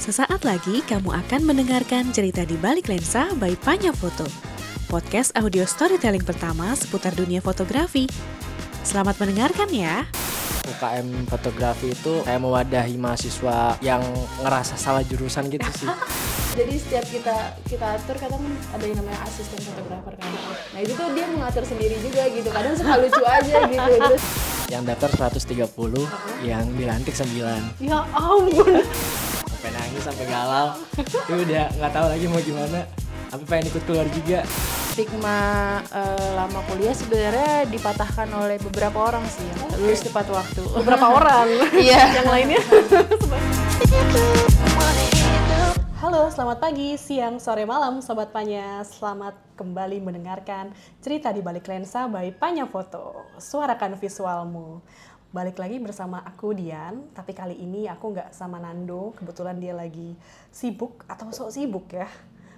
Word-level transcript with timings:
Sesaat 0.00 0.42
lagi 0.42 0.82
kamu 0.90 1.06
akan 1.06 1.40
mendengarkan 1.46 2.10
cerita 2.10 2.42
di 2.42 2.58
balik 2.58 2.90
lensa 2.90 3.30
by 3.38 3.54
Panya 3.62 3.94
Foto. 3.94 4.26
Podcast 4.90 5.30
audio 5.38 5.62
storytelling 5.62 6.26
pertama 6.26 6.74
seputar 6.74 7.14
dunia 7.14 7.38
fotografi. 7.38 8.10
Selamat 8.82 9.22
mendengarkan 9.22 9.70
ya. 9.70 10.08
UKM 10.66 11.30
fotografi 11.30 11.94
itu 11.94 12.26
kayak 12.26 12.42
mewadahi 12.42 12.98
mahasiswa 12.98 13.78
yang 13.78 14.02
ngerasa 14.42 14.74
salah 14.74 15.06
jurusan 15.06 15.46
gitu 15.46 15.70
sih. 15.78 15.86
jadi 16.50 16.74
setiap 16.76 17.06
kita 17.06 17.36
kita 17.64 17.86
atur 17.94 18.16
kadang 18.18 18.42
ada 18.70 18.82
yang 18.82 18.98
namanya 18.98 19.22
asisten 19.24 19.58
fotografer 19.62 20.14
kan 20.18 20.30
nah 20.70 20.80
itu 20.82 20.92
tuh 20.92 21.06
dia 21.14 21.26
mengatur 21.26 21.62
sendiri 21.62 21.96
juga 22.00 22.26
gitu 22.26 22.48
kadang 22.50 22.74
suka 22.74 22.94
lucu 22.98 23.22
aja 23.22 23.56
gitu 23.66 23.94
terus 23.96 24.24
yang 24.70 24.86
daftar 24.86 25.10
130, 25.34 25.66
yang 26.46 26.62
dilantik 26.78 27.10
9. 27.10 27.82
ya 27.82 28.06
ampun 28.14 28.78
Sampai 29.50 29.70
nangis, 29.74 30.00
sampai 30.00 30.24
galau. 30.24 30.72
Itu 30.94 31.36
udah 31.36 31.68
nggak 31.74 31.90
tahu 31.90 32.06
lagi 32.06 32.24
mau 32.24 32.38
gimana. 32.38 32.86
Tapi 33.28 33.42
pengen 33.44 33.68
ikut 33.68 33.82
keluar 33.82 34.06
juga. 34.08 34.40
stigma 34.90 35.38
eh, 35.84 36.30
lama 36.32 36.64
kuliah 36.64 36.94
sebenarnya 36.94 37.66
dipatahkan 37.66 38.30
oleh 38.30 38.56
beberapa 38.62 39.10
orang 39.10 39.26
sih 39.26 39.42
yang 39.42 39.58
lulus 39.76 40.00
tepat 40.00 40.30
waktu 40.30 40.62
Beberapa 40.62 41.06
orang. 41.12 41.50
iya 41.74 42.14
Yang 42.14 42.28
lainnya. 42.30 42.60
Halo, 46.00 46.32
selamat 46.32 46.64
pagi, 46.64 46.96
siang, 46.96 47.36
sore, 47.36 47.68
malam, 47.68 48.00
Sobat 48.00 48.32
Panya. 48.32 48.80
Selamat 48.88 49.36
kembali 49.52 50.00
mendengarkan 50.00 50.72
cerita 50.96 51.28
di 51.28 51.44
balik 51.44 51.68
lensa 51.68 52.08
by 52.08 52.32
Panya 52.40 52.64
Foto. 52.64 53.28
Suarakan 53.36 54.00
visualmu. 54.00 54.80
Balik 55.28 55.60
lagi 55.60 55.76
bersama 55.76 56.24
aku 56.24 56.56
Dian, 56.56 57.04
tapi 57.12 57.36
kali 57.36 57.52
ini 57.52 57.84
aku 57.84 58.16
nggak 58.16 58.32
sama 58.32 58.56
Nando. 58.56 59.12
Kebetulan 59.12 59.60
dia 59.60 59.76
lagi 59.76 60.16
sibuk 60.48 61.04
atau 61.04 61.28
sok 61.36 61.52
sibuk 61.52 61.92
ya. 61.92 62.08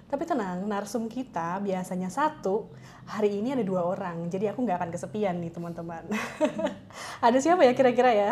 Tapi 0.07 0.23
tenang, 0.23 0.63
narsum 0.63 1.11
kita 1.11 1.59
biasanya 1.59 2.07
satu, 2.07 2.71
hari 3.11 3.43
ini 3.43 3.59
ada 3.59 3.63
dua 3.67 3.83
orang. 3.83 4.23
Jadi 4.31 4.55
aku 4.55 4.63
nggak 4.63 4.79
akan 4.79 4.89
kesepian 4.95 5.35
nih 5.43 5.51
teman-teman. 5.51 6.07
ada 7.27 7.37
siapa 7.43 7.67
ya 7.67 7.75
kira-kira 7.75 8.15
ya? 8.15 8.31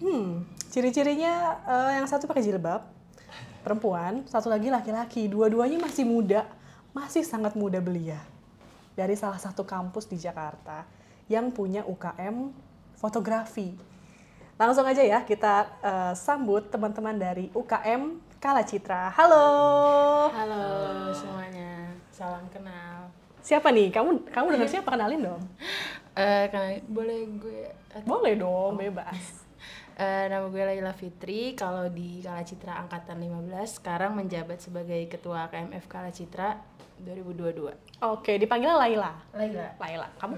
Hmm, 0.00 0.48
ciri-cirinya 0.72 1.60
eh, 1.68 2.00
yang 2.00 2.08
satu 2.08 2.24
pakai 2.24 2.40
jilbab, 2.40 3.01
perempuan, 3.62 4.26
satu 4.26 4.50
lagi 4.50 4.68
laki-laki. 4.68 5.30
Dua-duanya 5.30 5.78
masih 5.78 6.04
muda, 6.04 6.44
masih 6.92 7.22
sangat 7.22 7.54
muda 7.54 7.78
belia. 7.78 8.18
Dari 8.92 9.16
salah 9.16 9.40
satu 9.40 9.64
kampus 9.64 10.04
di 10.10 10.20
Jakarta 10.20 10.84
yang 11.30 11.48
punya 11.48 11.86
UKM 11.88 12.52
fotografi. 12.98 13.72
Langsung 14.60 14.84
aja 14.84 15.00
ya 15.00 15.24
kita 15.24 15.66
eh, 15.80 16.14
sambut 16.14 16.68
teman-teman 16.68 17.16
dari 17.16 17.48
UKM 17.56 18.20
Kala 18.42 18.66
Citra. 18.66 19.14
Halo. 19.16 19.46
halo 20.34 20.62
semuanya 21.14 21.94
salam 22.12 22.44
kenal 22.52 23.08
Siapa 23.42 23.74
nih? 23.74 23.90
Kamu 23.90 24.30
kamu 24.30 24.54
dengar 24.54 24.70
siapa? 24.70 24.94
Kenalin 24.94 25.34
dong. 25.34 25.42
eh 26.22 26.46
kenal 26.46 26.78
boleh 26.86 27.20
gue 27.42 27.62
Boleh 28.06 28.38
dong, 28.38 28.78
bebas. 28.78 29.41
Eh, 30.02 30.26
nama 30.26 30.50
gue 30.50 30.58
Laila 30.66 30.90
Fitri, 30.90 31.54
kalau 31.54 31.86
di 31.86 32.18
Kala 32.26 32.42
Citra 32.42 32.74
Angkatan 32.82 33.22
15, 33.22 33.78
sekarang 33.78 34.18
menjabat 34.18 34.58
sebagai 34.58 34.98
Ketua 35.06 35.46
KMF 35.46 35.86
Kala 35.86 36.10
Citra 36.10 36.58
2022. 37.06 37.70
Oke, 38.02 38.34
dipanggilnya 38.34 38.82
Laila. 38.82 39.14
Laila. 39.30 39.78
Laila, 39.78 40.08
kamu? 40.18 40.34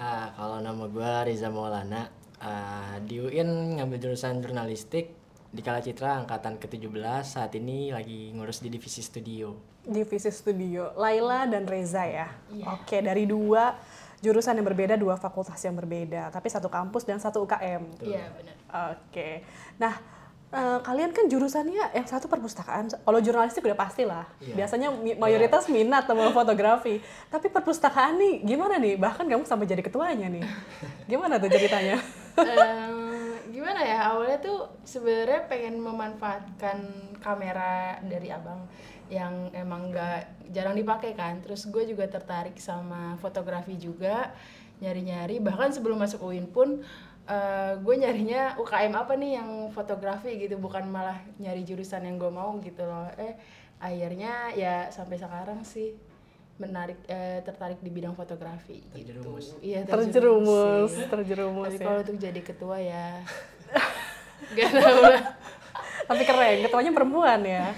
Ah, 0.00 0.32
kalau 0.32 0.64
nama 0.64 0.88
gue 0.88 1.12
Riza 1.28 1.52
Maulana, 1.52 2.08
ah, 2.40 2.96
di 3.04 3.20
UIN 3.20 3.76
ngambil 3.76 4.00
jurusan 4.00 4.40
jurnalistik 4.40 5.12
di 5.52 5.60
Kala 5.60 5.84
Citra 5.84 6.16
angkatan 6.24 6.56
ke-17 6.56 7.20
saat 7.20 7.52
ini 7.52 7.92
lagi 7.92 8.32
ngurus 8.32 8.64
di 8.64 8.72
divisi 8.72 9.04
studio. 9.04 9.76
Divisi 9.84 10.32
Studio, 10.32 10.96
Laila 10.96 11.44
dan 11.44 11.68
Reza 11.68 12.08
ya. 12.08 12.32
Oke, 12.72 13.04
dari 13.04 13.28
dua 13.28 13.76
jurusan 14.20 14.56
yang 14.56 14.66
berbeda, 14.66 14.94
dua 14.96 15.14
fakultas 15.14 15.60
yang 15.60 15.76
berbeda, 15.76 16.28
tapi 16.30 16.48
satu 16.48 16.66
kampus 16.66 17.04
dan 17.04 17.20
satu 17.20 17.44
UKM. 17.44 17.82
Iya, 18.00 18.24
benar. 18.32 18.54
Oke. 18.96 19.44
Nah, 19.76 19.94
eh, 20.48 20.78
kalian 20.80 21.12
kan 21.12 21.28
jurusannya 21.28 21.92
yang 21.92 22.06
satu 22.06 22.26
perpustakaan. 22.26 22.88
Kalau 22.92 23.18
jurnalistik 23.20 23.62
udah 23.62 23.76
pasti 23.76 24.08
lah. 24.08 24.24
Iya. 24.40 24.54
Biasanya 24.56 24.88
mi- 24.90 25.16
mayoritas 25.16 25.68
minat 25.68 26.08
sama 26.08 26.32
fotografi. 26.32 26.98
Tapi 27.28 27.46
perpustakaan 27.48 28.16
nih 28.16 28.34
gimana 28.42 28.80
nih? 28.80 28.96
Bahkan 28.96 29.24
kamu 29.26 29.44
sampai 29.44 29.68
jadi 29.68 29.82
ketuanya 29.84 30.32
nih. 30.32 30.44
Gimana 31.04 31.36
tuh 31.36 31.52
ceritanya? 31.52 32.00
Em, 32.36 32.96
gimana 33.48 33.80
ya 33.80 34.12
awalnya 34.12 34.36
tuh 34.38 34.68
sebenarnya 34.84 35.48
pengen 35.48 35.80
memanfaatkan 35.80 36.78
kamera 37.20 37.96
dari 38.04 38.28
abang 38.28 38.68
yang 39.08 39.50
emang 39.54 39.94
nggak 39.94 40.50
jarang 40.50 40.74
dipakai 40.74 41.14
kan 41.14 41.38
terus 41.42 41.66
gue 41.70 41.86
juga 41.86 42.06
tertarik 42.10 42.58
sama 42.58 43.14
fotografi 43.22 43.78
juga 43.78 44.34
nyari-nyari 44.82 45.38
bahkan 45.40 45.70
sebelum 45.72 46.02
masuk 46.02 46.26
UIN 46.26 46.50
pun 46.50 46.82
eh, 47.26 47.72
gue 47.78 47.94
nyarinya 47.96 48.58
UKM 48.58 48.92
apa 48.92 49.14
nih 49.14 49.40
yang 49.40 49.50
fotografi 49.72 50.36
gitu 50.36 50.58
bukan 50.58 50.86
malah 50.90 51.18
nyari 51.38 51.62
jurusan 51.62 52.04
yang 52.04 52.18
gue 52.18 52.30
mau 52.30 52.58
gitu 52.60 52.82
loh 52.84 53.08
eh 53.16 53.38
akhirnya 53.78 54.56
ya 54.56 54.88
sampai 54.88 55.20
sekarang 55.20 55.62
sih 55.62 55.94
menarik 56.56 56.96
eh, 57.06 57.44
tertarik 57.44 57.84
di 57.84 57.92
bidang 57.92 58.16
fotografi 58.16 58.80
Terjerumus. 58.88 59.52
gitu. 59.52 59.60
iya 59.60 59.84
terjerumus, 59.84 60.92
terjerumus 61.12 61.68
Tapi 61.68 61.76
ya. 61.76 61.84
kalau 61.84 62.00
untuk 62.00 62.16
jadi 62.16 62.40
ketua 62.40 62.76
ya 62.80 63.08
Gak 64.56 64.68
tau 64.68 65.00
lah 65.00 65.22
Tapi 66.06 66.22
keren, 66.22 66.58
ketuanya 66.62 66.92
perempuan 66.94 67.40
ya. 67.42 67.70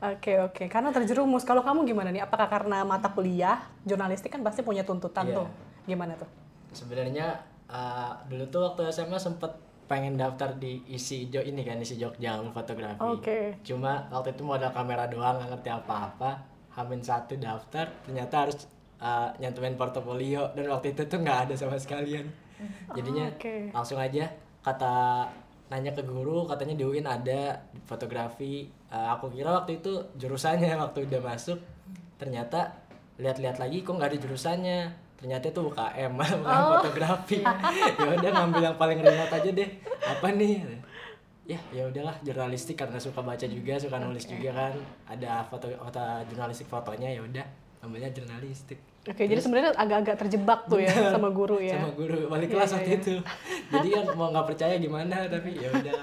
Oke 0.00 0.40
oke, 0.40 0.64
karena 0.66 0.90
terjerumus. 0.90 1.44
Kalau 1.44 1.60
kamu 1.60 1.84
gimana 1.84 2.10
nih? 2.10 2.24
Apakah 2.24 2.48
karena 2.48 2.82
mata 2.82 3.12
kuliah 3.12 3.60
jurnalistik 3.84 4.32
kan 4.32 4.40
pasti 4.40 4.64
punya 4.64 4.82
tuntutan 4.82 5.28
Iya. 5.28 5.36
tuh? 5.38 5.48
Gimana 5.86 6.12
tuh? 6.16 6.28
Sebenarnya 6.72 7.36
ah, 7.68 8.16
dulu 8.26 8.44
tuh 8.48 8.60
waktu 8.64 8.90
SMA 8.90 9.20
sempet 9.20 9.50
pengen 9.84 10.14
daftar 10.14 10.54
di 10.54 10.86
isi 10.86 11.26
Jo 11.28 11.42
ini 11.42 11.66
kan 11.66 11.76
isi 11.78 11.98
Jogja 11.98 12.38
fotografi. 12.50 13.02
Oke. 13.02 13.58
Cuma 13.66 14.06
waktu 14.08 14.32
itu 14.32 14.42
modal 14.46 14.70
kamera 14.70 15.10
doang 15.10 15.38
nggak 15.38 15.50
ngerti 15.58 15.70
apa-apa. 15.70 16.30
Hamin 16.70 17.02
satu 17.02 17.34
daftar 17.34 17.90
ternyata 18.06 18.46
harus 18.46 18.56
ah, 19.02 19.34
nyantumin 19.36 19.74
portofolio 19.74 20.54
dan 20.54 20.70
waktu 20.70 20.94
itu 20.94 21.02
tuh 21.04 21.18
nggak 21.18 21.50
ada 21.50 21.54
sama 21.58 21.74
sekalian. 21.76 22.24
Jadinya 22.94 23.26
Oke. 23.34 23.68
langsung 23.72 23.98
aja 23.98 24.30
kata 24.60 25.26
nanya 25.70 25.94
ke 25.94 26.02
guru 26.02 26.50
katanya 26.50 26.74
di 26.74 26.82
UIN 26.82 27.06
ada 27.06 27.62
fotografi. 27.86 28.66
Ah, 28.90 29.14
aku 29.14 29.30
kira 29.30 29.54
waktu 29.54 29.78
itu 29.78 30.02
jurusannya 30.18 30.74
waktu 30.82 31.06
udah 31.06 31.22
masuk 31.22 31.62
ternyata 32.18 32.74
lihat-lihat 33.16 33.62
lagi 33.62 33.86
kok 33.86 33.94
nggak 33.94 34.10
ada 34.10 34.18
jurusannya. 34.18 34.80
Ternyata 35.20 35.52
itu 35.52 35.60
UKM 35.62 36.10
bukan 36.18 36.62
fotografi. 36.82 37.38
Ya 38.02 38.10
udah 38.18 38.30
ngambil 38.34 38.62
yang 38.66 38.76
paling 38.76 38.98
ringan 38.98 39.30
aja 39.30 39.50
deh. 39.54 39.70
Apa 40.02 40.34
nih? 40.34 40.66
Ya 41.46 41.58
ya 41.70 41.86
udahlah 41.86 42.18
jurnalistik 42.26 42.74
karena 42.74 42.98
suka 42.98 43.22
baca 43.22 43.46
juga 43.46 43.78
suka 43.78 44.02
nulis 44.02 44.26
juga 44.26 44.50
kan. 44.50 44.74
Ada 45.06 45.46
foto 45.46 45.70
foto 45.70 46.02
jurnalistik 46.26 46.66
fotonya 46.66 47.14
ya 47.14 47.22
udah 47.22 47.46
ambilnya 47.80 48.10
jurnalistik 48.12 48.89
Oke, 49.08 49.24
jadi 49.24 49.40
sebenarnya 49.40 49.72
agak-agak 49.80 50.16
terjebak 50.20 50.68
tuh 50.68 50.76
ya 50.76 50.92
sama 51.08 51.32
guru 51.32 51.56
ya. 51.56 51.80
sama 51.80 51.96
guru 51.96 52.28
balik 52.28 52.52
Iya, 52.52 52.54
kelas 52.60 52.68
iya, 52.68 52.76
waktu 52.76 52.90
iya. 52.92 53.00
itu 53.00 53.14
jadi 53.72 53.88
kan 53.96 54.04
mau 54.12 54.28
nggak 54.28 54.46
percaya 54.52 54.74
gimana 54.76 55.16
tapi 55.24 55.56
ya 55.56 55.68
udah 55.72 56.00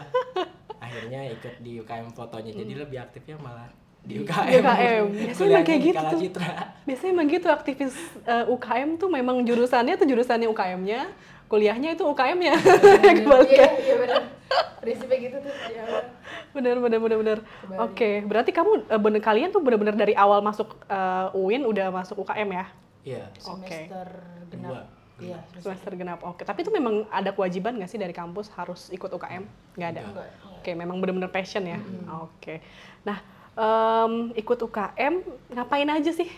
akhirnya 0.82 1.22
ikut 1.30 1.54
di 1.62 1.72
UKM 1.78 2.10
fotonya 2.18 2.52
jadi 2.58 2.74
lebih 2.74 2.98
aktifnya 2.98 3.38
malah 3.38 3.70
di 4.02 4.24
UKM 4.24 4.50
Di 4.50 4.58
UKM. 4.64 5.04
Biasanya 5.14 5.52
emang 5.52 5.68
kayak 5.68 5.82
gitu 5.84 6.00
tuh. 6.00 6.20
Citra. 6.24 6.50
Biasanya 6.88 7.12
emang 7.12 7.28
gitu 7.28 7.48
aktivis 7.52 7.96
eh, 8.24 8.46
UKM 8.48 8.90
tuh 8.96 9.10
memang 9.12 9.36
jurusannya 9.44 9.94
tuh 10.00 10.08
jurusannya 10.08 10.48
UKM-nya, 10.48 11.12
kuliahnya 11.52 11.90
itu 11.94 12.04
UKM-nya. 12.08 12.56
Kebalik 13.20 13.52
Iya, 13.52 13.62
ya. 13.62 13.70
iya 13.84 13.96
benar 14.00 14.22
Prinsipnya 14.80 15.18
gitu 15.20 15.38
tuh 15.44 15.54
ya 15.68 15.84
Bener, 16.56 16.80
bener, 16.80 16.98
bener, 17.04 17.18
bener. 17.20 17.40
Oke, 17.84 18.24
berarti 18.24 18.56
kamu 18.56 18.88
eh, 18.88 19.02
bener 19.02 19.22
kalian 19.22 19.52
tuh 19.52 19.62
bener-bener 19.62 19.94
dari 19.94 20.16
awal 20.16 20.40
masuk 20.40 20.80
eh, 20.88 21.38
UIN 21.38 21.68
udah 21.68 21.92
masuk 21.92 22.24
UKM 22.24 22.50
ya? 22.50 22.66
Iya 23.08 23.24
Oke. 23.48 23.88
Semester 23.88 24.10
genap 24.52 24.86
Iya 25.18 25.42
Semester 25.58 25.98
genap. 25.98 26.22
Oke, 26.22 26.46
tapi 26.46 26.62
itu 26.62 26.70
memang 26.70 27.10
ada 27.10 27.34
kewajiban 27.34 27.74
nggak 27.74 27.90
sih 27.90 27.98
dari 27.98 28.14
kampus 28.14 28.54
harus 28.54 28.94
ikut 28.94 29.10
UKM? 29.10 29.50
Nggak 29.74 29.90
ada. 29.98 30.02
Enggak, 30.14 30.30
Oke, 30.62 30.72
memang 30.78 31.02
bener-bener 31.02 31.34
passion 31.34 31.66
ya. 31.66 31.82
Oke. 32.22 32.62
Nah, 33.02 33.18
em, 33.58 34.30
ikut 34.38 34.62
UKM 34.62 35.14
ngapain 35.58 35.90
aja 35.90 36.14
sih? 36.14 36.30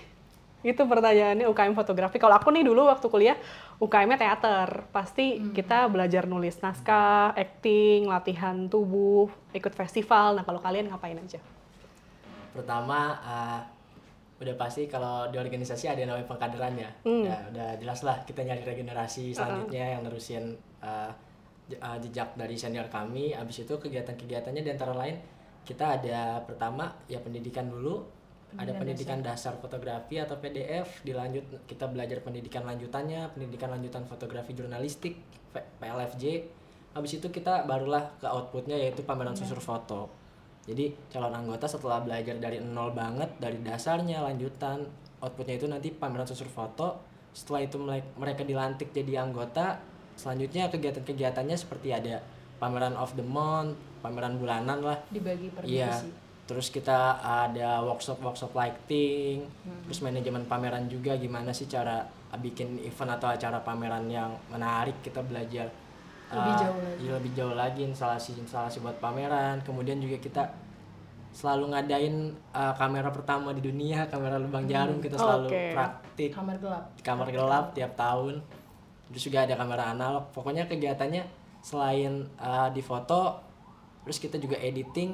Itu 0.64 0.88
pertanyaannya 0.88 1.48
UKM 1.52 1.76
fotografi. 1.76 2.24
Kalau 2.24 2.40
aku 2.40 2.56
nih 2.56 2.64
dulu 2.64 2.88
waktu 2.88 3.08
kuliah 3.12 3.36
UKM-nya 3.84 4.16
teater. 4.16 4.88
Pasti 4.96 5.52
kita 5.52 5.92
belajar 5.92 6.24
nulis 6.24 6.56
naskah, 6.64 7.36
acting, 7.36 8.08
latihan 8.08 8.72
tubuh, 8.72 9.28
ikut 9.52 9.76
festival. 9.76 10.40
Nah, 10.40 10.48
kalau 10.48 10.64
kalian 10.64 10.88
ngapain 10.88 11.20
aja? 11.20 11.44
pertama 12.50 13.14
eh, 13.24 13.62
udah 14.40 14.56
pasti 14.56 14.88
kalau 14.88 15.28
di 15.28 15.36
organisasi 15.36 15.92
ada 15.92 16.00
yang 16.00 16.16
namanya 16.16 16.28
pengkaderan 16.32 16.74
ya. 16.80 16.90
Hmm. 17.04 17.28
ya 17.28 17.36
udah 17.52 17.70
jelas 17.76 18.00
lah 18.08 18.18
kita 18.24 18.42
nyari 18.48 18.64
regenerasi 18.64 19.36
selanjutnya 19.36 20.00
yang 20.00 20.02
nerusin 20.08 20.56
je- 21.68 21.80
uh, 21.80 21.98
jejak 22.00 22.34
dari 22.40 22.56
senior 22.56 22.88
kami. 22.88 23.36
Abis 23.36 23.68
itu 23.68 23.76
kegiatan-kegiatannya 23.76 24.64
di 24.64 24.72
antara 24.72 24.96
lain 24.96 25.20
kita 25.68 26.00
ada 26.00 26.40
pertama 26.48 26.88
ya 27.06 27.20
pendidikan 27.20 27.68
dulu 27.68 28.02
ada 28.58 28.74
pendidikan 28.74 29.22
dasar. 29.22 29.54
fotografi 29.62 30.18
atau 30.18 30.42
PDF 30.42 31.06
dilanjut 31.06 31.70
kita 31.70 31.86
belajar 31.86 32.26
pendidikan 32.26 32.66
lanjutannya 32.66 33.30
pendidikan 33.30 33.70
lanjutan 33.70 34.10
fotografi 34.10 34.58
jurnalistik 34.58 35.22
PLFJ 35.54 36.50
habis 36.98 37.22
itu 37.22 37.30
kita 37.30 37.70
barulah 37.70 38.18
ke 38.18 38.26
outputnya 38.26 38.74
yaitu 38.74 39.06
pameran 39.06 39.38
susur 39.38 39.62
foto 39.62 40.10
jadi 40.70 40.94
calon 41.10 41.34
anggota 41.34 41.66
setelah 41.66 42.06
belajar 42.06 42.38
dari 42.38 42.62
nol 42.62 42.94
banget 42.94 43.26
dari 43.42 43.58
dasarnya 43.60 44.22
lanjutan 44.22 44.86
outputnya 45.20 45.58
itu 45.58 45.66
nanti 45.66 45.90
pameran 45.90 46.30
susur 46.30 46.46
foto 46.46 47.02
setelah 47.34 47.66
itu 47.66 47.82
mereka 48.16 48.46
dilantik 48.46 48.94
jadi 48.94 49.26
anggota 49.26 49.82
selanjutnya 50.14 50.70
kegiatan-kegiatannya 50.70 51.58
seperti 51.58 51.90
ada 51.90 52.22
pameran 52.62 52.94
of 52.94 53.18
the 53.18 53.26
month 53.26 53.74
pameran 54.00 54.38
bulanan 54.38 54.80
lah 54.80 54.98
dibagi 55.10 55.50
per 55.52 55.66
Iya. 55.66 55.92
Terus 56.50 56.74
kita 56.74 57.22
ada 57.22 57.86
workshop-workshop 57.86 58.58
lighting, 58.58 59.46
Hmm. 59.46 59.86
terus 59.86 60.02
manajemen 60.02 60.50
pameran 60.50 60.90
juga 60.90 61.14
gimana 61.14 61.54
sih 61.54 61.70
cara 61.70 62.02
bikin 62.42 62.82
event 62.82 63.22
atau 63.22 63.30
acara 63.30 63.62
pameran 63.62 64.10
yang 64.10 64.34
menarik 64.50 64.98
kita 65.06 65.22
belajar 65.22 65.70
Lebih 66.30 66.54
uh, 66.54 66.60
jauh 66.62 66.80
lagi. 66.80 66.98
iya, 67.02 67.12
lebih 67.18 67.32
jauh 67.34 67.56
lagi 67.58 67.82
instalasi-instalasi 67.90 68.86
buat 68.86 68.98
pameran. 69.02 69.62
Kemudian 69.66 69.98
juga 69.98 70.18
kita 70.22 70.44
selalu 71.30 71.74
ngadain 71.74 72.34
uh, 72.54 72.74
kamera 72.74 73.10
pertama 73.14 73.54
di 73.54 73.62
dunia, 73.66 74.06
kamera 74.10 74.38
lubang 74.38 74.66
jarum. 74.70 75.02
Kita 75.02 75.18
selalu 75.18 75.48
Oke. 75.50 75.64
praktik. 75.74 76.30
Kamar 76.34 76.56
gelap. 76.62 76.86
Kamar 77.02 77.28
gelap 77.34 77.66
tiap 77.74 77.94
tahun. 77.98 78.42
Terus 79.10 79.24
juga 79.26 79.50
ada 79.50 79.54
kamera 79.58 79.90
analog. 79.90 80.30
Pokoknya 80.30 80.70
kegiatannya 80.70 81.26
selain 81.60 82.30
uh, 82.40 82.72
di 82.72 82.80
foto 82.80 83.36
terus 84.08 84.16
kita 84.16 84.40
juga 84.40 84.56
editing 84.64 85.12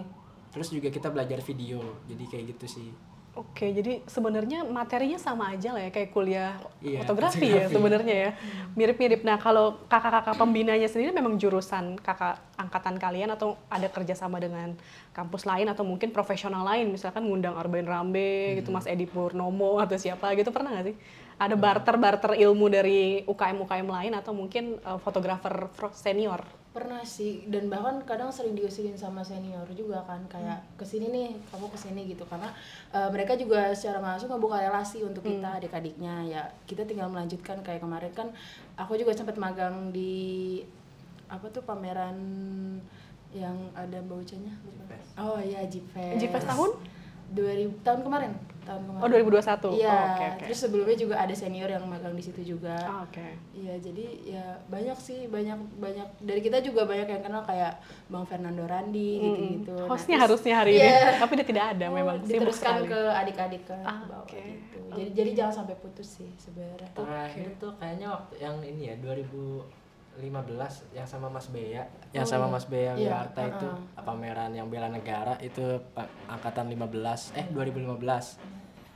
terus 0.54 0.72
juga 0.72 0.88
kita 0.92 1.12
belajar 1.12 1.40
video. 1.44 1.80
Jadi 2.08 2.24
kayak 2.28 2.46
gitu 2.56 2.68
sih 2.68 2.88
Oke, 3.36 3.68
jadi 3.76 4.00
sebenarnya 4.08 4.64
materinya 4.64 5.20
sama 5.20 5.52
aja 5.52 5.76
lah 5.76 5.84
ya 5.84 5.92
kayak 5.92 6.16
kuliah 6.16 6.56
Iya, 6.80 7.04
fotografi 7.04 7.52
ya 7.52 7.68
sebenarnya 7.68 8.16
ya. 8.16 8.32
Mirip-mirip. 8.80 9.28
Nah, 9.28 9.36
kalau 9.36 9.76
kakak-kakak 9.92 10.40
pembinanya 10.40 10.88
sendiri 10.88 11.12
memang 11.12 11.36
jurusan 11.36 12.00
kakak 12.00 12.40
angkatan 12.56 12.96
kalian 12.96 13.36
atau 13.36 13.60
ada 13.68 13.92
kerjasama 13.92 14.40
dengan 14.40 14.80
kampus 15.12 15.44
lain 15.44 15.68
atau 15.68 15.84
mungkin 15.84 16.16
profesional 16.16 16.64
lain, 16.64 16.96
misalkan 16.96 17.28
ngundang 17.28 17.60
Arben 17.60 17.84
Rambe 17.84 18.64
gitu, 18.64 18.72
Mas 18.72 18.88
Edi 18.88 19.04
Purnomo 19.04 19.84
atau 19.84 20.00
siapa 20.00 20.32
gitu 20.40 20.56
pernah 20.56 20.72
nggak 20.72 20.86
sih? 20.88 20.96
Ada 21.36 21.60
barter-barter 21.60 22.40
ilmu 22.40 22.72
dari 22.72 23.28
UKM-UKM 23.28 23.88
lain 23.92 24.14
atau 24.16 24.32
mungkin 24.32 24.80
eh, 24.80 25.00
fotografer 25.04 25.68
pro- 25.76 25.92
senior? 25.92 26.65
Pernah 26.76 27.00
sih 27.08 27.48
dan 27.48 27.72
bahkan 27.72 28.04
kadang 28.04 28.28
sering 28.28 28.52
diusilin 28.52 29.00
sama 29.00 29.24
senior 29.24 29.64
juga 29.72 30.04
kan 30.04 30.20
kayak 30.28 30.60
ke 30.76 30.84
sini 30.84 31.08
nih 31.08 31.30
kamu 31.48 31.72
ke 31.72 31.80
sini 31.80 32.02
gitu. 32.12 32.28
Karena 32.28 32.52
eh, 32.92 33.08
mereka 33.08 33.40
juga 33.40 33.72
secara 33.72 34.04
langsung 34.04 34.28
ngebuka 34.36 34.60
relasi 34.60 35.08
untuk 35.08 35.24
kita 35.24 35.56
adik-adiknya. 35.56 36.28
Ya 36.28 36.44
kita 36.68 36.84
tinggal 36.84 37.08
melanjutkan. 37.08 37.64
Kayak 37.64 37.88
kemarin 37.88 38.12
kan 38.12 38.28
aku 38.76 39.00
juga 39.00 39.16
sempat 39.16 39.40
magang 39.40 39.96
di 39.96 40.60
apa 41.32 41.48
tuh 41.50 41.64
pameran 41.64 42.18
yang 43.36 43.58
ada 43.76 44.00
baucanya 44.08 44.56
oh 45.20 45.40
iya 45.42 45.68
Jipes 45.68 46.22
Jipes 46.22 46.46
tahun? 46.48 46.72
2000 47.36 47.82
tahun 47.82 48.00
kemarin 48.06 48.32
tahun 48.66 48.82
kemarin 48.84 49.02
Oh, 49.02 49.08
2021. 49.08 49.78
iya 49.78 49.88
Oh, 49.88 50.04
oke, 50.10 50.26
oke. 50.28 50.44
terus 50.44 50.60
sebelumnya 50.60 50.98
juga 50.98 51.16
ada 51.18 51.32
senior 51.32 51.70
yang 51.70 51.86
magang 51.86 52.12
di 52.12 52.20
situ 52.20 52.42
juga 52.44 52.74
Ah, 52.76 53.02
Oke. 53.02 53.28
Iya, 53.54 53.74
jadi 53.80 54.06
ya 54.26 54.46
banyak 54.66 54.98
sih, 54.98 55.26
banyak 55.26 55.56
banyak 55.78 56.08
dari 56.20 56.42
kita 56.42 56.60
juga 56.60 56.84
banyak 56.84 57.08
yang 57.08 57.22
kenal 57.22 57.42
kayak 57.42 57.78
Bang 58.06 58.26
Fernando 58.26 58.66
Randi 58.66 59.12
gitu-gitu. 59.20 59.78
Nah, 59.78 59.88
Hostnya 59.88 60.18
terus- 60.18 60.42
harusnya 60.42 60.54
hari 60.58 60.72
ini, 60.74 60.84
Iya. 60.84 61.22
tapi 61.22 61.32
dia 61.36 61.46
tidak 61.46 61.66
ada 61.72 61.86
Oh, 61.86 61.94
memang 61.94 62.16
diteruskan 62.20 62.76
ke 62.84 63.00
adik-adik 63.14 63.62
ke 63.64 63.78
Ah, 63.80 64.02
bawah 64.04 64.26
oke. 64.26 64.36
gitu. 64.36 64.80
Jadi 64.92 65.10
jadi 65.14 65.32
jangan 65.36 65.54
sampai 65.56 65.76
putus 65.78 66.18
sih 66.18 66.30
sebenarnya. 66.36 66.90
terakhir 66.92 67.48
tuh 67.56 67.72
kayaknya 67.78 68.08
waktu 68.10 68.34
yang 68.40 68.56
ini 68.60 68.90
ya 68.90 68.96
2015 70.16 70.96
yang 70.96 71.08
sama 71.08 71.28
Mas 71.28 71.52
Bea. 71.52 71.84
Yang 72.16 72.26
Oh, 72.28 72.32
sama 72.32 72.48
iya. 72.48 72.54
Mas 72.56 72.66
Bea 72.72 72.92
Iya, 72.96 72.96
Wiarta 73.12 73.42
itu 73.52 73.68
pameran 74.00 74.52
yang 74.56 74.68
bela 74.72 74.88
negara 74.88 75.36
itu 75.44 75.64
angkatan 76.32 76.72
15 76.72 77.36
eh 77.36 77.46
2015 77.52 78.40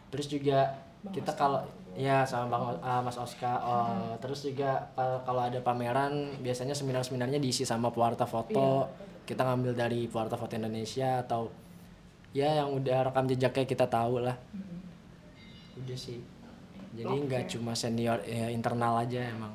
terus 0.09 0.25
juga 0.25 0.73
kita 1.13 1.31
kalau 1.37 1.61
ya 1.95 2.23
sama 2.27 2.47
Bang 2.51 2.63
ah, 2.81 3.01
Mas 3.03 3.15
Oska 3.19 3.53
oh, 3.61 4.15
terus 4.23 4.47
juga 4.47 4.89
kalau 4.95 5.43
ada 5.43 5.59
pameran 5.59 6.39
biasanya 6.39 6.73
seminar-seminarnya 6.73 7.39
diisi 7.41 7.67
sama 7.67 7.91
pewarta 7.91 8.23
foto. 8.23 8.87
Kita 9.27 9.45
ngambil 9.45 9.77
dari 9.77 10.09
pewarta 10.09 10.33
foto 10.39 10.57
Indonesia 10.57 11.21
atau 11.21 11.53
ya 12.33 12.63
yang 12.63 12.73
udah 12.73 13.09
rekam 13.11 13.29
jejaknya 13.29 13.65
kita 13.69 13.85
tahu 13.85 14.25
lah. 14.25 14.33
Udah 15.77 15.97
sih. 15.97 16.17
Jadi 16.97 17.29
nggak 17.29 17.53
cuma 17.53 17.77
senior 17.77 18.17
ya, 18.25 18.49
internal 18.49 18.97
aja 19.05 19.29
emang 19.29 19.53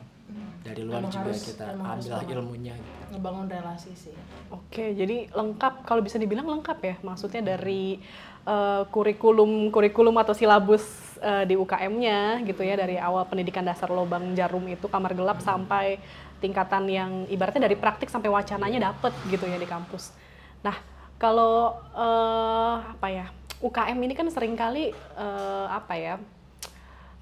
dari 0.64 0.80
luar 0.80 1.04
Emang 1.04 1.12
juga 1.12 1.30
harus- 1.30 1.44
kita 1.44 1.66
ambil 1.76 2.12
ilmunya 2.24 2.74
gitu. 2.74 3.02
Ngebangun 3.14 3.46
relasi 3.52 3.92
sih. 3.92 4.16
Oke, 4.48 4.96
jadi 4.96 5.28
lengkap 5.30 5.84
kalau 5.84 6.00
bisa 6.00 6.16
dibilang 6.16 6.48
lengkap 6.48 6.78
ya. 6.80 6.94
Maksudnya 7.04 7.42
dari 7.44 8.00
eh, 8.44 8.82
kurikulum 8.88 9.68
kurikulum 9.68 10.16
atau 10.20 10.32
silabus 10.32 10.84
eh, 11.20 11.44
di 11.44 11.54
UKM-nya 11.54 12.40
gitu 12.48 12.64
ya 12.64 12.80
dari 12.80 12.96
awal 12.96 13.28
pendidikan 13.28 13.64
dasar 13.64 13.92
lobang 13.92 14.32
jarum 14.32 14.64
itu 14.68 14.88
kamar 14.88 15.12
gelap 15.12 15.38
sampai 15.44 16.00
tingkatan 16.40 16.84
yang 16.88 17.10
ibaratnya 17.28 17.68
dari 17.68 17.76
praktik 17.76 18.12
sampai 18.12 18.28
wacananya 18.28 18.92
dapet 18.92 19.12
gitu 19.28 19.44
ya 19.48 19.56
di 19.56 19.68
kampus. 19.68 20.12
Nah, 20.64 20.76
kalau 21.20 21.76
eh, 21.92 22.74
apa 22.88 23.08
ya? 23.12 23.26
UKM 23.64 23.96
ini 23.96 24.12
kan 24.12 24.28
sering 24.28 24.56
kali 24.56 24.92
eh, 24.92 25.66
apa 25.68 25.94
ya? 25.96 26.14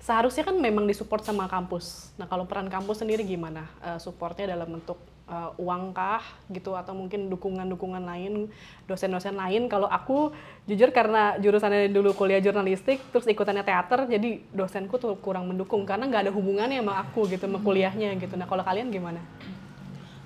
Seharusnya 0.03 0.43
kan 0.43 0.59
memang 0.59 0.85
disupport 0.91 1.23
sama 1.23 1.47
kampus. 1.47 2.11
Nah 2.19 2.27
kalau 2.27 2.43
peran 2.43 2.67
kampus 2.67 3.07
sendiri 3.07 3.23
gimana? 3.23 3.71
Eh, 3.87 4.03
supportnya 4.03 4.51
dalam 4.51 4.67
bentuk 4.67 4.99
eh, 5.31 5.51
uang 5.63 5.95
kah 5.95 6.21
gitu 6.51 6.75
atau 6.75 6.91
mungkin 6.91 7.31
dukungan-dukungan 7.31 8.03
lain, 8.03 8.51
dosen-dosen 8.91 9.39
lain. 9.39 9.71
Kalau 9.71 9.87
aku 9.87 10.35
jujur 10.67 10.91
karena 10.91 11.39
jurusannya 11.39 11.95
dulu 11.95 12.19
kuliah 12.19 12.43
jurnalistik, 12.43 12.99
terus 13.15 13.31
ikutannya 13.31 13.63
teater, 13.63 14.11
jadi 14.11 14.43
dosenku 14.51 14.99
tuh 14.99 15.15
kurang 15.23 15.47
mendukung 15.47 15.87
karena 15.87 16.11
nggak 16.11 16.29
ada 16.29 16.33
hubungannya 16.35 16.83
sama 16.83 16.99
aku 16.99 17.31
gitu, 17.31 17.47
sama 17.47 17.63
kuliahnya 17.63 18.19
gitu. 18.19 18.35
Nah 18.35 18.51
kalau 18.51 18.67
kalian 18.67 18.91
gimana? 18.91 19.23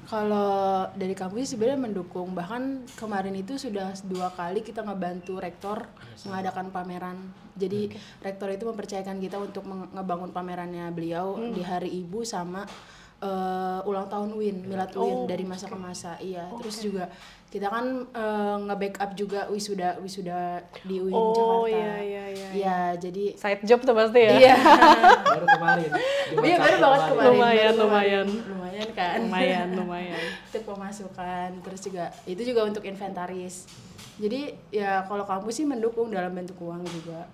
Kalau 0.07 0.87
dari 0.95 1.13
kampus 1.13 1.39
sih 1.43 1.51
sebenarnya 1.53 1.83
mendukung. 1.83 2.31
Bahkan 2.31 2.63
kemarin 2.95 3.35
itu 3.35 3.59
sudah 3.59 3.91
dua 4.03 4.31
kali 4.31 4.63
kita 4.63 4.81
ngebantu 4.81 5.37
rektor 5.37 5.83
mengadakan 6.23 6.71
pameran. 6.71 7.19
Jadi 7.53 7.91
rektor 8.21 8.47
itu 8.49 8.63
mempercayakan 8.63 9.19
kita 9.19 9.37
untuk 9.37 9.65
ngebangun 9.67 10.31
pamerannya 10.31 10.87
beliau 10.91 11.35
di 11.51 11.61
hari 11.61 11.91
ibu 11.97 12.23
sama 12.23 12.63
eh, 13.17 13.81
ulang 13.83 14.07
tahun 14.07 14.31
Win, 14.31 14.57
Milad 14.65 14.93
Win 14.93 15.27
dari 15.27 15.43
masa 15.43 15.67
ke 15.67 15.75
masa. 15.75 16.15
Iya. 16.21 16.55
Terus 16.55 16.77
juga 16.79 17.09
kita 17.47 17.67
kan 17.67 17.87
eh, 18.07 18.57
nge-backup 18.63 19.11
juga 19.17 19.41
wisuda 19.49 19.97
wisuda 19.99 20.61
di 20.85 21.01
UIN 21.01 21.15
Oh, 21.15 21.65
Jakarta. 21.65 21.73
iya, 21.73 21.95
iya, 21.99 22.25
iya, 22.29 22.49
Iya, 22.53 22.79
jadi 23.01 23.25
Side 23.35 23.65
job 23.65 23.81
tuh 23.81 23.97
pasti 23.97 24.21
ya? 24.21 24.33
iya. 24.37 24.57
baru 25.33 25.47
kemarin 25.49 25.91
Iya, 26.37 26.57
baru 26.59 26.77
banget 26.77 27.01
kemarin. 27.09 27.27
Lumayan, 27.33 27.73
baru 27.73 27.83
lumayan. 27.83 28.27
Lumayan 28.77 28.93
kan? 28.93 29.19
lumayan, 29.25 29.67
lumayan. 29.81 30.25
untuk 30.53 30.63
pemasukan 30.77 31.49
terus 31.65 31.81
juga 31.81 32.05
itu 32.29 32.43
juga 32.45 32.61
untuk 32.69 32.85
inventaris. 32.85 33.65
Jadi 34.21 34.53
ya 34.73 35.05
kalau 35.09 35.25
kampus 35.25 35.61
sih 35.61 35.67
mendukung 35.69 36.13
dalam 36.13 36.33
bentuk 36.33 36.61
uang 36.61 36.85
juga 36.85 37.29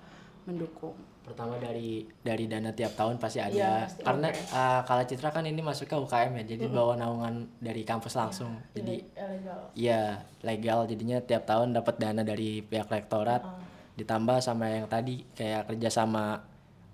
mendukung. 0.46 0.94
Pertama 1.22 1.54
dari 1.54 2.02
dari 2.18 2.50
dana 2.50 2.74
tiap 2.74 2.98
tahun 2.98 3.14
pasti 3.22 3.38
ada. 3.38 3.54
Iya, 3.54 3.74
pasti. 3.86 4.02
karena 4.02 4.28
uh, 4.50 4.80
Kala 4.82 5.04
Citra 5.06 5.30
kan 5.30 5.46
ini 5.46 5.62
masuk 5.62 5.86
ke 5.86 5.94
UKM 5.94 6.42
ya 6.42 6.44
jadi 6.54 6.66
bawa 6.66 6.98
naungan 6.98 7.46
dari 7.62 7.86
kampus 7.86 8.18
langsung. 8.18 8.58
jadi 8.74 9.06
legal. 9.14 9.60
Iya 9.78 10.02
legal. 10.42 10.78
Jadinya 10.90 11.22
tiap 11.22 11.46
tahun 11.46 11.74
dapat 11.74 11.94
dana 12.02 12.22
dari 12.26 12.62
pihak 12.62 12.90
rektorat. 12.90 13.42
Ditambah 13.94 14.42
sama 14.42 14.66
yang 14.66 14.90
tadi 14.90 15.22
kayak 15.38 15.70
kerja 15.70 15.90
sama 15.90 16.51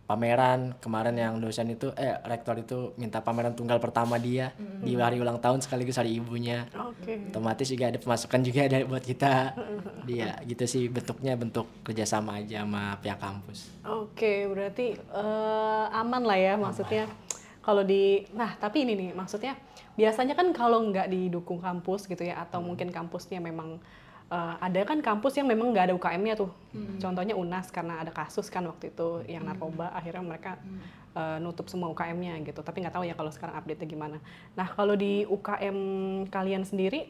pameran 0.09 0.73
kemarin 0.81 1.13
yang 1.21 1.37
dosen 1.37 1.69
itu 1.69 1.93
eh 1.93 2.17
rektor 2.25 2.57
itu 2.57 2.97
minta 2.97 3.21
pameran 3.21 3.53
tunggal 3.53 3.77
pertama 3.77 4.17
dia 4.17 4.57
di 4.57 4.97
hari 4.97 5.21
ulang 5.21 5.37
tahun 5.37 5.61
sekaligus 5.61 6.01
hari 6.01 6.17
ibunya. 6.17 6.65
Oke. 6.73 7.29
otomatis 7.29 7.69
juga 7.69 7.93
ada 7.93 8.01
pemasukan 8.01 8.41
juga 8.41 8.65
dari 8.73 8.89
buat 8.89 9.05
kita. 9.05 9.53
Dia 10.09 10.41
gitu 10.51 10.65
sih 10.65 10.89
bentuknya 10.89 11.37
bentuk 11.37 11.69
kerjasama 11.85 12.41
aja 12.41 12.65
sama 12.65 12.97
pihak 13.05 13.21
kampus. 13.21 13.69
Oke, 13.85 14.49
berarti 14.49 14.97
eh, 14.97 15.85
aman 15.93 16.25
lah 16.25 16.41
ya 16.41 16.55
maksudnya. 16.57 17.05
Kalau 17.61 17.85
di, 17.85 18.25
nah 18.33 18.57
tapi 18.57 18.89
ini 18.89 18.97
nih 18.97 19.11
maksudnya 19.13 19.53
biasanya 19.93 20.33
kan 20.33 20.57
kalau 20.57 20.89
nggak 20.89 21.13
didukung 21.13 21.61
kampus 21.61 22.09
gitu 22.09 22.25
ya 22.25 22.41
atau 22.41 22.65
mungkin 22.65 22.89
kampusnya 22.89 23.45
memang 23.45 23.77
eh, 24.29 24.55
ada 24.61 24.81
kan 24.85 24.99
kampus 25.01 25.37
yang 25.41 25.49
memang 25.49 25.73
nggak 25.73 25.93
ada 25.93 25.95
UKM-nya 25.97 26.35
tuh. 26.37 26.51
Contohnya 27.01 27.35
UNAS 27.35 27.73
karena 27.73 28.05
ada 28.05 28.13
kasus 28.13 28.47
kan 28.53 28.63
waktu 28.69 28.93
itu 28.93 29.25
yang 29.27 29.43
narkoba 29.49 29.91
akhirnya 29.97 30.23
mereka 30.23 30.61
eh, 31.17 31.39
nutup 31.41 31.67
semua 31.67 31.89
UKM-nya 31.91 32.39
gitu. 32.45 32.61
Tapi 32.61 32.85
nggak 32.85 32.95
tahu 32.95 33.05
ya 33.09 33.15
kalau 33.17 33.33
sekarang 33.33 33.57
update-nya 33.57 33.89
gimana. 33.89 34.17
Nah, 34.55 34.69
kalau 34.69 34.95
di 34.95 35.25
UKM 35.27 35.77
kalian 36.29 36.63
sendiri 36.63 37.09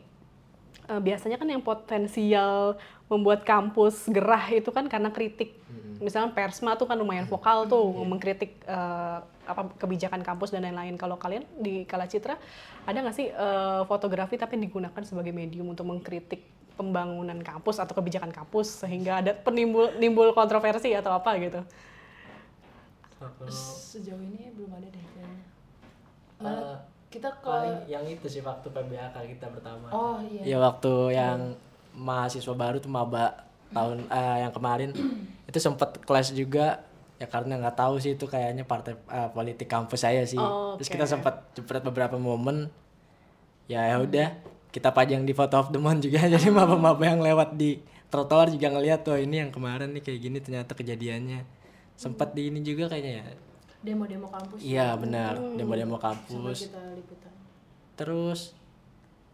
eh, 0.89 1.01
biasanya 1.03 1.37
kan 1.37 1.49
yang 1.51 1.63
potensial 1.63 2.79
membuat 3.09 3.43
kampus 3.43 4.07
gerah 4.13 4.53
itu 4.53 4.69
kan 4.69 4.87
karena 4.87 5.09
kritik. 5.09 5.57
Misalnya 5.99 6.31
Persma 6.31 6.79
tuh 6.79 6.87
kan 6.87 6.95
lumayan 6.95 7.27
vokal 7.27 7.67
tuh 7.67 7.83
mengkritik 8.07 8.63
eh, 8.69 9.19
apa 9.49 9.73
kebijakan 9.81 10.23
kampus 10.23 10.55
dan 10.55 10.63
lain-lain. 10.63 10.95
Kalau 10.95 11.17
kalian 11.19 11.43
di 11.59 11.83
Kala 11.89 12.07
Citra 12.07 12.39
ada 12.87 12.99
nggak 13.01 13.17
sih 13.17 13.27
eh, 13.33 13.83
fotografi 13.89 14.39
tapi 14.39 14.61
digunakan 14.61 15.03
sebagai 15.03 15.35
medium 15.35 15.73
untuk 15.73 15.89
mengkritik 15.89 16.58
pembangunan 16.79 17.43
kampus 17.43 17.83
atau 17.83 17.93
kebijakan 17.93 18.31
kampus 18.31 18.87
sehingga 18.87 19.19
ada 19.19 19.35
penimbul 19.35 19.91
nimbul 19.99 20.31
kontroversi 20.31 20.95
atau 20.95 21.11
apa 21.11 21.35
gitu? 21.43 21.59
Kalau 23.19 23.51
Sejauh 23.51 24.23
ini 24.23 24.55
belum 24.55 24.71
ada 24.71 24.87
deh 24.87 25.03
kayaknya. 25.03 25.43
eh, 26.39 26.45
Malah 26.47 26.79
kita 27.09 27.29
ke 27.35 27.43
paling 27.43 27.77
yang 27.91 28.05
itu 28.07 28.27
sih 28.31 28.45
waktu 28.45 28.69
PBAK 28.71 29.17
kita 29.35 29.47
pertama. 29.51 29.91
Oh 29.91 30.23
iya. 30.23 30.55
Ya 30.55 30.57
waktu 30.63 30.93
yang 31.19 31.59
mahasiswa 31.99 32.55
baru 32.55 32.79
tuh 32.79 32.93
maba 32.93 33.43
tahun 33.75 34.07
eh, 34.07 34.39
yang 34.47 34.53
kemarin 34.55 34.91
itu 35.51 35.59
sempet 35.59 35.99
kelas 36.07 36.31
juga 36.31 36.87
ya 37.19 37.27
karena 37.27 37.59
nggak 37.59 37.75
tahu 37.75 37.99
sih 37.99 38.15
itu 38.15 38.31
kayaknya 38.31 38.63
partai 38.63 38.95
eh, 38.95 39.29
politik 39.35 39.67
kampus 39.67 40.07
saya 40.07 40.23
sih. 40.23 40.39
Oh, 40.39 40.79
Terus 40.79 40.87
oke. 40.87 40.95
kita 40.95 41.07
sempat 41.11 41.35
jepret 41.59 41.83
beberapa 41.83 42.15
momen 42.15 42.71
ya 43.67 43.83
ya 43.85 43.99
udah 43.99 44.29
kita 44.69 44.93
pajang 44.93 45.25
di 45.25 45.33
photo 45.33 45.59
of 45.61 45.69
the 45.73 45.81
month 45.81 46.05
juga. 46.05 46.25
Jadi 46.35 46.49
maba-maba 46.53 47.01
yang 47.05 47.21
lewat 47.21 47.57
di 47.57 47.81
trotoar 48.09 48.49
juga 48.49 48.73
ngeliat 48.73 49.05
tuh 49.05 49.21
ini 49.21 49.45
yang 49.45 49.51
kemarin 49.53 49.93
nih 49.93 50.03
kayak 50.05 50.21
gini 50.21 50.39
ternyata 50.41 50.73
kejadiannya. 50.73 51.45
Sempat 51.99 52.33
di 52.33 52.49
ini 52.49 52.61
juga 52.63 52.89
kayaknya 52.89 53.13
ya? 53.21 53.25
Demo-demo 53.79 54.27
kampus. 54.27 54.59
iya 54.61 54.95
benar. 54.99 55.39
Demo-demo 55.55 55.97
Sama 55.97 56.05
kampus 56.11 56.67
kita 56.67 56.83
liputan. 56.99 57.33
terus 57.95 58.55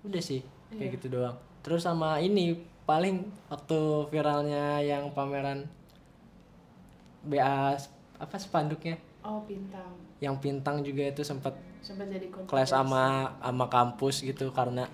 udah 0.04 0.20
sih 0.20 0.40
kayak 0.72 1.00
gitu 1.00 1.16
doang. 1.16 1.36
Terus 1.64 1.84
sama 1.84 2.20
ini 2.20 2.56
paling 2.84 3.24
waktu 3.48 3.80
viralnya 4.12 4.84
yang 4.84 5.08
pameran 5.16 5.64
BA 7.24 7.80
apa 8.20 8.36
spanduknya? 8.36 9.00
Oh 9.24 9.40
bintang. 9.48 9.96
yang 10.20 10.36
pintang 10.40 10.80
juga 10.80 11.04
itu 11.08 11.20
sempat 11.24 11.52
Sempat 11.80 12.08
jadi 12.08 12.28
kelas 12.48 12.72
sama 12.72 13.32
sama 13.40 13.68
kampus 13.68 14.24
gitu 14.24 14.48
karena 14.52 14.88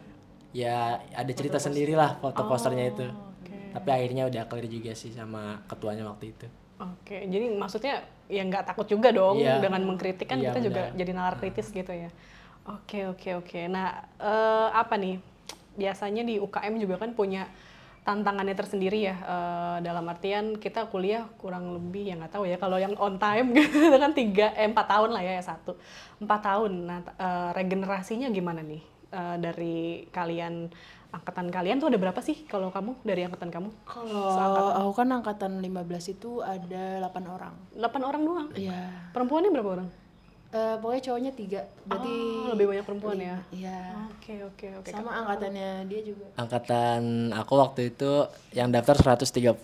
ya 0.52 0.76
ada 1.12 1.33
cerita 1.33 1.57
sendiri 1.57 1.95
lah 1.95 2.19
foto 2.19 2.42
posternya 2.45 2.87
itu 2.88 3.07
Oke. 3.07 3.54
tapi 3.73 3.88
akhirnya 3.88 4.26
udah 4.26 4.42
clear 4.45 4.66
juga 4.66 4.92
sih 4.92 5.11
sama 5.11 5.62
ketuanya 5.66 6.04
waktu 6.04 6.33
itu 6.33 6.47
Oke, 6.80 7.28
jadi 7.28 7.52
maksudnya 7.52 8.00
ya 8.25 8.40
nggak 8.40 8.73
takut 8.73 8.88
juga 8.88 9.12
dong 9.12 9.37
Iya. 9.37 9.61
dengan 9.61 9.85
mengkritik 9.85 10.25
kan 10.25 10.40
Iya, 10.40 10.49
kita 10.49 10.61
juga 10.64 10.83
benar. 10.88 10.97
jadi 10.97 11.11
nalar 11.12 11.37
kritis 11.37 11.69
gitu 11.69 11.92
ya. 11.92 12.09
Oke 12.64 13.04
oke 13.04 13.37
oke. 13.37 13.69
Nah 13.69 14.00
eh, 14.16 14.69
apa 14.73 14.97
nih? 14.97 15.21
Biasanya 15.76 16.25
di 16.25 16.40
UKM 16.40 16.80
juga 16.80 16.97
kan 16.97 17.12
punya 17.12 17.45
tantangannya 18.00 18.57
tersendiri 18.57 18.97
ya. 19.04 19.16
Eh, 19.21 19.76
dalam 19.85 20.09
artian 20.09 20.57
kita 20.57 20.88
kuliah 20.88 21.28
kurang 21.37 21.76
lebih 21.76 22.09
ya 22.09 22.16
nggak 22.16 22.33
tahu 22.33 22.49
ya. 22.49 22.57
Kalau 22.57 22.80
yang 22.80 22.97
on 22.97 23.21
time 23.21 23.52
gitu 23.61 23.69
kan 23.92 24.16
tiga 24.16 24.57
eh, 24.57 24.64
empat 24.64 24.88
tahun 24.88 25.12
lah 25.12 25.21
ya 25.21 25.37
ya 25.37 25.45
satu 25.45 25.76
empat 26.16 26.40
tahun. 26.40 26.73
Nah 26.88 26.99
eh, 27.12 27.50
regenerasinya 27.52 28.33
gimana 28.33 28.64
nih 28.64 28.80
Eh, 29.11 29.37
dari 29.37 29.76
kalian 30.09 30.71
angkatan 31.11 31.50
kalian 31.50 31.83
tuh 31.83 31.90
ada 31.90 31.99
berapa 31.99 32.23
sih 32.23 32.47
kalau 32.47 32.71
kamu 32.71 32.95
dari 33.02 33.26
angkatan 33.26 33.50
kamu? 33.50 33.71
Kalau 33.83 34.71
aku 34.71 34.93
kan 34.95 35.11
angkatan 35.11 35.59
15 35.59 35.67
itu 36.09 36.38
ada 36.38 37.02
8 37.02 37.26
orang. 37.26 37.55
8 37.75 37.83
orang 38.00 38.23
doang. 38.23 38.49
Iya. 38.55 39.11
Perempuannya 39.11 39.50
berapa 39.50 39.71
orang? 39.75 39.88
Eh, 40.50 40.75
pokoknya 40.79 41.02
cowoknya 41.05 41.33
tiga. 41.33 41.61
Berarti 41.85 42.11
Oh, 42.11 42.55
lebih 42.55 42.67
banyak 42.67 42.83
perempuan 42.83 43.19
ya. 43.19 43.38
Iya. 43.50 43.79
Oke 44.11 44.35
oke 44.45 44.67
oke. 44.79 44.90
Sama 44.90 45.11
angkatannya 45.17 45.87
dia 45.87 46.00
juga. 46.02 46.26
angkatan 46.35 47.02
aku 47.31 47.52
waktu 47.57 47.81
itu 47.90 48.12
yang 48.50 48.71
daftar 48.71 48.95
130 48.95 49.59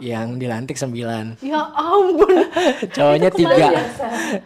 yang 0.00 0.38
dilantik 0.38 0.74
9 0.74 0.94
Ya 1.42 1.58
ampun. 1.72 2.38
cowoknya 2.96 3.30
tiga 3.30 3.66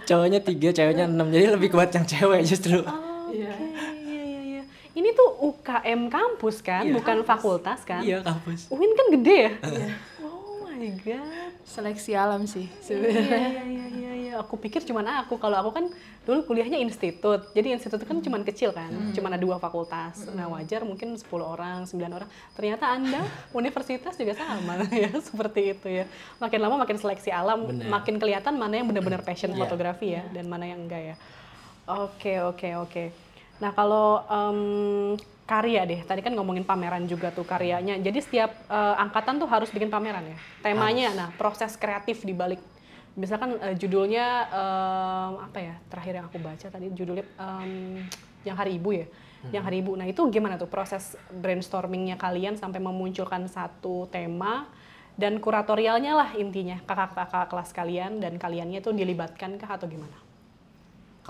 cowoknya 0.04 0.40
tiga 0.40 0.68
ceweknya 0.70 1.04
enam 1.06 1.28
jadi 1.28 1.52
lebih 1.52 1.68
kuat 1.70 1.92
yang 1.92 2.04
cewek 2.04 2.40
justru 2.42 2.80
Oke, 2.80 3.36
iya 3.36 3.52
iya. 3.52 3.69
Ini 5.10 5.18
tuh 5.18 5.30
UKM 5.42 6.06
kampus 6.06 6.62
kan, 6.62 6.86
bukan 6.86 7.26
fakultas 7.26 7.82
kan? 7.82 7.98
iya 7.98 8.22
kampus 8.22 8.70
UIN 8.70 8.94
kan 8.94 9.06
gede 9.10 9.36
ya? 9.42 9.50
Oh 10.22 10.62
my 10.62 10.86
god. 11.02 11.50
Seleksi 11.66 12.14
alam 12.14 12.46
sih 12.46 12.70
Iya 12.70 12.78
sebenarnya. 12.78 13.26
iya 13.26 13.62
iya 13.66 13.86
iya 13.90 14.12
iya. 14.14 14.32
Aku 14.38 14.54
pikir 14.54 14.86
cuman 14.86 15.02
aku. 15.18 15.34
Kalau 15.34 15.58
aku 15.58 15.74
kan 15.74 15.90
dulu 16.22 16.46
kuliahnya 16.46 16.78
institut. 16.78 17.50
Jadi 17.50 17.74
institut 17.74 17.98
kan 18.06 18.22
cuman 18.22 18.46
kecil 18.46 18.70
kan, 18.70 18.86
cuman 19.10 19.34
ada 19.34 19.42
dua 19.42 19.58
fakultas. 19.58 20.30
Nah, 20.30 20.46
wajar 20.46 20.86
mungkin 20.86 21.18
10 21.18 21.26
orang, 21.42 21.90
9 21.90 22.06
orang. 22.06 22.30
Ternyata 22.54 22.86
Anda 22.86 23.26
universitas 23.60 24.14
juga 24.14 24.38
sama 24.38 24.78
ya, 24.94 25.10
seperti 25.18 25.74
itu 25.74 25.90
ya. 25.90 26.06
Makin 26.38 26.58
lama 26.62 26.86
makin 26.86 27.02
seleksi 27.02 27.34
alam, 27.34 27.66
makin 27.66 28.22
kelihatan 28.22 28.54
mana 28.54 28.78
yang 28.78 28.86
benar-benar 28.86 29.26
passion 29.26 29.50
fotografi 29.58 30.14
ya 30.14 30.22
dan 30.30 30.46
mana 30.46 30.70
yang 30.70 30.86
enggak 30.86 31.02
ya. 31.02 31.16
Oke, 31.90 32.38
oke, 32.38 32.68
oke. 32.78 33.04
Nah, 33.60 33.70
kalau 33.76 34.24
em, 34.24 34.60
karya 35.44 35.84
deh, 35.84 36.00
tadi 36.02 36.20
kan 36.24 36.32
ngomongin 36.32 36.64
pameran 36.64 37.04
juga 37.04 37.28
tuh 37.30 37.44
karyanya. 37.44 38.00
Jadi 38.00 38.18
setiap 38.24 38.50
eh, 38.66 38.94
angkatan 38.96 39.36
tuh 39.36 39.48
harus 39.48 39.68
bikin 39.68 39.92
pameran 39.92 40.24
ya. 40.24 40.36
Temanya, 40.64 41.08
nah 41.12 41.28
proses 41.36 41.76
kreatif 41.76 42.24
di 42.24 42.32
balik. 42.32 42.60
Misalkan 43.14 43.60
eh, 43.60 43.76
judulnya 43.76 44.26
em, 44.48 45.32
apa 45.44 45.58
ya? 45.60 45.74
Terakhir 45.92 46.12
yang 46.18 46.26
aku 46.26 46.38
baca 46.40 46.66
tadi 46.66 46.86
judulnya 46.96 47.26
em, 47.36 48.02
yang 48.48 48.56
hari 48.56 48.80
ibu 48.80 48.90
ya. 48.96 49.06
Yang 49.52 49.64
hari 49.72 49.76
ibu. 49.80 49.96
Nah 49.96 50.04
itu 50.04 50.20
gimana 50.28 50.60
tuh 50.60 50.68
proses 50.68 51.16
brainstormingnya 51.32 52.20
kalian 52.20 52.60
sampai 52.60 52.76
memunculkan 52.76 53.48
satu 53.48 54.04
tema 54.12 54.68
dan 55.16 55.40
kuratorialnya 55.40 56.12
lah 56.12 56.30
intinya 56.36 56.76
kakak-kakak 56.84 57.48
kelas 57.48 57.70
kalian 57.72 58.20
dan 58.20 58.36
kaliannya 58.36 58.80
tuh 58.84 58.92
dilibatkan 58.92 59.56
kah 59.60 59.76
atau 59.76 59.88
gimana? 59.88 60.30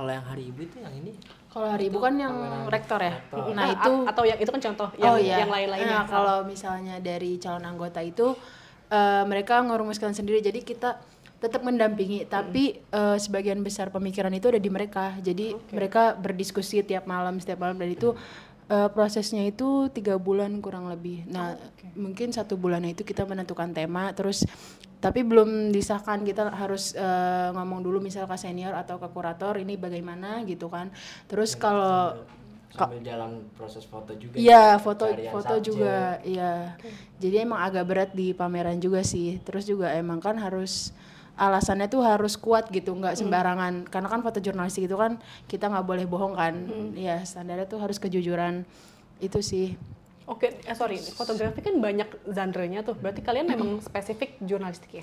kalau 0.00 0.16
yang 0.16 0.24
hari 0.24 0.48
ibu 0.48 0.64
itu 0.64 0.80
yang 0.80 0.94
ini 0.96 1.12
Kalau 1.50 1.66
hari 1.66 1.90
ibu 1.90 1.98
kan 1.98 2.14
yang 2.14 2.34
rektor 2.70 3.02
ya. 3.02 3.18
rektor. 3.18 3.50
Nah 3.50 3.66
A- 3.66 3.74
itu 3.74 3.92
atau 4.06 4.22
yang 4.22 4.38
itu 4.38 4.50
kan 4.54 4.62
contoh 4.70 4.88
yang 4.94 5.12
oh 5.12 5.18
iya. 5.18 5.42
yang 5.42 5.50
lain-lainnya. 5.50 5.98
Nah, 5.98 6.04
kalau 6.06 6.38
misalnya 6.46 7.02
dari 7.02 7.42
calon 7.42 7.66
anggota 7.66 7.98
itu 7.98 8.38
eh, 8.86 9.24
mereka 9.26 9.58
ngerumuskan 9.66 10.14
sendiri. 10.14 10.38
Jadi 10.38 10.62
kita 10.62 11.02
tetap 11.40 11.64
mendampingi, 11.66 12.28
tapi 12.30 12.78
eh, 12.78 13.16
sebagian 13.18 13.58
besar 13.66 13.90
pemikiran 13.90 14.30
itu 14.30 14.46
ada 14.46 14.62
di 14.62 14.70
mereka. 14.70 15.18
Jadi 15.18 15.58
mereka 15.74 16.14
berdiskusi 16.14 16.86
tiap 16.86 17.10
malam, 17.10 17.42
setiap 17.42 17.58
malam 17.58 17.74
dan 17.82 17.90
itu 17.90 18.14
eh, 18.70 18.88
prosesnya 18.94 19.42
itu 19.44 19.90
tiga 19.90 20.14
bulan 20.16 20.62
kurang 20.64 20.86
lebih. 20.92 21.26
Nah, 21.26 21.58
mungkin 21.98 22.30
satu 22.30 22.54
bulan 22.54 22.86
itu 22.86 23.02
kita 23.02 23.26
menentukan 23.26 23.74
tema, 23.74 24.14
terus 24.14 24.46
tapi 25.00 25.24
belum 25.24 25.72
disahkan 25.72 26.22
kita 26.28 26.52
harus 26.52 26.92
eh, 26.94 27.48
ngomong 27.56 27.80
dulu 27.82 27.98
misal 28.04 28.28
ke 28.30 28.36
senior 28.38 28.76
atau 28.76 28.96
ke 29.02 29.08
kurator 29.10 29.56
ini 29.58 29.74
bagaimana 29.80 30.44
gitu 30.46 30.68
kan. 30.70 30.92
Terus 31.26 31.56
kalau 31.58 32.14
sambil 32.70 33.02
jalan 33.02 33.50
proses 33.58 33.82
foto 33.82 34.14
juga 34.14 34.38
Iya, 34.38 34.78
foto 34.78 35.10
Carian 35.10 35.32
foto 35.34 35.54
subjek. 35.58 35.66
juga, 35.66 35.96
iya. 36.22 36.78
Jadi 37.18 37.36
emang 37.42 37.60
agak 37.66 37.84
berat 37.90 38.10
di 38.14 38.30
pameran 38.30 38.78
juga 38.78 39.02
sih. 39.02 39.42
Terus 39.42 39.66
juga 39.66 39.90
emang 39.98 40.22
kan 40.22 40.38
harus 40.38 40.94
alasannya 41.40 41.88
tuh 41.88 42.04
harus 42.04 42.36
kuat 42.36 42.68
gitu, 42.68 42.92
nggak 42.92 43.16
sembarangan. 43.16 43.88
Karena 43.88 44.12
kan 44.12 44.20
foto 44.20 44.44
jurnalistik 44.44 44.84
itu 44.84 44.96
kan 45.00 45.16
kita 45.48 45.72
nggak 45.72 45.86
boleh 45.88 46.04
bohong 46.04 46.36
kan. 46.36 46.54
Iya, 46.92 47.24
standarnya 47.24 47.64
tuh 47.64 47.80
harus 47.80 47.96
kejujuran. 47.96 48.68
Itu 49.24 49.40
sih. 49.40 49.80
Oke, 50.30 50.62
eh, 50.62 50.76
sorry, 50.78 50.94
fotografi 51.02 51.58
kan 51.58 51.74
banyak 51.82 52.06
genre-nya 52.22 52.86
tuh. 52.86 52.94
Berarti 52.94 53.18
kalian 53.18 53.50
memang 53.50 53.82
spesifik 53.82 54.38
jurnalistik 54.38 55.02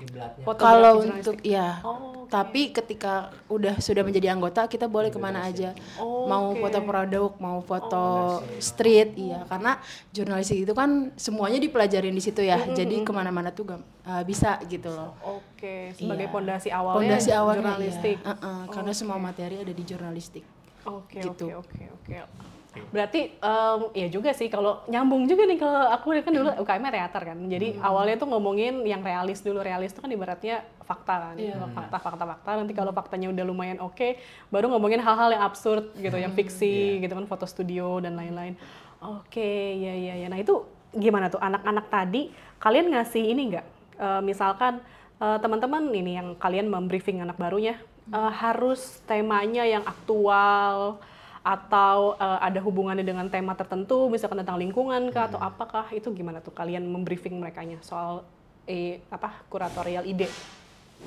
Kalau 0.56 1.04
untuk 1.04 1.36
ya, 1.44 1.84
Oh, 1.84 2.24
tapi 2.32 2.72
ketika 2.72 3.28
udah 3.52 3.76
sudah 3.76 4.08
menjadi 4.08 4.32
anggota 4.32 4.64
kita 4.64 4.88
boleh 4.88 5.12
ke 5.12 5.20
mana 5.20 5.44
aja. 5.44 5.76
Oh, 6.00 6.24
mau 6.24 6.56
oke. 6.56 6.64
foto 6.64 6.80
produk, 6.80 7.30
mau 7.44 7.60
foto 7.60 8.04
street, 8.56 9.20
iya. 9.20 9.44
Karena 9.44 9.76
jurnalistik 10.16 10.64
itu 10.64 10.72
kan 10.72 11.12
semuanya 11.20 11.60
dipelajarin 11.60 12.16
di 12.16 12.24
situ 12.24 12.40
ya. 12.40 12.64
Jadi 12.64 13.04
ke 13.04 13.12
mana-mana 13.12 13.52
tuh 13.52 13.68
uh, 13.68 14.24
bisa 14.24 14.56
gitu 14.64 14.88
loh. 14.88 15.12
Oke, 15.20 15.92
sebagai 15.92 16.24
Iya. 16.24 16.32
pondasi 16.32 16.68
awalnya 16.72 17.20
Pondasi 17.20 17.30
awalnya 17.36 17.76
jurnalistik. 17.76 18.16
iya. 18.16 18.32
Uh-uh, 18.32 18.60
karena 18.72 18.92
semua 18.96 19.20
materi 19.20 19.60
ada 19.60 19.72
di 19.76 19.84
jurnalistik. 19.84 20.44
Oke, 20.88 21.20
Gitu. 21.20 21.52
oke, 21.52 21.84
oke, 22.00 22.16
oke. 22.16 22.57
Berarti 22.88 23.20
em, 23.38 23.80
ya 23.94 24.06
juga 24.08 24.30
sih 24.32 24.48
kalau 24.48 24.82
nyambung 24.86 25.26
juga 25.26 25.44
nih 25.44 25.58
kalau 25.58 25.82
aku 25.92 26.06
kan 26.22 26.32
dulu 26.32 26.50
UKM 26.62 26.84
teater 26.88 27.22
kan. 27.34 27.38
Jadi 27.48 27.68
awalnya 27.82 28.16
tuh 28.18 28.28
ngomongin 28.30 28.82
yang 28.86 29.02
realis 29.02 29.40
dulu. 29.40 29.60
Realis 29.60 29.92
itu 29.92 30.00
kan 30.00 30.10
ibaratnya 30.10 30.64
fakta 30.82 31.14
kan. 31.30 31.34
Fakta, 31.76 31.96
fakta, 32.00 32.24
fakta. 32.24 32.50
Nanti 32.58 32.72
kalau 32.72 32.92
faktanya 32.96 33.28
udah 33.28 33.44
lumayan 33.44 33.78
oke, 33.84 34.16
baru 34.48 34.72
ngomongin 34.72 35.04
hal-hal 35.04 35.34
yang 35.34 35.44
absurd 35.44 35.92
gitu, 35.98 36.16
yang 36.16 36.32
fiksi 36.32 37.02
gitu 37.04 37.12
kan, 37.12 37.26
foto 37.28 37.44
studio 37.44 38.00
dan 38.00 38.16
lain-lain. 38.16 38.56
Oke, 38.98 39.78
ya 39.78 39.94
ya 39.94 40.14
ya. 40.24 40.26
Nah, 40.26 40.40
itu 40.42 40.66
gimana 40.90 41.28
tuh 41.28 41.38
anak-anak 41.38 41.86
tadi 41.92 42.32
kalian 42.58 42.90
ngasih 42.96 43.22
ini 43.22 43.42
nggak? 43.54 43.66
Eh, 43.98 44.22
misalkan 44.22 44.80
eh, 45.18 45.38
teman-teman 45.38 45.90
ini 45.90 46.18
yang 46.18 46.34
kalian 46.38 46.70
membriefing 46.70 47.22
anak 47.22 47.38
barunya 47.38 47.78
eh, 48.10 48.32
harus 48.38 49.02
temanya 49.06 49.66
yang 49.66 49.84
aktual 49.86 50.98
atau 51.48 52.12
eh, 52.20 52.38
ada 52.44 52.60
hubungannya 52.60 53.00
dengan 53.00 53.24
tema 53.32 53.56
tertentu, 53.56 54.12
misalkan 54.12 54.44
tentang 54.44 54.60
lingkungan 54.60 55.08
kah 55.08 55.32
atau 55.32 55.40
apakah 55.40 55.88
itu 55.96 56.12
gimana 56.12 56.44
tuh 56.44 56.52
kalian 56.52 56.84
membriefing 56.84 57.40
mereka 57.40 57.64
soal 57.80 58.20
eh, 58.68 59.00
apa 59.08 59.48
kuratorial 59.48 60.04
ide? 60.04 60.28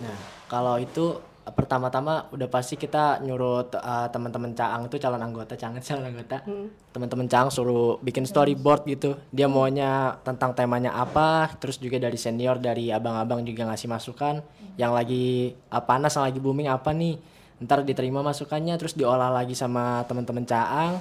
Nah, 0.02 0.18
kalau 0.50 0.82
itu 0.82 1.22
eh, 1.46 1.54
pertama-tama 1.54 2.26
udah 2.34 2.50
pasti 2.50 2.74
kita 2.74 3.22
nyuruh 3.22 3.70
eh, 3.70 4.08
teman-teman 4.10 4.58
Caang 4.58 4.90
itu 4.90 4.98
calon 4.98 5.22
anggota, 5.22 5.54
Caang 5.54 5.78
calon 5.78 6.10
anggota. 6.10 6.42
Teman-teman 6.90 7.30
Caang 7.30 7.54
suruh 7.54 8.02
bikin 8.02 8.26
storyboard 8.26 8.90
gitu. 8.90 9.22
Dia 9.30 9.46
maunya 9.46 10.18
tentang 10.26 10.58
temanya 10.58 10.98
apa, 10.98 11.54
terus 11.62 11.78
juga 11.78 12.02
dari 12.02 12.18
senior 12.18 12.58
dari 12.58 12.90
abang-abang 12.90 13.46
juga 13.46 13.70
ngasih 13.70 13.94
masukan 13.94 14.42
yang 14.74 14.90
lagi 14.90 15.54
eh, 15.54 15.84
panas, 15.86 16.18
yang 16.18 16.26
lagi 16.26 16.42
booming 16.42 16.66
apa 16.66 16.90
nih. 16.98 17.22
Ntar 17.62 17.86
diterima 17.86 18.26
masukannya 18.26 18.74
terus 18.82 18.98
diolah 18.98 19.30
lagi 19.30 19.54
sama 19.54 20.02
teman-teman 20.10 20.42
Caang. 20.50 20.98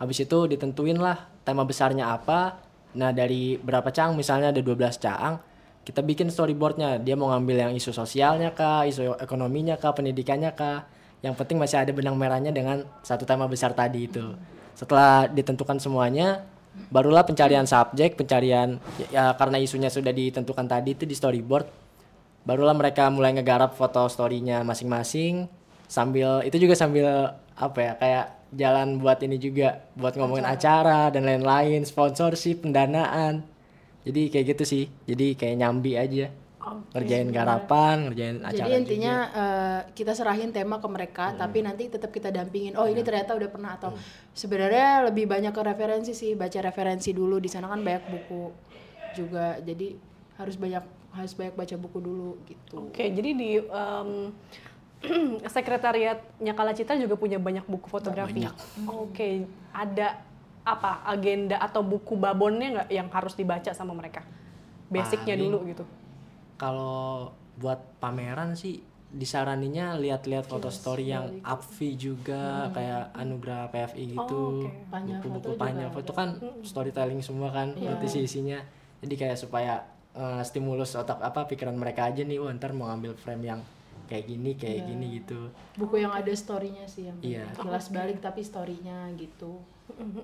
Habis 0.00 0.24
itu 0.24 0.48
ditentuin 0.48 0.96
lah 0.96 1.28
tema 1.44 1.68
besarnya 1.68 2.08
apa. 2.16 2.64
Nah, 2.96 3.12
dari 3.12 3.60
berapa 3.60 3.92
Caang? 3.92 4.16
Misalnya 4.16 4.48
ada 4.48 4.64
12 4.64 4.96
Caang, 4.96 5.36
kita 5.84 6.00
bikin 6.00 6.32
storyboardnya. 6.32 6.96
Dia 7.04 7.12
mau 7.12 7.28
ngambil 7.28 7.68
yang 7.68 7.72
isu 7.76 7.92
sosialnya 7.92 8.56
kah 8.56 8.88
isu 8.88 9.20
ekonominya 9.20 9.76
kah 9.76 9.92
pendidikannya 9.92 10.56
kah. 10.56 10.88
Yang 11.20 11.34
penting 11.44 11.60
masih 11.60 11.84
ada 11.84 11.92
benang 11.92 12.16
merahnya 12.16 12.56
dengan 12.56 12.88
satu 13.04 13.28
tema 13.28 13.44
besar 13.44 13.76
tadi 13.76 14.08
itu. 14.08 14.32
Setelah 14.72 15.28
ditentukan 15.28 15.76
semuanya 15.76 16.46
barulah 16.88 17.26
pencarian 17.26 17.66
subjek 17.66 18.14
pencarian 18.14 18.78
ya 19.10 19.34
karena 19.34 19.58
isunya 19.58 19.90
sudah 19.90 20.14
ditentukan 20.14 20.62
tadi 20.70 20.94
itu 20.94 21.02
di 21.02 21.14
storyboard 21.18 21.66
barulah 22.46 22.70
mereka 22.70 23.10
mulai 23.10 23.34
ngegarap 23.34 23.74
foto 23.74 24.06
storynya 24.06 24.62
masing-masing 24.62 25.50
sambil 25.88 26.44
itu 26.44 26.56
juga 26.60 26.74
sambil 26.76 27.08
apa 27.56 27.78
ya 27.80 27.92
kayak 27.96 28.26
jalan 28.54 29.00
buat 29.00 29.18
ini 29.24 29.36
juga 29.40 29.88
buat 29.96 30.14
ngomongin 30.16 30.46
acara 30.46 31.08
dan 31.12 31.24
lain-lain 31.24 31.84
sponsorship 31.84 32.64
pendanaan 32.64 33.44
jadi 34.04 34.32
kayak 34.32 34.46
gitu 34.56 34.64
sih 34.64 34.84
jadi 35.04 35.36
kayak 35.36 35.56
nyambi 35.60 35.96
aja 35.96 36.28
ngerjain 36.92 37.28
garapan 37.32 37.96
ngerjain 38.08 38.36
acara 38.44 38.68
Jadi 38.68 38.72
intinya 38.76 39.14
eh, 39.32 39.80
kita 39.96 40.12
serahin 40.12 40.52
tema 40.52 40.76
ke 40.76 40.88
mereka, 40.90 41.32
tapi 41.32 41.64
nanti 41.64 41.88
tetap 41.88 42.12
kita 42.12 42.28
dampingin. 42.28 42.76
Oh 42.76 42.84
ini 42.84 43.00
ternyata 43.00 43.32
udah 43.32 43.48
pernah 43.48 43.80
atau 43.80 43.96
sebenarnya 44.36 45.08
lebih 45.08 45.24
banyak 45.24 45.52
ke 45.54 45.62
referensi 45.64 46.12
sih, 46.12 46.36
baca 46.36 46.58
referensi 46.60 47.16
dulu. 47.16 47.40
Di 47.40 47.48
sana 47.48 47.72
kan 47.72 47.80
banyak 47.80 48.04
buku 48.12 48.52
juga, 49.16 49.56
jadi 49.64 49.96
harus 50.36 50.60
banyak 50.60 50.84
harus 51.16 51.32
banyak 51.32 51.54
baca 51.56 51.74
buku 51.80 51.98
dulu 52.04 52.30
gitu. 52.44 52.76
Oke, 52.92 53.10
jadi 53.16 53.30
di 53.32 53.58
em, 53.64 54.10
sekretariatnya 55.54 56.52
Kala 56.52 56.74
Citra 56.74 56.98
juga 56.98 57.14
punya 57.14 57.38
banyak 57.38 57.64
buku 57.64 57.86
fotografi. 57.86 58.46
Oke, 58.84 59.46
ada 59.70 60.18
apa 60.62 61.00
agenda 61.06 61.56
atau 61.56 61.80
buku 61.80 62.12
babonnya 62.14 62.82
nggak 62.82 62.88
yang 62.90 63.08
harus 63.08 63.32
dibaca 63.32 63.70
sama 63.70 63.94
mereka? 63.94 64.26
Basicnya 64.88 65.36
Paling- 65.36 65.42
dulu 65.48 65.58
gitu. 65.68 65.84
kalau 66.58 67.30
buat 67.54 67.78
pameran 68.02 68.54
sih 68.54 68.82
disaraninya 69.08 69.96
lihat-lihat 69.96 70.44
foto 70.44 70.68
story 70.68 71.08
yang 71.08 71.40
Apvi 71.40 71.96
juga 71.96 72.68
kayak 72.74 73.14
Anugerah 73.14 73.70
PFI 73.70 74.04
gitu. 74.12 74.66
oke. 74.66 74.68
Panya 74.90 75.16
buku-buku 75.22 75.48
foto 75.48 75.56
panjang. 75.56 75.90
foto 75.90 76.10
kan 76.12 76.28
storytelling 76.60 77.22
semua 77.22 77.48
kan 77.48 77.72
berarti 77.72 78.20
isinya 78.20 78.60
jadi 79.00 79.14
kayak 79.16 79.38
supaya 79.38 79.86
eh, 80.12 80.42
stimulus 80.44 80.92
otak 80.92 81.22
apa 81.22 81.46
pikiran 81.46 81.72
mereka 81.72 82.04
aja 82.04 82.20
nih 82.20 82.36
wah 82.36 82.52
ntar 82.52 82.76
mau 82.76 82.90
ngambil 82.90 83.16
frame 83.16 83.44
yang 83.48 83.60
kayak 84.08 84.24
gini 84.26 84.50
kayak 84.56 84.80
gini 84.82 85.06
gitu 85.20 85.52
Buku 85.76 86.00
yang 86.00 86.10
ada 86.10 86.32
storynya 86.32 86.88
sih 86.88 87.06
yang 87.06 87.18
Iya. 87.20 87.44
kilas 87.54 87.92
balik 87.92 88.18
tapi 88.18 88.40
storynya 88.40 89.12
gitu 89.14 89.60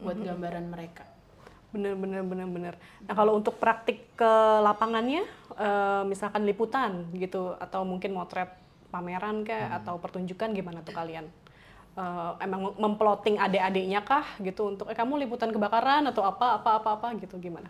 buat 0.01 0.17
gambaran 0.17 0.69
mereka. 0.69 1.05
Bener 1.71 1.93
bener 1.95 2.23
bener 2.23 2.47
bener. 2.47 2.75
Nah 3.03 3.15
kalau 3.15 3.35
untuk 3.35 3.57
praktik 3.57 4.15
ke 4.15 4.33
lapangannya, 4.61 5.25
eh, 5.55 6.03
misalkan 6.05 6.45
liputan 6.45 7.09
gitu 7.13 7.57
atau 7.57 7.83
mungkin 7.83 8.13
motret 8.13 8.53
pameran 8.89 9.43
kayak 9.43 9.83
atau 9.83 9.99
pertunjukan 9.99 10.55
gimana 10.55 10.85
tuh 10.87 10.95
kalian? 10.95 11.27
Eh, 11.95 12.33
emang 12.43 12.75
memploting 12.77 13.39
adik-adiknya 13.39 14.03
kah 14.03 14.27
gitu 14.39 14.67
untuk 14.69 14.87
eh 14.87 14.95
kamu 14.95 15.27
liputan 15.27 15.51
kebakaran 15.51 16.07
atau 16.07 16.23
apa 16.23 16.59
apa 16.59 16.71
apa 16.79 16.89
apa 16.95 17.07
gitu 17.19 17.39
gimana? 17.39 17.67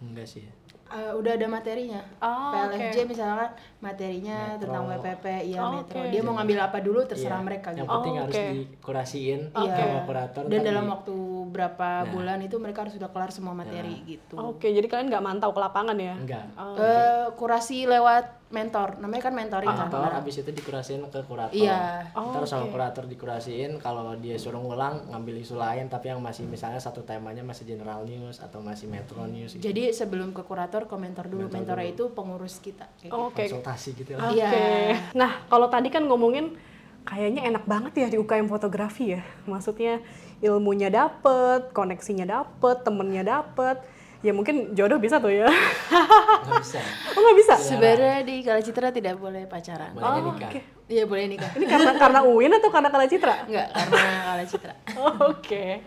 enggak 0.00 0.24
sih 0.26 0.44
Eh, 0.90 1.12
udah 1.14 1.38
ada 1.38 1.46
materinya. 1.46 2.02
Oh, 2.18 2.50
PLFJ 2.50 3.06
misalkan 3.06 3.54
materinya 3.80 4.54
tentang 4.56 4.84
WPP, 4.86 5.24
iya 5.46 5.58
Oh, 5.58 5.72
metro. 5.74 5.96
oke. 5.96 6.08
Dia 6.08 6.20
mau 6.20 6.34
ngambil 6.34 6.58
apa 6.60 6.78
dulu 6.78 7.00
terserah 7.02 7.36
Iya. 7.36 7.46
mereka 7.46 7.68
yang 7.70 7.82
gitu. 7.82 7.94
penting 7.94 8.12
Oh, 8.12 8.20
harus 8.20 8.34
oke. 8.34 8.46
dikurasiin 8.54 9.40
Iya. 9.50 9.74
sama 9.74 10.00
kurator 10.04 10.42
Dan 10.46 10.60
dalam 10.62 10.84
di- 10.84 10.90
waktu 10.90 11.14
berapa 11.50 11.88
bulan 12.06 12.38
itu 12.40 12.56
mereka 12.56 12.78
harus 12.82 12.94
sudah 12.94 13.08
kelar 13.08 13.30
semua 13.30 13.52
materi 13.52 14.04
gitu. 14.06 14.36
Oke, 14.36 14.68
jadi 14.68 14.84
kalian 14.84 15.08
nggak 15.08 15.24
mantau 15.24 15.50
ke 15.50 15.58
lapangan 15.58 15.96
ya? 15.96 16.14
enggak 16.14 16.44
Eh, 16.76 17.26
kurasi 17.34 17.84
lewat 17.84 18.40
mentor, 18.50 18.98
namanya 18.98 19.22
kan 19.24 19.34
mentoring 19.34 19.70
kan. 19.70 19.88
habis 20.12 20.36
itu 20.36 20.50
dikurasiin 20.50 21.06
ke 21.06 21.22
kurator 21.22 21.54
Iya. 21.54 22.10
ntar 22.12 22.42
sama 22.44 22.66
kurator 22.66 23.06
dikurasiin 23.06 23.78
kalau 23.78 24.02
dia 24.16 24.34
suruh 24.36 24.58
ngulang 24.58 25.06
ngambil 25.08 25.38
isu 25.38 25.54
lain 25.54 25.86
tapi 25.86 26.10
yang 26.10 26.18
masih 26.18 26.44
misalnya 26.44 26.76
satu 26.76 27.00
temanya 27.00 27.40
masih 27.40 27.62
general 27.64 28.02
news 28.02 28.38
atau 28.38 28.58
masih 28.58 28.86
metro 28.86 29.22
news 29.24 29.54
gitu. 29.54 29.62
Jadi 29.64 29.90
sebelum 29.90 30.30
ke 30.30 30.42
kurator 30.42 30.84
ke 30.84 30.96
mentor 30.96 31.26
dulu. 31.26 31.46
Mentornya 31.48 31.88
itu 31.88 32.10
pengurus 32.10 32.58
kita. 32.58 32.90
kayak 32.92 33.06
gitu. 33.06 33.16
Oke. 33.16 33.44
Konsultasi 33.70 33.88
gitu 34.02 34.10
lah 34.18 34.30
Oke. 34.30 34.42
Iya. 34.42 34.96
Nah, 35.14 35.30
kalau 35.46 35.66
tadi 35.70 35.88
kan 35.88 36.02
ngomongin 36.06 36.58
kayaknya 37.06 37.46
enak 37.48 37.64
banget 37.64 37.92
ya 37.96 38.06
di 38.10 38.16
UKM 38.18 38.50
fotografi 38.50 39.14
ya. 39.14 39.22
Maksudnya 39.46 40.02
ilmunya 40.42 40.90
dapet, 40.90 41.70
koneksinya 41.70 42.26
dapet, 42.26 42.76
temennya 42.82 43.22
dapet. 43.22 43.78
Ya 44.20 44.36
mungkin 44.36 44.76
jodoh 44.76 45.00
bisa 45.00 45.16
tuh 45.16 45.32
ya. 45.32 45.48
nggak 45.48 46.60
bisa 46.60 46.80
oh 47.16 47.20
nggak 47.24 47.38
bisa? 47.40 47.54
Sebenarnya 47.56 48.20
di 48.20 48.44
Kala 48.44 48.60
Citra 48.60 48.92
tidak 48.92 49.16
boleh 49.16 49.48
pacaran. 49.48 49.96
bolehnya 49.96 50.20
nikah 50.20 50.50
Oke. 50.52 50.60
Iya 50.90 51.06
boleh 51.06 51.24
nikah. 51.30 51.48
Ini 51.56 51.64
karena 51.70 51.92
karena 51.96 52.20
UIN 52.26 52.52
atau 52.52 52.68
karena 52.68 52.90
Kala 52.92 53.06
Citra? 53.08 53.48
Enggak, 53.48 53.68
karena 53.72 54.20
Kala 54.26 54.44
Citra. 54.44 54.74
Oh, 55.00 55.32
Oke. 55.32 55.80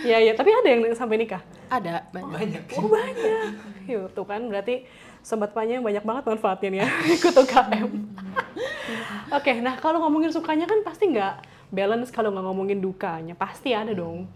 Ya 0.00 0.16
ya, 0.16 0.32
tapi 0.32 0.54
ada 0.54 0.64
yang 0.64 0.80
sampai 0.96 1.20
nikah. 1.20 1.42
Ada 1.68 2.08
banyak. 2.08 2.32
banyak 2.32 2.62
Oh 2.80 2.88
banyak. 2.88 3.50
Yuk, 3.84 4.16
tuh 4.16 4.24
kan 4.24 4.40
berarti 4.48 4.86
sobat 5.24 5.56
banyak 5.56 5.80
banget 6.04 6.24
manfaatnya 6.28 6.84
ya 6.84 6.88
ikut 7.16 7.32
UKM. 7.32 7.90
Oke, 9.32 9.52
nah 9.64 9.74
kalau 9.80 10.04
ngomongin 10.04 10.28
sukanya 10.30 10.68
kan 10.68 10.84
pasti 10.84 11.08
nggak 11.08 11.40
balance 11.72 12.12
kalau 12.12 12.28
nggak 12.30 12.44
ngomongin 12.44 12.78
dukanya. 12.78 13.32
Pasti 13.32 13.72
ada 13.72 13.96
dong 13.96 14.28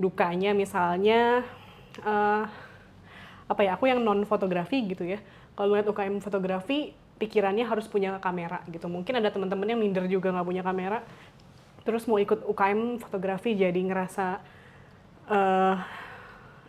dukanya 0.00 0.56
misalnya 0.56 1.44
eh, 2.00 2.42
apa 3.46 3.60
ya? 3.60 3.76
Aku 3.76 3.84
yang 3.84 4.00
non 4.00 4.24
fotografi 4.24 4.80
gitu 4.88 5.04
ya. 5.04 5.20
Kalau 5.52 5.76
lihat 5.76 5.84
UKM 5.92 6.24
fotografi 6.24 6.96
pikirannya 7.20 7.68
harus 7.68 7.84
punya 7.84 8.16
kamera 8.16 8.64
gitu. 8.72 8.88
Mungkin 8.88 9.20
ada 9.20 9.28
teman-teman 9.28 9.68
yang 9.68 9.78
minder 9.78 10.08
juga 10.08 10.32
nggak 10.32 10.48
punya 10.48 10.64
kamera. 10.64 11.04
Terus 11.84 12.08
mau 12.08 12.16
ikut 12.16 12.48
UKM 12.48 12.96
fotografi 12.96 13.52
jadi 13.52 13.76
ngerasa 13.76 14.40
eh 15.30 15.76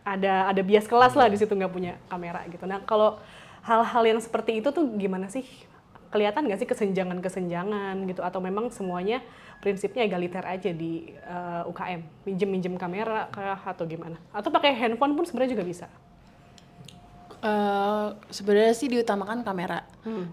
ada 0.02 0.50
ada 0.50 0.62
bias 0.66 0.90
kelas 0.90 1.14
lah 1.14 1.30
di 1.30 1.38
situ 1.38 1.56
nggak 1.56 1.72
punya 1.72 1.96
kamera 2.12 2.44
gitu. 2.52 2.68
Nah 2.68 2.84
kalau 2.84 3.22
hal-hal 3.66 4.04
yang 4.06 4.20
seperti 4.22 4.62
itu 4.62 4.70
tuh 4.74 4.86
gimana 4.98 5.30
sih? 5.30 5.46
Kelihatan 6.12 6.48
nggak 6.50 6.60
sih 6.60 6.70
kesenjangan-kesenjangan 6.70 7.96
gitu? 8.10 8.22
Atau 8.22 8.44
memang 8.44 8.68
semuanya 8.74 9.24
prinsipnya 9.64 10.04
egaliter 10.04 10.44
aja 10.44 10.72
di 10.74 11.14
eh, 11.16 11.64
UKM? 11.70 12.28
Minjem-minjem 12.28 12.76
kamera 12.76 13.32
kah 13.32 13.62
atau 13.64 13.88
gimana? 13.88 14.20
Atau 14.36 14.52
pakai 14.52 14.76
handphone 14.76 15.16
pun 15.16 15.24
sebenarnya 15.24 15.56
juga 15.56 15.66
bisa? 15.66 15.88
Eh, 17.42 18.08
sebenarnya 18.30 18.74
sih 18.78 18.86
diutamakan 18.92 19.42
kamera. 19.42 19.82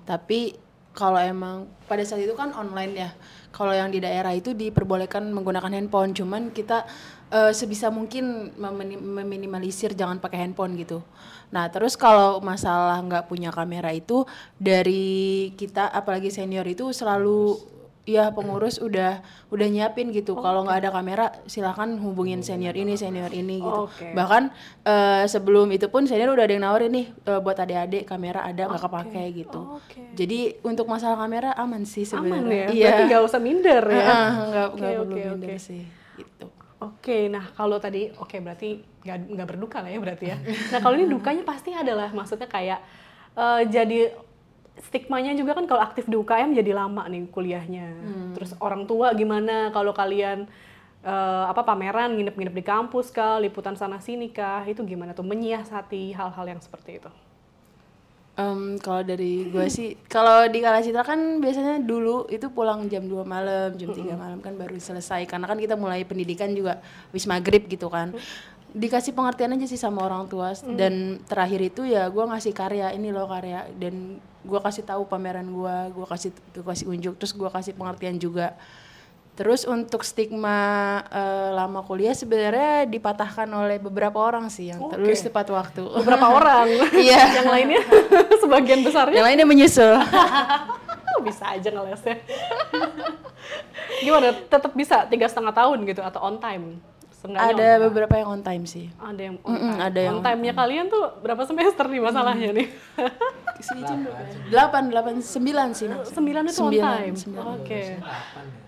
Tapi 0.05 0.69
kalau 0.99 1.17
emang 1.23 1.71
pada 1.87 2.03
saat 2.03 2.27
itu 2.27 2.35
kan 2.35 2.51
online 2.53 2.93
ya. 2.99 3.11
Kalau 3.55 3.71
yang 3.71 3.89
di 3.89 4.03
daerah 4.03 4.35
itu 4.35 4.53
diperbolehkan 4.53 5.31
menggunakan 5.31 5.73
handphone, 5.73 6.13
cuman 6.13 6.51
kita 6.51 6.85
eh, 7.29 7.53
sebisa 7.53 7.93
mungkin 7.93 8.53
memini- 8.57 9.01
meminimalisir 9.01 9.93
jangan 9.93 10.19
pakai 10.19 10.49
handphone 10.49 10.77
gitu. 10.81 11.05
Nah, 11.49 11.69
terus 11.73 11.97
kalau 11.97 12.45
masalah 12.45 13.01
nggak 13.01 13.25
punya 13.29 13.49
kamera 13.49 13.89
itu 13.93 14.25
dari 14.61 15.49
kita 15.57 15.89
apalagi 15.89 16.29
senior 16.29 16.65
itu 16.69 16.93
selalu 16.93 17.57
ya 18.09 18.33
pengurus 18.33 18.81
udah 18.81 19.21
udah 19.53 19.67
nyiapin 19.69 20.09
gitu. 20.17 20.33
Kalau 20.33 20.65
nggak 20.65 20.81
ada 20.81 20.91
kamera 20.97 21.27
silakan 21.45 22.01
hubungin 22.01 22.41
senior 22.41 22.73
ini, 22.73 22.97
senior 22.97 23.29
ini 23.29 23.61
gitu. 23.61 23.85
Oke. 23.85 24.17
Bahkan 24.17 24.43
eh, 24.89 25.25
sebelum 25.29 25.69
itu 25.69 25.93
pun 25.93 26.09
senior 26.09 26.33
udah 26.33 26.49
ada 26.49 26.53
yang 26.57 26.65
nawarin 26.65 26.89
nih 26.89 27.07
eh, 27.13 27.41
buat 27.45 27.61
adik-adik 27.61 28.09
kamera 28.09 28.49
ada 28.49 28.65
nggak 28.65 28.81
kepake 28.81 29.25
gitu. 29.45 29.61
Oke. 29.77 30.01
Jadi 30.17 30.57
untuk 30.65 30.89
masalah 30.89 31.21
kamera 31.21 31.53
aman 31.53 31.85
sih 31.85 32.09
Aman 32.09 32.49
sebenarnya. 32.49 32.73
ya? 32.73 32.81
Berarti 32.89 33.03
nggak 33.13 33.23
usah 33.29 33.41
minder 33.45 33.85
ya? 33.93 34.05
Nggak 34.49 34.69
Oke, 34.73 34.77
nggak 34.81 34.93
perlu 34.97 35.15
oke, 35.17 35.25
minder 35.29 35.57
sih 35.61 35.85
gitu. 36.17 36.47
Oke, 36.79 37.27
nah 37.27 37.43
kalau 37.59 37.83
tadi 37.83 38.07
oke 38.15 38.39
berarti 38.39 38.79
nggak 39.03 39.19
nggak 39.35 39.49
berduka 39.51 39.83
lah 39.83 39.91
ya 39.91 39.99
berarti 39.99 40.27
ya. 40.31 40.39
Nah 40.71 40.79
kalau 40.79 40.95
ini 40.95 41.11
dukanya 41.15 41.43
pasti 41.43 41.75
adalah 41.75 42.15
maksudnya 42.15 42.47
kayak 42.47 42.79
eh, 43.35 43.63
jadi 43.67 44.15
stigmanya 44.79 45.35
juga 45.35 45.59
kan 45.59 45.67
kalau 45.67 45.83
aktif 45.83 46.07
di 46.07 46.15
UKM 46.15 46.55
jadi 46.55 46.71
lama 46.71 47.03
nih 47.11 47.27
kuliahnya. 47.35 47.87
Terus 48.39 48.55
orang 48.63 48.87
tua 48.87 49.11
gimana 49.19 49.75
kalau 49.75 49.91
kalian 49.91 50.47
eh, 51.03 51.45
apa 51.51 51.67
pameran 51.67 52.15
nginep-nginep 52.15 52.55
di 52.55 52.65
kampus 52.65 53.11
kah, 53.11 53.43
liputan 53.43 53.75
sana 53.75 53.99
sini 53.99 54.31
kah, 54.31 54.63
itu 54.63 54.87
gimana 54.87 55.19
tuh 55.19 55.27
menyiasati 55.27 56.15
hal-hal 56.15 56.47
yang 56.47 56.63
seperti 56.63 57.03
itu? 57.03 57.11
Em, 58.39 58.79
kalau 58.79 59.03
dari 59.03 59.51
gue 59.51 59.67
sih, 59.67 59.99
kalau 60.07 60.47
di 60.47 60.63
Kalacitra 60.63 61.03
kan 61.03 61.43
biasanya 61.43 61.83
dulu 61.83 62.31
itu 62.31 62.47
pulang 62.55 62.87
jam 62.87 63.03
2 63.03 63.27
malam, 63.27 63.75
jam 63.75 63.91
3 63.91 64.15
malam 64.15 64.39
kan 64.39 64.55
baru 64.55 64.79
selesai. 64.79 65.27
Karena 65.27 65.51
kan 65.51 65.59
kita 65.59 65.75
mulai 65.75 66.07
pendidikan 66.07 66.55
juga 66.55 66.79
wis 67.11 67.27
maghrib 67.27 67.67
gitu 67.67 67.91
kan. 67.91 68.15
Dikasih 68.71 69.11
pengertian 69.11 69.59
aja 69.59 69.67
sih 69.67 69.75
sama 69.75 70.07
orang 70.07 70.31
tua. 70.31 70.55
Dan 70.71 71.19
terakhir 71.27 71.67
itu 71.67 71.83
ya 71.83 72.07
gue 72.07 72.23
ngasih 72.31 72.55
karya, 72.55 72.95
ini 72.95 73.11
loh 73.11 73.27
karya. 73.27 73.67
Dan 73.75 74.23
gue 74.47 74.61
kasih 74.63 74.87
tahu 74.87 75.11
pameran 75.11 75.51
gue, 75.51 75.77
gue 75.99 76.07
kasih 76.07 76.31
gue 76.55 76.63
kasih 76.63 76.87
unjuk, 76.87 77.19
terus 77.19 77.35
gue 77.35 77.51
kasih 77.51 77.75
pengertian 77.75 78.23
juga. 78.23 78.55
Terus 79.39 79.63
untuk 79.63 80.03
stigma 80.03 80.59
eh, 81.07 81.51
lama 81.55 81.87
kuliah 81.87 82.11
sebenarnya 82.11 82.91
dipatahkan 82.91 83.47
oleh 83.47 83.79
beberapa 83.79 84.19
orang 84.19 84.51
sih 84.51 84.75
yang 84.75 84.83
lulus 84.83 85.23
tepat 85.23 85.47
waktu. 85.49 85.79
Beberapa 85.79 86.27
orang, 86.29 86.67
Iya. 87.07 87.39
yang 87.39 87.47
lainnya 87.47 87.79
sebagian 88.43 88.83
besarnya 88.83 89.15
Yang 89.15 89.27
lainnya 89.31 89.47
menyusul. 89.47 89.95
bisa 91.27 91.51
aja 91.51 91.71
ngelesnya. 91.71 92.19
Gimana? 93.99 94.35
Tetap 94.35 94.75
bisa 94.75 95.07
tiga 95.07 95.31
setengah 95.31 95.55
tahun 95.55 95.87
gitu 95.87 96.03
atau 96.03 96.19
on 96.21 96.39
time? 96.39 96.83
Seenggaknya 97.15 97.51
ada 97.51 97.67
on- 97.69 97.83
beberapa 97.91 98.15
yang 98.15 98.29
on 98.31 98.43
time 98.43 98.63
sih. 98.63 98.87
ada 98.97 99.21
yang 99.21 99.37
on 99.41 99.55
time. 99.55 99.79
ada 99.81 100.01
yang 100.01 100.15
on 100.15 100.23
time-nya 100.23 100.53
kalian 100.53 100.87
tuh 100.87 101.15
berapa 101.19 101.43
semester 101.43 101.87
nih 101.87 101.99
masalahnya 102.01 102.51
nih? 102.53 102.67
Delapan, 104.51 104.83
delapan, 104.89 105.15
sembilan 105.19 105.69
sih. 105.75 105.87
Sembilan 106.07 106.43
itu 106.45 106.59
on 106.61 106.75
time. 106.75 107.15
Oke. 107.55 107.83
Ya. 107.95 108.67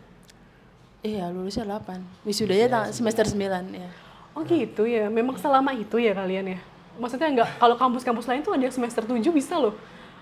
Iya, 1.01 1.33
lulusnya 1.33 1.65
delapan. 1.65 2.05
Wisudanya 2.23 2.67
tang- 2.69 2.93
semester 2.93 3.25
sembilan 3.25 3.65
ya. 3.73 3.89
Oh 4.33 4.43
gitu 4.43 4.85
ya. 4.85 5.09
Memang 5.09 5.41
selama 5.41 5.73
itu 5.73 5.97
ya 5.97 6.13
kalian 6.13 6.57
ya. 6.57 6.59
Maksudnya 7.01 7.29
nggak 7.33 7.49
kalau 7.57 7.75
kampus-kampus 7.75 8.29
lain 8.29 8.41
tuh 8.41 8.53
ada 8.53 8.63
yang 8.63 8.75
semester 8.75 9.01
7 9.03 9.17
bisa 9.33 9.57
loh. 9.57 9.73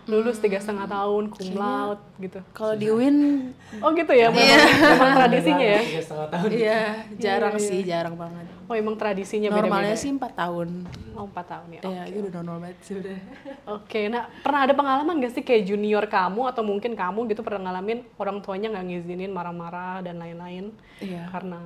Lulus 0.08 0.40
tiga 0.40 0.56
setengah 0.56 0.88
tahun, 0.88 1.28
cum 1.28 1.52
laude 1.52 2.00
gitu. 2.16 2.40
Kalau 2.56 2.72
di 2.72 2.88
UIN, 2.88 3.50
Oh 3.84 3.92
gitu 3.92 4.08
ya, 4.08 4.32
memang, 4.32 4.64
memang 4.96 5.10
tradisinya 5.14 5.66
ya. 5.68 5.80
Tiga 5.84 6.00
setengah 6.00 6.28
tahun. 6.32 6.48
iya 6.48 6.80
jarang 7.20 7.56
sih, 7.60 7.84
jarang 7.84 8.16
banget. 8.16 8.46
Oh 8.68 8.76
emang 8.76 9.00
tradisinya 9.00 9.48
Normalnya 9.48 9.96
beda-beda. 9.96 10.02
sih 10.04 10.12
empat 10.12 10.32
tahun. 10.36 10.68
Oh 11.16 11.24
empat 11.24 11.46
tahun 11.48 11.68
ya. 11.72 11.80
Iya, 11.88 12.02
itu 12.12 12.18
udah 12.20 12.32
normal 12.44 12.56
banget 12.68 12.78
sih 12.84 12.94
udah. 13.00 13.16
Oke, 13.80 14.00
nah 14.12 14.28
pernah 14.44 14.60
ada 14.68 14.74
pengalaman 14.76 15.24
gak 15.24 15.32
sih 15.32 15.40
kayak 15.40 15.64
junior 15.64 16.04
kamu 16.04 16.52
atau 16.52 16.60
mungkin 16.60 16.92
kamu 16.92 17.32
gitu 17.32 17.40
pernah 17.40 17.72
ngalamin 17.72 18.04
orang 18.20 18.44
tuanya 18.44 18.68
nggak 18.68 18.84
ngizinin 18.92 19.32
marah-marah 19.32 20.04
dan 20.04 20.20
lain-lain 20.20 20.68
Iya. 21.00 21.30
karena 21.32 21.60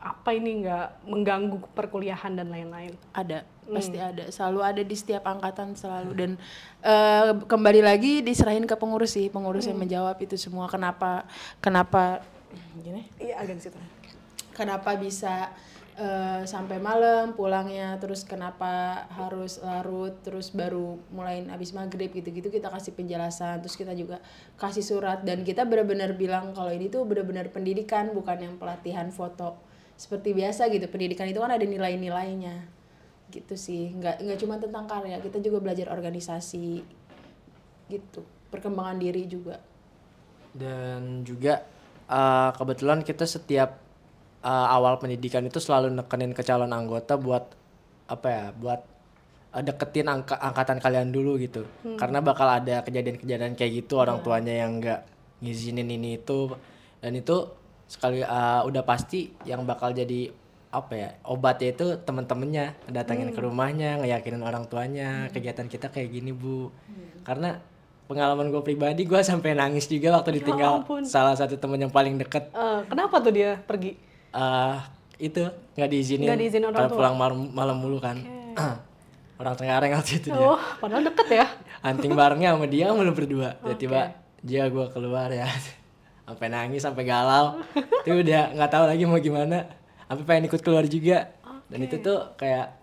apa 0.00 0.30
ini 0.32 0.64
nggak 0.64 1.04
mengganggu 1.04 1.56
perkuliahan 1.76 2.32
dan 2.32 2.48
lain-lain. 2.48 2.96
Ada, 3.12 3.44
pasti 3.68 3.98
ada. 4.00 4.24
Selalu 4.32 4.60
ada 4.64 4.80
di 4.80 4.96
setiap 4.96 5.28
angkatan 5.28 5.76
selalu 5.76 6.10
dan 6.16 6.30
eh, 6.80 7.36
kembali 7.44 7.84
lagi 7.84 8.24
diserahin 8.24 8.64
ke 8.64 8.74
pengurus 8.74 9.12
sih, 9.12 9.28
pengurus 9.28 9.68
yang 9.68 9.76
menjawab 9.76 10.16
itu 10.24 10.40
semua. 10.40 10.72
Kenapa, 10.72 11.28
kenapa, 11.60 12.24
gini? 12.80 13.12
Iya 13.20 13.44
agak 13.44 13.60
situ. 13.60 13.76
kenapa 14.56 14.96
bisa 14.96 15.52
eh, 15.96 16.42
sampai 16.44 16.78
malam 16.78 17.32
pulangnya 17.32 17.96
terus 17.98 18.22
kenapa 18.22 19.04
harus 19.10 19.58
larut 19.64 20.12
terus 20.22 20.52
baru 20.52 21.00
mulai 21.10 21.42
habis 21.48 21.72
maghrib 21.72 22.12
gitu-gitu 22.12 22.52
kita 22.52 22.68
kasih 22.68 22.92
penjelasan 22.92 23.64
terus 23.64 23.74
kita 23.74 23.96
juga 23.96 24.20
kasih 24.60 24.84
surat 24.84 25.24
dan 25.24 25.42
kita 25.42 25.64
benar-benar 25.64 26.14
bilang 26.14 26.52
kalau 26.52 26.70
ini 26.70 26.92
tuh 26.92 27.08
benar-benar 27.08 27.48
pendidikan 27.50 28.12
bukan 28.12 28.38
yang 28.38 28.54
pelatihan 28.60 29.08
foto 29.08 29.66
seperti 29.96 30.36
biasa 30.36 30.68
gitu. 30.68 30.86
Pendidikan 30.92 31.26
itu 31.26 31.40
kan 31.40 31.50
ada 31.50 31.64
nilai-nilainya 31.64 32.68
gitu 33.32 33.56
sih. 33.56 33.90
Nggak 33.96 34.22
nggak 34.22 34.38
cuma 34.44 34.60
tentang 34.60 34.84
karya 34.84 35.18
kita 35.24 35.40
juga 35.40 35.58
belajar 35.64 35.90
organisasi 35.90 36.84
gitu. 37.90 38.20
Perkembangan 38.52 39.00
diri 39.00 39.24
juga. 39.26 39.58
Dan 40.52 41.24
juga 41.24 41.64
eh, 42.06 42.50
kebetulan 42.54 43.00
kita 43.02 43.24
setiap 43.24 43.85
eh, 44.46 44.66
awal 44.70 45.02
pendidikan 45.02 45.42
itu 45.42 45.58
selalu 45.58 45.90
nekenin 45.90 46.30
ke 46.30 46.46
calon 46.46 46.70
anggota 46.70 47.18
buat 47.18 47.50
apa 48.06 48.28
ya, 48.30 48.44
buat 48.54 48.80
eh, 49.58 49.62
deketin 49.66 50.06
angka 50.06 50.38
angkatan 50.38 50.78
kalian 50.78 51.10
dulu 51.10 51.34
gitu. 51.42 51.66
Karena 51.98 52.22
bakal 52.22 52.46
ada 52.46 52.86
kejadian-kejadian 52.86 53.58
kayak 53.58 53.72
gitu 53.82 53.98
orang 53.98 54.22
tuanya 54.22 54.54
yang 54.54 54.78
nggak 54.78 55.02
ngizinin 55.42 55.90
ini 55.90 56.22
itu. 56.22 56.54
Dan 57.02 57.18
itu 57.18 57.50
sekali 57.90 58.22
eh, 58.22 58.60
udah 58.62 58.82
pasti 58.86 59.34
yang 59.42 59.66
bakal 59.66 59.90
jadi 59.90 60.30
apa 60.66 60.92
ya 60.92 61.10
obatnya 61.24 61.72
itu 61.72 61.86
temen-temennya 62.04 62.76
datangin 62.92 63.32
ke 63.32 63.40
rumahnya 63.40 63.96
ngeyakinin 64.02 64.44
orang 64.44 64.68
tuanya 64.68 65.30
kegiatan 65.32 65.66
kita 65.66 65.90
kayak 65.90 66.14
gini 66.14 66.30
bu. 66.30 66.70
Karena 67.26 67.58
pengalaman 68.06 68.54
gue 68.54 68.62
pribadi 68.62 69.02
gue 69.02 69.20
sampai 69.22 69.58
nangis 69.58 69.90
juga 69.90 70.14
waktu 70.14 70.38
ditinggal 70.38 70.86
salah 71.02 71.34
satu 71.34 71.58
temen 71.58 71.82
yang 71.82 71.90
paling 71.90 72.18
deket. 72.22 72.54
Eh, 72.54 72.80
kenapa 72.86 73.18
tuh 73.18 73.34
dia 73.34 73.58
pergi? 73.58 73.98
Eh 74.36 74.76
itu 75.16 75.40
nggak 75.74 75.88
diizinin 75.88 76.28
Nggak 76.28 76.40
diizinin 76.44 76.66
orang 76.68 76.92
tua. 76.92 76.96
pulang 77.00 77.14
malam, 77.16 77.38
malam 77.50 77.76
mulu 77.80 77.96
kan. 77.96 78.20
Orang 79.40 79.52
Tenggareng 79.52 79.92
waktu 79.92 80.16
itu 80.16 80.28
dia. 80.32 80.48
Oh, 80.48 80.56
padahal 80.80 81.04
deket 81.04 81.28
ya. 81.28 81.46
hunting 81.84 82.16
barengnya 82.16 82.56
sama 82.56 82.64
dia 82.68 82.88
mulu 82.88 83.12
berdua. 83.12 83.52
Tiba-tiba 83.60 84.16
dia 84.40 84.64
gue 84.64 84.86
keluar 84.92 85.28
ya. 85.28 85.44
Sampai 86.26 86.48
nangis 86.50 86.82
sampai 86.82 87.04
galau. 87.04 87.60
Itu 88.02 88.16
udah 88.16 88.56
nggak 88.56 88.70
tahu 88.72 88.84
lagi 88.88 89.04
mau 89.06 89.20
gimana. 89.20 89.68
Sampai 90.08 90.24
pengen 90.26 90.48
ikut 90.48 90.58
keluar 90.58 90.82
juga. 90.88 91.30
Dan 91.68 91.84
itu 91.84 92.00
tuh 92.00 92.34
kayak 92.34 92.74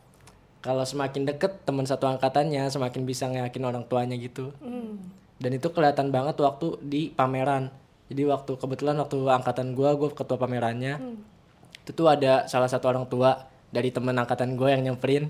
kalau 0.63 0.87
semakin 0.87 1.27
deket 1.27 1.59
teman 1.67 1.83
satu 1.83 2.07
angkatannya 2.07 2.71
semakin 2.71 3.03
bisa 3.03 3.27
ngeyakin 3.27 3.67
orang 3.67 3.83
tuanya 3.89 4.15
gitu. 4.15 4.55
Dan 5.35 5.51
itu 5.51 5.67
kelihatan 5.75 6.07
banget 6.07 6.39
waktu 6.39 6.79
di 6.79 7.11
pameran. 7.11 7.67
Jadi 8.07 8.23
waktu 8.29 8.55
kebetulan 8.55 8.95
waktu 8.95 9.17
angkatan 9.27 9.75
gua 9.75 9.97
gue 9.97 10.13
ketua 10.13 10.37
pamerannya 10.39 11.01
itu 11.83 11.91
tuh 11.91 12.07
ada 12.07 12.47
salah 12.47 12.71
satu 12.71 12.87
orang 12.87 13.03
tua 13.11 13.43
dari 13.69 13.91
temen 13.91 14.15
angkatan 14.15 14.55
gue 14.55 14.69
yang 14.71 14.81
nyamperin. 14.87 15.27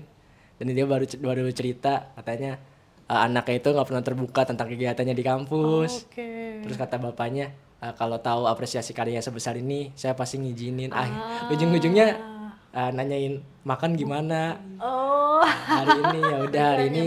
Dan 0.54 0.70
dia 0.70 0.86
baru 0.86 1.02
baru 1.18 1.50
cerita 1.50 2.14
katanya 2.14 2.62
eh, 3.10 3.20
anaknya 3.26 3.58
itu 3.58 3.68
nggak 3.74 3.86
pernah 3.90 4.02
terbuka 4.06 4.40
tentang 4.46 4.70
kegiatannya 4.70 5.14
di 5.14 5.24
kampus. 5.26 6.06
Oke. 6.06 6.62
terus 6.62 6.78
kata 6.78 6.96
bapaknya 6.96 7.50
"Eh, 7.82 7.92
kalau 7.98 8.22
tahu 8.22 8.46
apresiasi 8.46 8.94
karya 8.94 9.18
sebesar 9.18 9.58
ini 9.58 9.90
saya 9.98 10.14
pasti 10.14 10.38
ngizinin. 10.38 10.94
Ah 10.94 11.10
ujung-ujungnya 11.50 12.06
eh, 12.70 12.90
nanyain 12.94 13.42
makan 13.66 13.98
gimana? 13.98 14.62
Oh, 14.78 15.42
hari 15.42 15.98
ini 15.98 16.18
ya 16.22 16.36
udah 16.46 16.66
hari 16.78 16.84
ini 16.88 17.04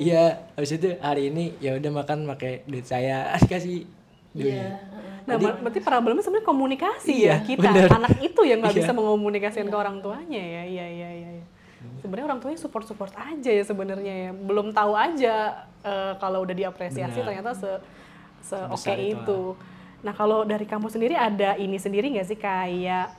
iya 0.00 0.24
habis 0.56 0.72
itu 0.72 0.96
hari 0.98 1.28
ini 1.28 1.52
ya 1.60 1.76
udah 1.76 1.90
makan 1.92 2.24
pakai 2.24 2.64
duit 2.64 2.88
saya. 2.88 3.28
Kasih 3.50 3.84
duit 4.32 4.56
nah 5.30 5.38
ber- 5.38 5.58
berarti 5.60 5.80
problemnya 5.80 6.20
sebenarnya 6.20 6.46
komunikasi 6.46 7.12
Iya, 7.14 7.30
ya 7.30 7.36
kita 7.40 7.68
bener. 7.68 7.88
anak 7.88 8.12
itu 8.18 8.40
yang 8.42 8.58
nggak 8.58 8.74
Iya. 8.74 8.80
bisa 8.82 8.92
mengomunikasikan 8.92 9.66
ke 9.66 9.76
orang 9.76 9.96
tuanya 9.98 10.36
ya, 10.36 10.62
iya 10.64 10.86
iya 10.86 11.08
iya. 11.12 11.30
iya. 11.38 11.44
Sebenarnya 11.98 12.26
orang 12.26 12.40
tuanya 12.40 12.58
support 12.58 12.84
support 12.84 13.12
aja 13.12 13.50
ya 13.50 13.62
sebenarnya 13.62 14.14
ya, 14.20 14.30
belum 14.32 14.70
tahu 14.70 14.92
aja 14.92 15.36
eh, 15.80 16.12
kalau 16.16 16.42
udah 16.42 16.52
diapresiasi 16.52 17.16
Benar. 17.16 17.26
ternyata 17.26 17.50
se 17.54 17.70
se 18.42 18.56
oke 18.56 18.92
itu, 18.92 19.14
itu. 19.14 19.40
Nah 20.00 20.12
kalau 20.12 20.42
dari 20.42 20.64
kamu 20.64 20.88
sendiri 20.88 21.12
ada 21.12 21.54
ini 21.54 21.76
sendiri 21.76 22.08
nggak 22.08 22.26
sih 22.26 22.36
kayak 22.36 23.12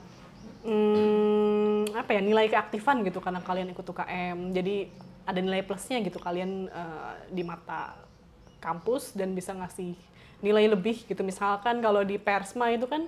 hmm, 0.62 1.92
apa 1.92 2.10
ya 2.12 2.20
nilai 2.20 2.46
keaktifan 2.48 3.02
gitu 3.02 3.18
karena 3.18 3.40
kalian 3.40 3.70
ikut 3.70 3.82
UKM, 3.84 4.52
jadi 4.52 4.76
ada 5.22 5.38
nilai 5.38 5.62
plusnya 5.62 5.98
gitu 6.00 6.18
kalian 6.18 6.66
eh, 6.66 7.12
di 7.30 7.42
mata 7.42 7.94
kampus 8.58 9.12
dan 9.12 9.30
bisa 9.32 9.50
ngasih 9.52 9.94
nilai 10.42 10.66
lebih 10.68 11.06
gitu. 11.06 11.22
Misalkan 11.22 11.80
kalau 11.80 12.02
di 12.02 12.18
Persma 12.18 12.74
itu 12.74 12.84
kan 12.90 13.06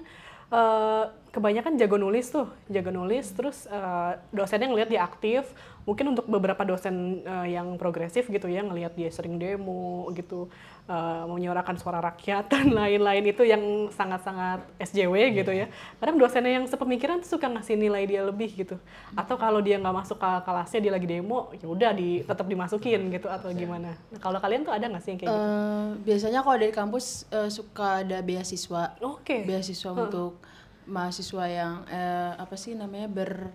eh, 0.55 1.05
kebanyakan 1.35 1.75
jago 1.75 1.99
nulis 1.99 2.31
tuh 2.31 2.47
jago 2.71 2.95
nulis 2.95 3.27
terus 3.35 3.67
eh, 3.67 4.13
dosennya 4.31 4.71
ngelihat 4.71 4.91
dia 4.91 5.03
aktif. 5.03 5.51
Mungkin 5.85 6.17
untuk 6.17 6.25
beberapa 6.25 6.65
dosen 6.65 7.27
eh, 7.27 7.59
yang 7.59 7.77
progresif 7.77 8.31
gitu 8.31 8.49
ya 8.49 8.65
ngelihat 8.65 8.95
dia 8.95 9.11
sering 9.11 9.37
demo 9.37 10.07
gitu 10.15 10.47
eh, 10.87 11.25
menyuarakan 11.27 11.77
suara 11.77 11.99
rakyat 11.99 12.49
dan 12.49 12.73
lain-lain 12.79 13.27
itu 13.27 13.43
yang 13.43 13.91
sangat-sangat 13.91 14.63
SJW 14.79 15.43
gitu 15.43 15.51
ya. 15.51 15.67
Kadang 15.99 16.17
dosennya 16.17 16.63
yang 16.63 16.67
sepemikiran 16.71 17.21
tuh 17.21 17.37
suka 17.37 17.51
ngasih 17.51 17.75
nilai 17.75 18.07
dia 18.07 18.23
lebih 18.23 18.55
gitu. 18.55 18.79
Atau 19.19 19.35
kalau 19.35 19.59
dia 19.59 19.77
nggak 19.83 19.97
masuk 20.07 20.17
ke 20.23 20.31
kelasnya 20.47 20.81
dia 20.81 20.93
lagi 20.95 21.07
demo 21.11 21.51
ya 21.59 21.67
udah 21.67 21.91
di 21.91 22.23
tetap 22.23 22.47
dimasukin 22.47 23.11
gitu 23.11 23.27
atau 23.27 23.51
gimana. 23.51 23.99
Nah, 23.99 24.21
kalau 24.23 24.39
kalian 24.39 24.63
tuh 24.63 24.73
ada 24.73 24.87
nggak 24.87 25.03
sih 25.03 25.11
yang 25.13 25.21
kayak 25.21 25.35
gitu? 25.35 25.43
Eh, 25.43 25.89
biasanya 26.07 26.41
kalau 26.47 26.57
dari 26.57 26.73
kampus 26.73 27.27
eh, 27.35 27.51
suka 27.51 28.07
ada 28.07 28.23
beasiswa. 28.23 28.97
Oke. 29.03 29.43
Beasiswa 29.43 29.91
untuk 29.91 30.54
mahasiswa 30.87 31.45
yang 31.49 31.75
eh, 31.89 32.33
apa 32.37 32.55
sih 32.57 32.77
namanya 32.77 33.09
ber 33.09 33.51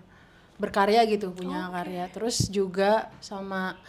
berkarya 0.59 1.07
gitu 1.07 1.31
punya 1.31 1.71
karya 1.71 2.11
terus 2.11 2.51
juga 2.51 3.07
sama 3.23 3.79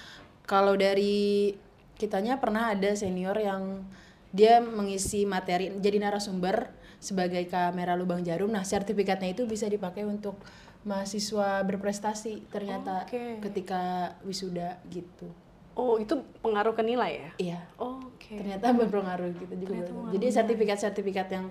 kalau 0.46 0.78
dari 0.78 1.54
kitanya 1.98 2.38
pernah 2.38 2.70
ada 2.70 2.94
senior 2.94 3.34
yang 3.36 3.82
dia 4.30 4.62
mengisi 4.62 5.26
materi 5.26 5.74
jadi 5.82 5.98
narasumber 5.98 6.70
sebagai 7.02 7.42
kamera 7.50 7.98
lubang 7.98 8.22
jarum 8.22 8.54
nah 8.54 8.62
sertifikatnya 8.62 9.34
itu 9.34 9.42
bisa 9.50 9.66
dipakai 9.66 10.06
untuk 10.06 10.38
mahasiswa 10.86 11.60
berprestasi 11.66 12.48
ternyata 12.48 13.04
Oke. 13.04 13.42
ketika 13.44 14.14
wisuda 14.24 14.80
gitu 14.88 15.28
Oh, 15.80 15.96
itu 15.96 16.12
pengaruh 16.44 16.76
ke 16.76 16.82
nilai 16.84 17.12
ya? 17.24 17.30
iya 17.40 17.60
Oke. 17.80 18.36
ternyata 18.36 18.74
berpengaruh 18.74 19.32
gitu 19.38 19.54
juga 19.64 19.80
berpengaruh. 19.80 20.12
jadi 20.12 20.26
sertifikat-sertifikat 20.42 21.28
yang 21.30 21.46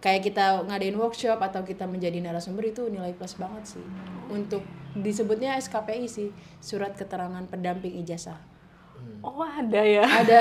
kayak 0.00 0.24
kita 0.24 0.64
ngadain 0.64 0.96
workshop 0.96 1.36
atau 1.38 1.60
kita 1.60 1.84
menjadi 1.84 2.18
narasumber 2.18 2.64
itu 2.66 2.88
nilai 2.88 3.12
plus 3.12 3.36
banget 3.36 3.76
sih 3.76 3.84
untuk 4.26 4.64
disebutnya 4.92 5.54
SKPI 5.56 6.08
sih 6.08 6.28
surat 6.58 6.96
keterangan 6.96 7.44
pendamping 7.46 8.00
ijazah 8.00 8.40
Oh, 9.20 9.44
ada 9.44 9.84
ya. 9.84 10.00
ada 10.00 10.40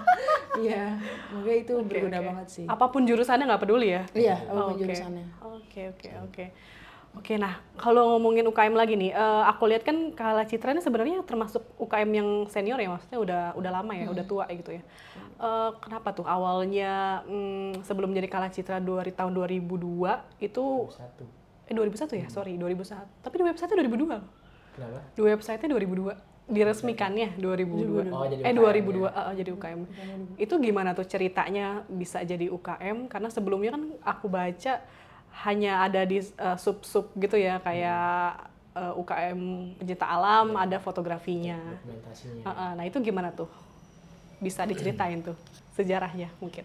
iya 0.64 0.96
makanya 1.28 1.58
itu 1.60 1.74
berguna 1.84 2.18
Oke. 2.18 2.26
banget 2.26 2.48
sih 2.48 2.64
Apa 2.64 2.88
pun 2.88 3.04
jurusannya 3.04 3.44
nggak 3.44 3.60
peduli 3.60 3.92
ya? 3.92 4.02
iya 4.16 4.40
apa 4.40 4.60
pun 4.64 4.74
Oke. 4.74 4.80
jurusannya 4.82 5.26
Oke 5.44 5.80
oke 5.92 6.08
oke. 6.24 6.44
Oke 7.14 7.38
nah 7.38 7.62
kalau 7.78 8.16
ngomongin 8.16 8.46
UKM 8.46 8.74
lagi 8.74 8.94
nih, 8.98 9.10
eh, 9.14 9.42
aku 9.46 9.70
lihat 9.70 9.82
kan 9.86 10.14
Kala 10.14 10.46
Citra 10.46 10.74
ini 10.74 10.82
sebenarnya 10.82 11.22
termasuk 11.26 11.62
UKM 11.78 12.10
yang 12.10 12.28
senior 12.50 12.78
ya, 12.78 12.90
maksudnya 12.90 13.18
udah 13.18 13.42
udah 13.58 13.70
lama 13.70 13.92
ya, 13.94 14.06
udah 14.10 14.24
tua 14.26 14.44
gitu 14.50 14.74
ya. 14.74 14.82
Eh, 15.38 15.70
kenapa 15.78 16.14
tuh 16.14 16.26
awalnya 16.26 17.22
mm, 17.26 17.86
sebelum 17.86 18.14
jadi 18.14 18.26
Kala 18.30 18.50
Citra 18.50 18.78
dari 18.82 19.10
tahun 19.14 19.34
2002 19.34 20.42
itu 20.42 20.64
Satu. 20.90 21.24
eh 21.66 21.74
2001 21.74 22.22
ya, 22.22 22.26
sorry 22.30 22.58
2001. 22.58 23.06
Tapi 23.22 23.34
di 23.40 23.44
website 23.46 23.70
2002 23.72 24.18
loh. 24.18 24.44
Kenapa? 24.74 24.98
Di 25.14 25.20
website-nya 25.22 25.68
2002 25.70 26.34
diresmikannya 26.44 27.40
2002. 27.40 28.12
Oh, 28.12 28.28
jadi 28.28 28.42
eh 28.44 28.52
UKM 28.52 28.84
2002 28.84 29.08
eh, 29.08 29.34
jadi 29.40 29.50
UKM. 29.56 29.80
Itu 30.36 30.54
gimana 30.60 30.92
tuh 30.92 31.06
ceritanya 31.08 31.86
bisa 31.88 32.20
jadi 32.20 32.52
UKM 32.52 33.08
karena 33.08 33.28
sebelumnya 33.32 33.72
kan 33.72 33.82
aku 34.04 34.26
baca 34.28 34.84
hanya 35.42 35.82
ada 35.82 36.06
di 36.06 36.22
eh, 36.22 36.56
sub-sub 36.56 37.10
gitu 37.16 37.34
ya 37.34 37.58
kayak 37.58 38.38
eh, 38.72 38.92
UKM 38.94 39.40
pencinta 39.76 40.06
alam 40.06 40.54
ada 40.54 40.78
fotografinya. 40.78 41.58
Dokumentasinya. 41.82 42.42
Eh, 42.42 42.50
eh, 42.52 42.70
nah 42.78 42.84
itu 42.86 43.02
gimana 43.02 43.34
tuh? 43.34 43.50
Bisa 44.38 44.62
diceritain 44.62 45.20
tuh 45.20 45.34
sejarahnya 45.74 46.30
mungkin. 46.38 46.62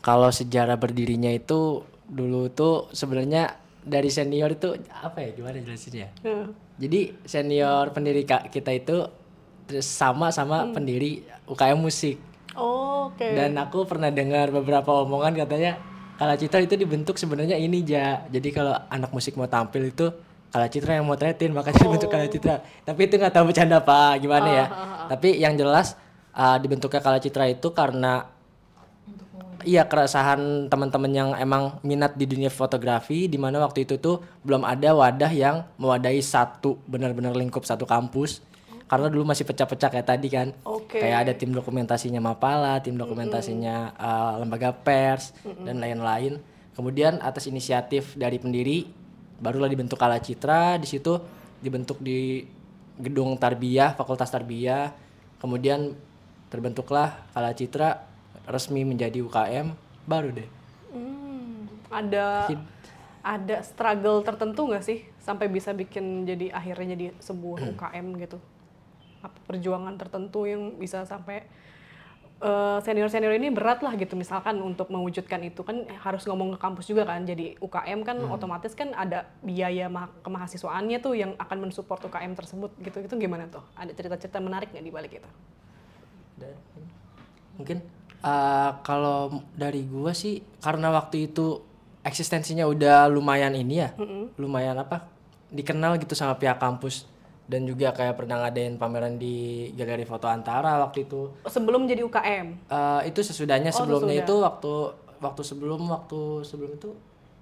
Kalau 0.00 0.30
sejarah 0.30 0.78
berdirinya 0.78 1.28
itu 1.28 1.82
dulu 2.08 2.48
tuh 2.48 2.88
sebenarnya 2.90 3.52
dari 3.84 4.08
senior 4.08 4.52
itu 4.52 4.72
apa 4.88 5.20
ya 5.20 5.30
gimana 5.36 5.60
jelasinnya? 5.60 6.08
Eh, 6.24 6.46
Jadi 6.78 7.00
senior 7.24 7.90
pendiri 7.90 8.22
ka- 8.22 8.46
kita 8.48 8.72
itu 8.72 9.04
sama 9.78 10.32
sama 10.32 10.70
pendiri 10.72 11.20
UKM 11.44 11.76
musik. 11.76 12.16
Oh, 12.56 13.12
Oke. 13.12 13.34
Dan 13.34 13.54
aku 13.54 13.84
pernah 13.84 14.08
dengar 14.08 14.48
beberapa 14.48 15.04
omongan 15.04 15.36
katanya 15.36 15.76
Kala 16.18 16.34
Citra 16.34 16.58
itu 16.66 16.74
dibentuk 16.74 17.14
sebenarnya 17.14 17.54
ini 17.54 17.86
ja. 17.86 18.26
Jadi 18.26 18.50
kalau 18.50 18.74
anak 18.90 19.14
musik 19.14 19.38
mau 19.38 19.46
tampil 19.46 19.94
itu 19.94 20.10
Kala 20.50 20.66
Citra 20.66 20.98
yang 20.98 21.06
motretin 21.06 21.54
makanya 21.54 21.78
dibentuk 21.86 22.10
Kala 22.10 22.26
Citra. 22.26 22.58
Tapi 22.82 23.00
itu 23.06 23.14
nggak 23.14 23.30
tahu 23.30 23.44
bercanda 23.54 23.78
apa 23.78 24.18
gimana 24.18 24.48
ya. 24.50 24.66
Tapi 25.06 25.38
yang 25.38 25.54
jelas 25.54 25.94
uh, 26.34 26.58
dibentuknya 26.58 26.98
Kala 26.98 27.22
Citra 27.22 27.46
itu 27.46 27.70
karena 27.70 28.26
Iya 29.66 29.90
keresahan 29.90 30.70
teman-teman 30.70 31.10
yang 31.10 31.28
emang 31.34 31.82
minat 31.82 32.14
di 32.14 32.30
dunia 32.30 32.46
fotografi 32.46 33.26
di 33.26 33.34
mana 33.42 33.58
waktu 33.58 33.82
itu 33.82 33.98
tuh 33.98 34.22
belum 34.46 34.62
ada 34.62 34.94
wadah 34.94 35.34
yang 35.34 35.66
mewadahi 35.82 36.22
satu 36.22 36.78
benar-benar 36.86 37.34
lingkup 37.34 37.66
satu 37.66 37.82
kampus 37.82 38.38
karena 38.88 39.12
dulu 39.12 39.28
masih 39.28 39.44
pecah-pecah 39.44 39.92
kayak 39.92 40.08
tadi 40.08 40.28
kan. 40.32 40.48
Oke. 40.64 40.98
kayak 40.98 41.28
ada 41.28 41.32
tim 41.36 41.52
dokumentasinya 41.52 42.24
Mapala 42.24 42.80
tim 42.80 42.96
dokumentasinya 42.96 43.92
uh, 43.94 44.40
lembaga 44.40 44.72
pers 44.72 45.36
dan 45.44 45.78
lain-lain. 45.78 46.40
Kemudian 46.72 47.20
atas 47.20 47.44
inisiatif 47.46 48.16
dari 48.16 48.40
pendiri 48.40 48.88
barulah 49.38 49.68
dibentuk 49.68 50.00
Kala 50.00 50.18
Citra. 50.18 50.80
Di 50.80 50.88
situ 50.88 51.20
dibentuk 51.60 52.00
di 52.00 52.48
gedung 52.96 53.36
Tarbiyah 53.36 53.92
Fakultas 53.92 54.32
Tarbiyah. 54.32 54.96
Kemudian 55.36 55.92
terbentuklah 56.48 57.28
Kala 57.36 57.52
Citra 57.52 58.08
resmi 58.48 58.88
menjadi 58.88 59.20
UKM 59.20 59.76
baru 60.08 60.32
deh. 60.32 60.48
Hmm, 60.96 61.68
ada 61.92 62.48
ada 63.20 63.56
struggle 63.60 64.24
tertentu 64.24 64.64
nggak 64.72 64.80
sih 64.80 65.04
sampai 65.20 65.52
bisa 65.52 65.76
bikin 65.76 66.24
jadi 66.24 66.56
akhirnya 66.56 66.96
jadi 66.96 67.06
sebuah 67.20 67.76
UKM 67.76 68.16
gitu? 68.24 68.40
Apa 69.24 69.38
perjuangan 69.48 69.94
tertentu 69.98 70.46
yang 70.46 70.76
bisa 70.78 71.02
sampai 71.06 71.44
senior 72.86 73.10
senior 73.10 73.34
ini 73.34 73.50
berat 73.50 73.82
lah 73.82 73.98
gitu 73.98 74.14
misalkan 74.14 74.62
untuk 74.62 74.94
mewujudkan 74.94 75.42
itu. 75.42 75.66
Kan 75.66 75.90
harus 75.90 76.22
ngomong 76.22 76.54
ke 76.54 76.58
kampus 76.62 76.86
juga 76.86 77.02
kan. 77.02 77.26
Jadi 77.26 77.58
UKM 77.58 78.06
kan 78.06 78.14
otomatis 78.30 78.78
kan 78.78 78.94
ada 78.94 79.26
biaya 79.42 79.90
ma- 79.90 80.14
kemahasiswaannya 80.22 81.02
tuh 81.02 81.18
yang 81.18 81.34
akan 81.34 81.66
mensupport 81.66 82.06
UKM 82.06 82.38
tersebut 82.38 82.70
gitu. 82.78 83.02
Itu 83.02 83.14
gimana 83.18 83.50
tuh? 83.50 83.66
Ada 83.74 83.90
cerita-cerita 83.90 84.38
menarik 84.38 84.70
nggak 84.70 84.86
di 84.86 84.92
balik 84.94 85.12
itu? 85.18 85.30
Mungkin 87.58 87.82
uh, 88.22 88.70
kalau 88.86 89.42
dari 89.58 89.82
gua 89.82 90.14
sih 90.14 90.38
karena 90.62 90.94
waktu 90.94 91.26
itu 91.26 91.58
eksistensinya 92.06 92.64
udah 92.70 93.10
lumayan 93.10 93.52
ini 93.58 93.82
ya 93.82 93.90
lumayan 94.38 94.78
apa 94.78 95.10
dikenal 95.50 95.98
gitu 95.98 96.14
sama 96.14 96.38
pihak 96.38 96.62
kampus 96.62 97.04
dan 97.48 97.64
juga 97.64 97.90
kayak 97.90 98.14
pernah 98.14 98.36
ngadain 98.40 98.76
pameran 98.76 99.16
di 99.16 99.36
galeri 99.72 100.04
foto 100.04 100.28
antara 100.28 100.76
waktu 100.78 101.02
itu 101.02 101.32
Sebelum 101.42 101.88
jadi 101.88 102.04
UKM. 102.04 102.46
Eh, 102.68 103.00
itu 103.06 103.20
sesudahnya 103.20 103.72
Oh, 103.72 103.76
sebelumnya 103.78 104.14
sesudah. 104.14 104.28
itu 104.28 104.34
waktu 104.38 104.72
waktu 105.18 105.42
sebelum 105.42 105.80
waktu 105.88 106.20
sebelum 106.44 106.70
itu 106.72 106.92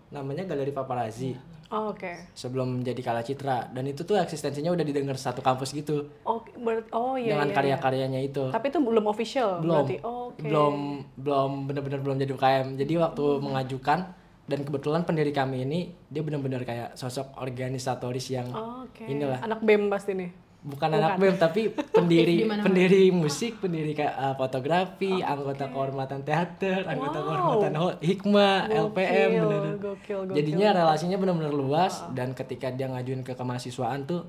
namanya 0.09 0.47
galeri 0.47 0.71
paparazzi 0.71 1.35
Oh, 1.67 1.91
Oke. 1.91 2.15
sebelum 2.31 2.79
jadi 2.81 3.03
Kala 3.03 3.21
Citra 3.21 3.67
dan 3.69 3.83
itu 3.85 4.01
tuh 4.01 4.15
eksistensinya 4.15 4.71
udah 4.71 4.81
didengar 4.81 5.19
satu 5.19 5.43
kampus 5.43 5.75
gitu 5.75 6.07
Oh, 6.23 6.39
ber- 6.57 6.87
oh 6.93 7.19
iya. 7.19 7.35
dengan 7.35 7.43
iya, 7.43 7.51
iya. 7.51 7.57
karya-karyanya 7.75 8.21
itu 8.23 8.45
Tapi 8.49 8.71
itu 8.71 8.79
belum 8.79 9.03
official 9.05 9.59
belum 9.59 9.83
berarti. 9.83 9.97
Oh, 10.01 10.31
Oke. 10.31 10.47
belum 10.47 10.75
belum 11.19 11.51
benar-benar 11.67 12.01
belum 12.01 12.17
jadi 12.17 12.33
UKM 12.33 12.67
jadi 12.79 12.93
waktu 13.03 13.25
mengajukan 13.43 13.99
dan 14.47 14.63
kebetulan 14.63 15.03
pendiri 15.03 15.31
kami 15.31 15.63
ini 15.63 15.81
dia 16.07 16.21
benar-benar 16.21 16.63
kayak 16.63 16.95
sosok 16.95 17.35
organisatoris 17.37 18.27
yang 18.29 18.47
Oh, 18.49 18.83
Oke. 18.83 19.03
inilah. 19.05 19.39
Anak 19.41 19.61
BEM 19.61 19.87
pasti 19.87 20.15
nih. 20.15 20.31
bukan 20.59 20.91
anak 20.93 21.15
BEM 21.17 21.37
tapi 21.37 21.71
pendiri 21.95 22.43
pendiri 22.43 23.11
musik 23.11 23.59
pendiri 23.61 23.91
kayak 23.93 24.11
uh, 24.13 24.35
fotografi 24.35 25.15
anggota 25.17 25.67
kehormatan 25.69 26.23
teater 26.23 26.83
anggota 26.85 27.19
kehormatan 27.21 27.73
ho- 27.77 27.99
hikmah 28.01 28.67
LPM 28.67 29.31
Gokil, 29.31 29.47
bener 29.47 29.63
gokil, 29.77 30.19
gokil. 30.25 30.35
jadinya 30.35 30.69
relasinya 30.77 31.17
benar-benar 31.17 31.55
luas 31.55 32.03
dan 32.11 32.35
ketika 32.35 32.67
dia 32.69 32.87
ngajuin 32.89 33.23
ke 33.23 33.33
kemahasiswaan 33.33 34.05
tuh 34.05 34.27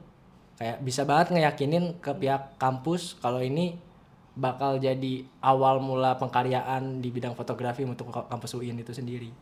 kayak 0.56 0.77
bisa 0.80 1.01
banget 1.03 1.34
ngeyakinin 1.34 1.97
ke 1.97 2.13
pihak 2.15 2.53
kampus 2.58 3.17
kalau 3.17 3.41
ini 3.41 3.82
bakal 4.34 4.77
jadi 4.77 5.25
awal 5.39 5.77
mula 5.80 6.13
pengkaryaan 6.15 6.97
di 6.99 7.10
bidang 7.10 7.34
fotografi 7.34 7.82
untuk 7.82 8.10
kampus 8.12 8.53
UIN 8.53 8.77
itu 8.77 8.93
sendiri 8.93 9.34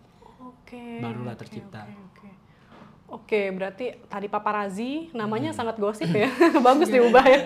Oke. 0.66 0.98
barulah 0.98 1.32
oke, 1.32 1.40
tercipta 1.40 1.86
Oke, 1.86 1.94
oke. 2.02 2.30
Oke, 3.06 3.42
berarti 3.54 3.86
tadi 4.04 4.26
paparazi 4.26 5.14
namanya 5.14 5.54
Hmm. 5.54 5.60
sangat 5.62 5.78
gosip 5.78 6.10
ya. 6.10 6.26
Bagus 6.66 6.90
diubah 6.90 7.22
ya. 7.22 7.46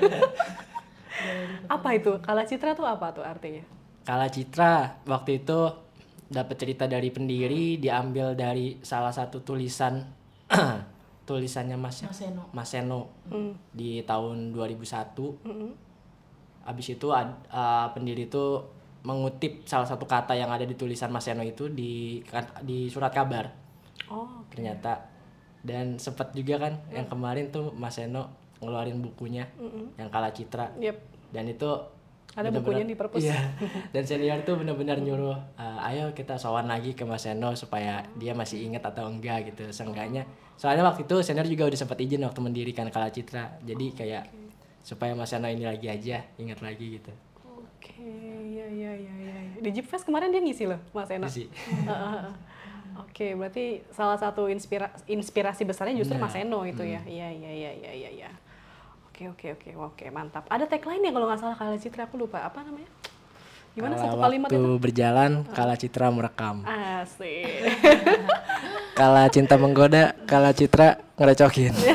apa 1.76 1.90
itu? 1.92 2.16
Kala 2.20 2.48
Citra 2.48 2.72
tuh 2.74 2.88
apa 2.88 3.12
tuh 3.12 3.22
artinya? 3.22 3.62
Kala 4.02 4.26
Citra 4.26 5.04
waktu 5.04 5.44
itu 5.44 5.60
dapat 6.26 6.56
cerita 6.56 6.86
dari 6.86 7.10
pendiri 7.10 7.76
diambil 7.76 8.34
dari 8.34 8.80
salah 8.80 9.12
satu 9.12 9.42
tulisan 9.42 10.00
tulisannya 11.28 11.76
Mas 11.76 12.02
Mas 12.02 12.22
Eno. 12.24 12.44
Mas 12.50 12.70
Seno 12.70 13.02
Hmm. 13.28 13.54
di 13.70 14.02
tahun 14.02 14.50
2001. 14.50 15.44
Mm-mm. 15.44 15.72
Habis 16.64 16.88
itu 16.92 17.08
ad- 17.10 17.46
uh, 17.50 17.92
pendiri 17.92 18.26
itu 18.26 18.46
mengutip 19.04 19.64
salah 19.64 19.88
satu 19.88 20.04
kata 20.04 20.36
yang 20.36 20.52
ada 20.52 20.68
di 20.68 20.76
tulisan 20.76 21.10
Mas 21.10 21.24
Seno 21.24 21.42
itu 21.42 21.72
di 21.72 22.20
di 22.66 22.92
surat 22.92 23.14
kabar 23.14 23.48
Oh, 24.10 24.42
ternyata 24.50 25.06
dan 25.62 26.00
sempat 26.00 26.34
juga 26.34 26.58
kan 26.58 26.74
yang 26.90 27.06
kemarin 27.06 27.52
tuh 27.54 27.70
Mas 27.76 28.00
Seno 28.00 28.32
ngeluarin 28.60 29.00
bukunya 29.00 29.46
yang 30.00 30.10
Kala 30.10 30.32
Citra 30.34 30.72
yep. 30.82 30.98
dan 31.32 31.48
itu 31.48 31.70
Ada 32.30 32.54
bukunya 32.54 32.86
di 32.86 32.94
perpus. 32.94 33.26
Iya. 33.26 33.58
Dan 33.94 34.06
senior 34.06 34.46
tuh 34.46 34.62
benar-benar 34.62 35.02
nyuruh, 35.02 35.34
"Eh, 35.58 35.88
ayo 35.90 36.14
kita 36.14 36.38
sowan 36.38 36.70
lagi 36.70 36.94
ke 36.94 37.02
Mas 37.02 37.26
Seno 37.26 37.58
supaya 37.58 38.06
dia 38.22 38.38
masih 38.38 38.70
ingat 38.70 38.86
atau 38.86 39.10
enggak 39.10 39.50
gitu. 39.50 39.66
Seenggaknya. 39.74 40.30
Soalnya 40.54 40.86
waktu 40.86 41.10
itu 41.10 41.26
senior 41.26 41.50
juga 41.50 41.66
udah 41.66 41.80
sempat 41.82 41.98
izin 41.98 42.22
waktu 42.22 42.38
mendirikan 42.38 42.86
Kala 42.94 43.10
Citra. 43.10 43.58
Jadi 43.66 43.98
kayak 43.98 44.30
supaya 44.86 45.18
Mas 45.18 45.34
Seno 45.34 45.50
ini 45.50 45.66
lagi 45.66 45.90
aja 45.90 46.22
ingat 46.38 46.62
lagi 46.62 47.02
gitu. 47.02 47.10
Oke, 47.50 47.98
ya 47.98 48.29
ya 48.70 48.92
ya 48.94 49.14
ya. 49.14 49.36
ya. 49.50 49.60
Di 49.60 49.70
Jeep 49.72 49.86
Fest 49.86 50.06
kemarin 50.06 50.30
dia 50.30 50.40
ngisi 50.40 50.66
loh, 50.66 50.80
Mas 50.92 51.10
Eno. 51.10 51.26
Heeh. 51.28 52.24
Oke, 53.00 53.32
berarti 53.34 53.82
salah 53.90 54.16
satu 54.16 54.48
inspira- 54.48 54.92
inspirasi 55.06 55.64
besarnya 55.64 55.96
justru 55.96 56.16
Nah, 56.16 56.26
Mas 56.26 56.36
Eno 56.36 56.64
itu 56.64 56.82
ya. 56.82 57.00
Iya, 57.04 57.28
iya, 57.32 57.52
iya, 57.52 57.72
iya, 57.74 57.92
iya, 57.92 58.10
iya. 58.12 58.30
Oke, 59.12 59.28
oke, 59.28 59.48
oke, 59.56 59.70
oke, 59.76 60.06
mantap. 60.10 60.48
Ada 60.48 60.64
tagline 60.66 61.04
ya 61.04 61.12
kalau 61.12 61.28
nggak 61.28 61.40
salah 61.40 61.56
Kala 61.56 61.76
Citra, 61.76 62.08
aku 62.08 62.16
lupa 62.16 62.40
apa 62.40 62.64
namanya? 62.64 62.88
Gimana 63.76 63.96
Kala 63.96 64.04
satu 64.04 64.18
kalimat 64.18 64.50
waktu 64.50 64.60
itu? 64.60 64.82
berjalan, 64.82 65.32
kala 65.54 65.76
citra 65.78 66.08
merekam. 66.10 66.66
Asik. 66.66 67.70
Kala 68.98 69.30
cinta 69.30 69.56
menggoda, 69.56 70.18
kala 70.26 70.52
citra 70.52 71.00
ngerecokin. 71.16 71.72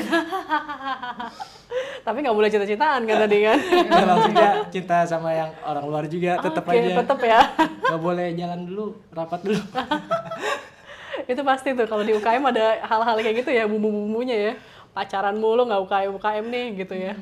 Tapi 2.04 2.20
nggak 2.20 2.36
boleh 2.36 2.52
cita-citaan 2.52 3.00
kan 3.08 3.16
tadi 3.24 3.38
kan? 3.40 3.58
Ya, 3.96 4.04
langsung 4.04 4.34
cinta 4.68 5.08
sama 5.08 5.32
yang 5.32 5.50
orang 5.64 5.84
luar 5.88 6.04
juga 6.04 6.36
tetap 6.36 6.64
Oke, 6.68 6.76
aja. 6.76 7.00
tetap 7.00 7.18
ya. 7.24 7.40
Gak 7.90 8.00
boleh 8.00 8.36
jalan 8.36 8.60
dulu, 8.68 8.86
rapat 9.08 9.40
dulu. 9.40 9.60
itu 11.30 11.40
pasti 11.40 11.72
tuh 11.72 11.88
kalau 11.88 12.04
di 12.04 12.12
UKM 12.12 12.44
ada 12.44 12.84
hal-hal 12.84 13.16
kayak 13.16 13.36
gitu 13.40 13.50
ya 13.54 13.64
bumbu-bumbunya 13.64 14.36
ya 14.36 14.52
pacaran 14.92 15.38
mulu 15.38 15.64
nggak 15.64 15.80
UKM 15.86 16.10
UKM 16.20 16.44
nih 16.50 16.66
gitu 16.84 16.94
ya 16.94 17.14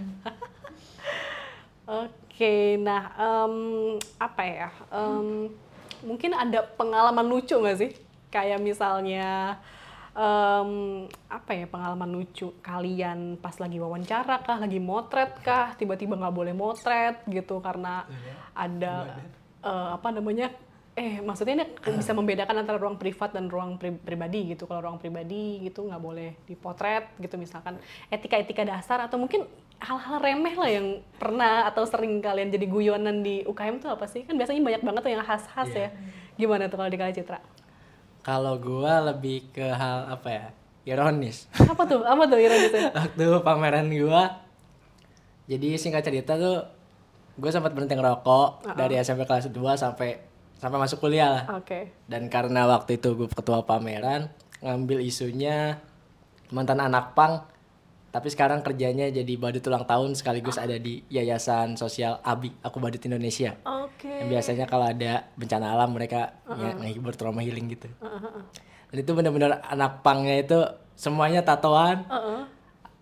oke 1.87 2.55
nah 2.81 3.12
em, 3.14 3.55
apa 4.16 4.42
ya 4.42 4.68
Em, 4.90 5.53
mungkin 6.03 6.33
ada 6.35 6.64
pengalaman 6.75 7.27
lucu 7.29 7.55
nggak 7.55 7.79
sih 7.79 7.90
kayak 8.33 8.59
misalnya 8.59 9.61
em, 10.12 10.70
apa 11.33 11.51
ya 11.57 11.64
pengalaman 11.64 12.12
lucu 12.12 12.53
kalian 12.61 13.40
pas 13.40 13.57
lagi 13.57 13.81
wawancara 13.81 14.44
kah 14.44 14.61
lagi 14.61 14.77
motret 14.77 15.40
kah 15.40 15.72
tiba-tiba 15.81 16.20
nggak 16.20 16.35
boleh 16.37 16.53
motret 16.53 17.25
gitu 17.29 17.64
karena 17.64 18.05
ada 18.53 18.92
eh, 19.64 19.88
apa 19.96 20.09
namanya 20.12 20.53
eh 20.92 21.25
maksudnya 21.25 21.64
ini 21.64 21.66
bisa 22.05 22.12
membedakan 22.12 22.53
antara 22.61 22.77
ruang 22.77 23.01
privat 23.01 23.33
dan 23.33 23.48
ruang 23.48 23.81
pri- 23.81 23.96
pribadi 23.96 24.53
gitu. 24.53 24.68
Kalau 24.68 24.85
ruang 24.85 25.01
pribadi 25.01 25.64
gitu 25.64 25.88
nggak 25.88 26.03
boleh 26.03 26.37
dipotret 26.44 27.09
gitu 27.16 27.40
misalkan 27.40 27.81
etika-etika 28.12 28.68
dasar 28.68 29.01
atau 29.01 29.16
mungkin 29.16 29.48
hal-hal 29.81 30.20
remeh 30.20 30.55
lah 30.55 30.70
yang 30.70 30.87
pernah 31.16 31.66
atau 31.66 31.83
sering 31.88 32.20
kalian 32.20 32.53
jadi 32.53 32.68
guyonan 32.68 33.25
di 33.25 33.40
UKM 33.48 33.81
tuh 33.81 33.90
apa 33.96 34.05
sih? 34.05 34.29
Kan 34.29 34.37
biasanya 34.37 34.61
banyak 34.61 34.83
banget 34.85 35.01
tuh 35.01 35.12
yang 35.16 35.25
khas-khas 35.25 35.70
ya. 35.72 35.88
Gimana 36.37 36.68
tuh 36.68 36.77
kalau 36.77 36.92
di 36.92 37.01
Kali 37.01 37.12
Citra 37.16 37.40
Kalau 38.23 38.55
gua 38.59 39.03
lebih 39.13 39.51
ke 39.51 39.67
hal 39.67 40.11
apa 40.15 40.29
ya? 40.31 40.47
Ironis. 40.83 41.47
apa 41.73 41.83
tuh 41.87 42.03
apa 42.03 42.27
tuh 42.27 42.39
ironisnya 42.43 42.91
Waktu 42.91 43.39
pameran 43.47 43.87
gua 43.91 44.43
jadi 45.51 45.75
singkat 45.75 46.07
cerita 46.07 46.39
tuh 46.39 46.65
gue 47.37 47.51
sempat 47.51 47.73
berhenti 47.73 47.97
ngerokok 47.97 48.77
dari 48.77 49.01
SMP 49.01 49.25
kelas 49.25 49.49
2 49.51 49.57
sampai 49.75 50.21
sampai 50.61 50.79
masuk 50.79 51.03
kuliah 51.03 51.29
lah. 51.29 51.45
oke 51.59 52.07
Dan 52.07 52.31
karena 52.31 52.69
waktu 52.71 53.01
itu 53.01 53.19
gue 53.19 53.27
ketua 53.27 53.67
pameran, 53.67 54.31
ngambil 54.63 55.03
isunya 55.03 55.83
mantan 56.55 56.79
anak 56.79 57.17
pang, 57.19 57.43
tapi 58.12 58.29
sekarang 58.29 58.61
kerjanya 58.61 59.09
jadi 59.09 59.33
badut 59.35 59.64
ulang 59.64 59.83
tahun 59.83 60.12
sekaligus 60.12 60.61
ada 60.61 60.77
di 60.77 61.01
Yayasan 61.09 61.75
Sosial 61.75 62.20
ABI, 62.20 62.53
Aku 62.61 62.77
Badut 62.77 63.01
Indonesia. 63.01 63.57
oke 63.59 64.05
Yang 64.05 64.29
biasanya 64.29 64.64
kalau 64.68 64.85
ada 64.85 65.33
bencana 65.33 65.72
alam 65.72 65.90
mereka 65.90 66.37
nge- 66.44 66.77
ngehibur 66.79 67.16
trauma 67.16 67.40
healing 67.40 67.72
gitu. 67.72 67.88
Dan 68.87 68.96
itu 68.98 69.11
benar-benar 69.11 69.64
anak 69.64 70.05
pangnya 70.05 70.37
itu 70.37 70.61
semuanya 70.92 71.40
tatoan. 71.40 72.05
Heeh. 72.05 72.40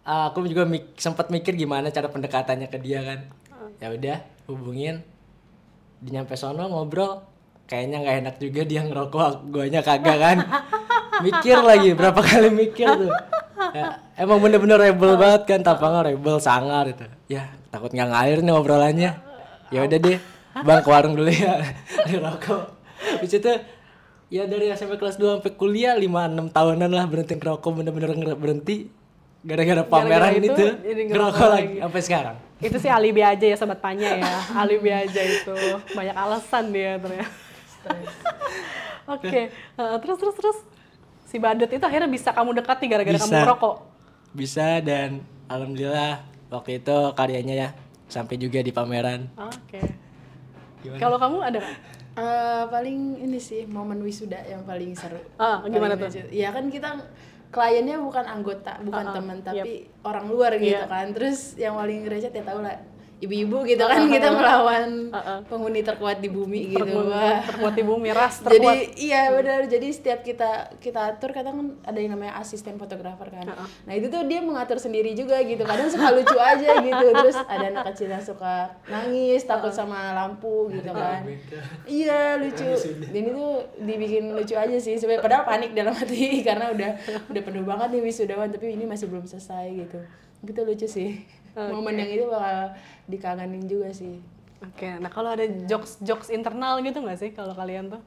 Ah, 0.00 0.30
aku 0.30 0.46
juga 0.46 0.62
mik- 0.62 0.94
sempat 0.94 1.26
mikir 1.28 1.58
gimana 1.58 1.90
cara 1.90 2.06
pendekatannya 2.06 2.70
ke 2.70 2.78
dia 2.78 3.02
kan. 3.02 3.20
Ya 3.82 3.90
udah, 3.90 4.18
hubungin. 4.46 5.02
Di 5.98 6.14
nyampe 6.14 6.32
sono 6.32 6.64
ngobrol, 6.64 7.26
kayaknya 7.66 7.98
nggak 7.98 8.16
enak 8.22 8.34
juga 8.38 8.62
dia 8.62 8.80
ngerokok, 8.80 9.50
guanya 9.50 9.82
kagak 9.82 10.18
kan. 10.18 10.38
mikir 11.26 11.58
lagi 11.60 11.92
berapa 11.92 12.16
kali 12.16 12.48
mikir 12.48 12.86
tuh. 12.86 13.12
Ya, 13.70 14.02
emang 14.18 14.42
bener-bener 14.42 14.78
rebel 14.78 15.14
banget 15.14 15.42
kan, 15.46 15.61
tampangnya 15.62 16.11
rebel 16.11 16.37
sangar 16.42 16.90
itu. 16.90 17.06
Ya, 17.30 17.54
takut 17.70 17.94
nggak 17.94 18.09
ngalir 18.11 18.38
nih 18.42 18.54
obrolannya. 18.54 19.11
Ya 19.70 19.80
udah 19.87 19.98
deh, 20.02 20.18
Bang 20.66 20.83
ke 20.83 20.90
warung 20.90 21.14
dulu 21.14 21.30
ya. 21.30 21.62
Di 22.11 22.18
rokok. 22.18 22.74
Habis 23.00 23.33
itu 23.38 23.52
ya 24.30 24.46
dari 24.46 24.70
SMP 24.70 24.94
kelas 24.94 25.18
2 25.18 25.42
sampai 25.42 25.52
kuliah 25.59 25.98
5 25.98 26.06
6 26.06 26.54
tahunan 26.54 26.90
lah 26.90 27.04
berhenti 27.11 27.35
ngerokok 27.35 27.70
bener-bener 27.74 28.38
berhenti 28.38 28.87
gara-gara 29.40 29.83
pameran 29.83 30.37
itu, 30.37 30.52
itu, 30.52 30.66
jadi 30.85 31.02
ngerokok 31.09 31.16
ngerokok 31.16 31.48
lagi 31.48 31.64
lagi. 31.64 31.76
sampai 31.80 32.00
sekarang. 32.04 32.37
itu 32.61 32.76
sih 32.76 32.90
alibi 32.92 33.22
aja 33.24 33.46
ya 33.48 33.56
sobat 33.56 33.80
panya 33.80 34.20
ya 34.20 34.37
alibi 34.62 34.90
aja 34.92 35.20
itu 35.24 35.56
banyak 35.96 36.12
alasan 36.12 36.64
dia 36.70 37.00
ternyata 37.00 37.33
oke 39.16 39.40
eh, 39.50 39.96
terus 40.04 40.16
terus 40.20 40.35
terus 40.37 40.59
si 41.30 41.38
badut 41.38 41.70
itu 41.70 41.78
akhirnya 41.80 42.10
bisa 42.10 42.34
kamu 42.34 42.58
dekati 42.58 42.84
gara-gara 42.84 43.14
kamu 43.14 43.30
merokok 43.38 43.76
Bisa 44.30 44.78
dan 44.80 45.22
alhamdulillah 45.46 46.18
waktu 46.48 46.78
itu 46.78 46.96
karyanya 47.14 47.54
ya 47.56 47.68
sampai 48.06 48.34
juga 48.34 48.58
di 48.58 48.70
pameran. 48.70 49.30
oke 49.36 49.82
Gimana? 50.80 50.98
kalau 50.98 51.16
kamu 51.16 51.38
ada? 51.40 51.60
Eh, 52.10 52.62
paling 52.66 52.98
ini 53.20 53.38
sih 53.38 53.62
momen 53.64 54.02
wisuda 54.02 54.42
yang 54.44 54.66
paling 54.66 54.90
seru. 54.92 55.22
Ah, 55.36 55.62
gimana 55.62 55.94
Paling 55.94 56.10
tuh? 56.10 56.26
Ya 56.28 56.50
kan 56.50 56.66
kita 56.66 56.98
kliennya 57.48 57.98
bukan 57.98 58.24
anggota, 58.24 58.82
bukan 58.82 59.04
Ah, 59.04 59.10
ah, 59.10 59.14
teman, 59.14 59.36
yep. 59.38 59.46
tapi 59.46 59.72
orang 60.02 60.26
luar 60.26 60.50
gitu 60.56 60.74
Iya. 60.74 60.90
kan. 60.90 61.14
Terus 61.14 61.54
yang 61.54 61.78
paling 61.78 62.02
recet 62.06 62.32
ya 62.32 62.42
tau 62.42 62.58
lah 62.60 62.74
ibu-ibu 63.20 63.68
gitu 63.68 63.85
kan 63.85 64.09
kita 64.09 64.33
melawan 64.33 65.12
ah. 65.12 65.44
penghuni 65.44 65.85
terkuat 65.85 66.24
di 66.24 66.33
bumi 66.33 66.72
gitu. 66.72 66.80
Terkuat- 66.80 67.12
Wah. 67.12 67.40
terkuat 67.44 67.74
di 67.76 67.85
bumi 67.85 68.09
ras 68.16 68.40
Jadi 68.40 68.48
terkuat 68.64 68.76
iya 68.96 69.22
benar. 69.28 69.61
Jadi 69.68 69.88
setiap 69.92 70.20
kita 70.24 70.72
kita 70.80 71.00
atur 71.12 71.37
kadang 71.37 71.54
kan 71.61 71.66
ada 71.85 71.98
yang 72.00 72.16
namanya 72.16 72.40
asisten 72.40 72.80
fotografer 72.80 73.28
kan. 73.28 73.44
Nah 73.85 73.92
itu 73.92 74.09
tuh 74.09 74.24
dia 74.24 74.40
mengatur 74.40 74.80
sendiri 74.80 75.12
juga 75.12 75.37
gitu. 75.44 75.61
Kadang 75.68 75.92
suka 75.92 76.16
lucu 76.16 76.38
aja 76.40 76.80
gitu. 76.80 77.06
Terus 77.20 77.37
ada 77.44 77.64
anak 77.68 77.85
kecil 77.92 78.09
yang 78.09 78.24
suka 78.24 78.72
nangis 78.88 79.44
takut 79.44 79.70
sama 79.70 80.16
lampu 80.16 80.72
gitu 80.72 80.88
kan. 80.88 81.20
Iya 81.85 82.40
lucu. 82.40 82.72
Dan 83.12 83.22
itu 83.37 83.46
dibikin 83.85 84.33
lucu 84.33 84.56
aja 84.56 84.76
sih. 84.80 84.96
Sebenarnya 84.96 85.20
padahal 85.20 85.44
panik 85.44 85.76
dalam 85.76 85.92
hati 85.92 86.40
karena 86.48 86.72
udah 86.72 86.90
udah 87.28 87.42
penuh 87.44 87.64
banget 87.68 87.88
nih 87.92 88.00
wisudawan 88.00 88.48
tapi 88.48 88.72
ini 88.72 88.88
masih 88.88 89.12
belum 89.12 89.28
selesai 89.28 89.68
gitu. 89.76 90.00
Gitu 90.40 90.61
lucu 90.64 90.88
sih. 90.88 91.39
Momen 91.54 91.94
yang 91.98 92.10
itu 92.10 92.24
bakal 92.30 92.74
dikangenin 93.10 93.64
juga 93.66 93.90
sih. 93.90 94.22
oke 94.60 95.00
nah 95.00 95.08
kalau 95.08 95.32
ada 95.32 95.48
jokes 95.64 95.96
jokes 96.04 96.28
internal 96.28 96.78
gitu 96.84 97.00
nggak 97.00 97.18
sih 97.18 97.30
kalau 97.32 97.56
kalian 97.56 97.88
tuh? 97.90 98.02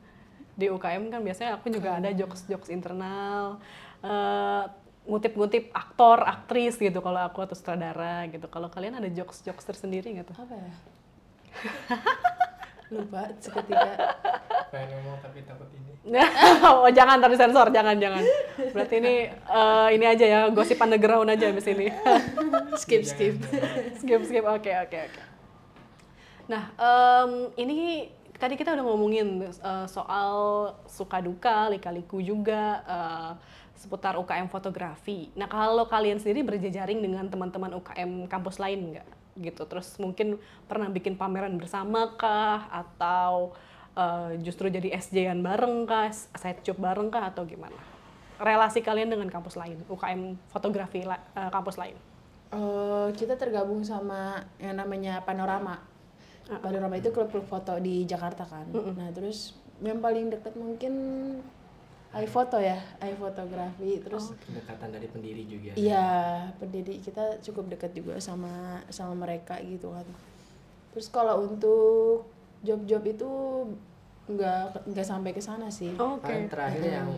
Di 0.53 0.69
UKM 0.69 1.09
kan 1.09 1.25
biasanya 1.25 1.57
aku 1.57 1.73
juga 1.73 1.97
ada 1.97 2.13
jokes 2.13 2.45
jokes 2.45 2.69
internal 2.69 3.57
eh, 4.05 4.63
ngutip-ngutip 5.03 5.73
aktor 5.75 6.23
aktris 6.23 6.79
gitu 6.79 7.01
kalau 7.03 7.19
aku 7.25 7.43
atau 7.43 7.57
sutradara 7.57 8.29
gitu. 8.31 8.47
Kalau 8.47 8.69
kalian 8.71 9.01
ada 9.01 9.09
jokes 9.11 9.43
jokes 9.43 9.65
tersendiri 9.65 10.13
nggak 10.13 10.31
tuh? 10.31 10.37
Apa 10.37 10.55
ya? 10.55 10.71
Lupa 12.93 13.21
seketika. 13.41 13.89
Pengen 14.69 14.87
ngomong 15.01 15.17
tapi 15.25 15.41
takut 15.41 15.69
ini. 15.73 15.91
oh 16.67 16.89
jangan 16.91 17.17
tadi 17.17 17.35
sensor 17.39 17.67
jangan 17.73 17.95
jangan. 17.97 18.23
Berarti 18.75 18.95
ini 19.01 19.15
eh, 19.33 19.87
ini 19.97 20.05
aja 20.05 20.25
ya 20.25 20.39
gosip 20.53 20.77
underground 20.77 21.33
aja 21.33 21.49
abis 21.49 21.67
ini. 21.73 21.89
Skip 22.81 23.03
skip. 23.07 23.41
skip 23.99 24.21
skip. 24.21 24.45
Oke 24.45 24.71
oke 24.77 24.97
oke. 25.09 25.21
Nah 26.51 26.63
em, 26.77 27.31
ini 27.57 28.11
tadi 28.37 28.53
kita 28.59 28.75
udah 28.77 28.85
ngomongin 28.85 29.47
eh, 29.49 29.87
soal 29.89 30.33
suka 30.85 31.17
duka 31.23 31.71
lika-liku 31.73 32.21
juga 32.21 32.83
eh, 32.85 33.31
seputar 33.73 34.21
UKM 34.21 34.51
fotografi. 34.53 35.33
Nah 35.33 35.49
kalau 35.49 35.89
kalian 35.89 36.21
sendiri 36.21 36.45
berjejaring 36.45 37.01
dengan 37.01 37.25
teman-teman 37.25 37.73
UKM 37.79 38.29
kampus 38.29 38.61
lain 38.61 38.93
nggak 38.93 39.22
gitu. 39.37 39.65
Terus 39.65 39.97
mungkin 39.97 40.37
pernah 40.69 40.89
bikin 40.89 41.17
pameran 41.17 41.57
bersama 41.57 42.13
kah 42.17 42.69
atau 42.69 43.53
eh, 43.97 44.37
justru 44.41 44.69
jadi 44.69 44.93
SJ-an 44.97 45.41
bareng 45.41 45.85
kah 45.85 46.09
side 46.13 46.61
job 46.65 46.77
bareng 46.81 47.09
kah 47.09 47.29
atau 47.33 47.45
gimana? 47.45 47.77
Relasi 48.41 48.81
kalian 48.81 49.13
dengan 49.13 49.29
kampus 49.29 49.55
lain 49.55 49.81
UKM 49.87 50.35
fotografi 50.49 51.05
la- 51.05 51.21
eh, 51.37 51.49
kampus 51.49 51.77
lain? 51.77 51.95
Eh, 52.53 53.07
kita 53.17 53.33
tergabung 53.33 53.81
sama 53.81 54.45
yang 54.61 54.77
namanya 54.77 55.21
Panorama. 55.25 55.81
Panorama 56.43 56.99
itu 56.99 57.07
klub-klub 57.09 57.47
foto 57.47 57.79
di 57.79 58.03
Jakarta 58.03 58.43
kan. 58.43 58.67
Nah 58.69 59.09
terus 59.15 59.55
yang 59.79 60.03
paling 60.03 60.27
dekat 60.27 60.53
mungkin 60.59 60.93
iPhoto 62.15 62.57
ya 62.57 62.77
iPhotografi 62.99 63.97
terus 63.99 64.37
Pendekatan 64.39 64.89
dari 64.91 65.07
pendiri 65.07 65.43
juga. 65.43 65.71
iya 65.73 66.07
pendiri 66.55 66.97
kita 66.97 67.41
cukup 67.41 67.69
dekat 67.69 67.91
juga 67.91 68.17
sama 68.17 68.49
sama 68.87 69.17
mereka 69.17 69.57
gitu 69.59 69.89
kan 69.89 70.05
terus 70.89 71.07
kalau 71.07 71.41
untuk 71.43 72.29
job-job 72.61 73.01
itu 73.03 73.29
nggak 74.25 74.87
nggak 74.87 75.03
sampai 75.03 75.31
ke 75.31 75.41
sana 75.41 75.67
sih 75.67 75.91
oke 75.91 76.21
Paling 76.21 76.47
terakhir 76.47 76.85
yang 76.95 77.09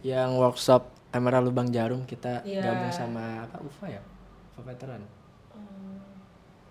yang 0.00 0.30
workshop 0.34 0.82
kamera 1.08 1.38
lubang 1.38 1.68
jarum 1.68 2.02
kita 2.02 2.40
Iya. 2.42 2.60
gabung 2.62 2.90
sama 2.90 3.24
apa 3.42 3.56
UFA 3.60 3.86
ya? 3.90 4.02
UFA 4.52 4.62
veteran. 4.66 5.02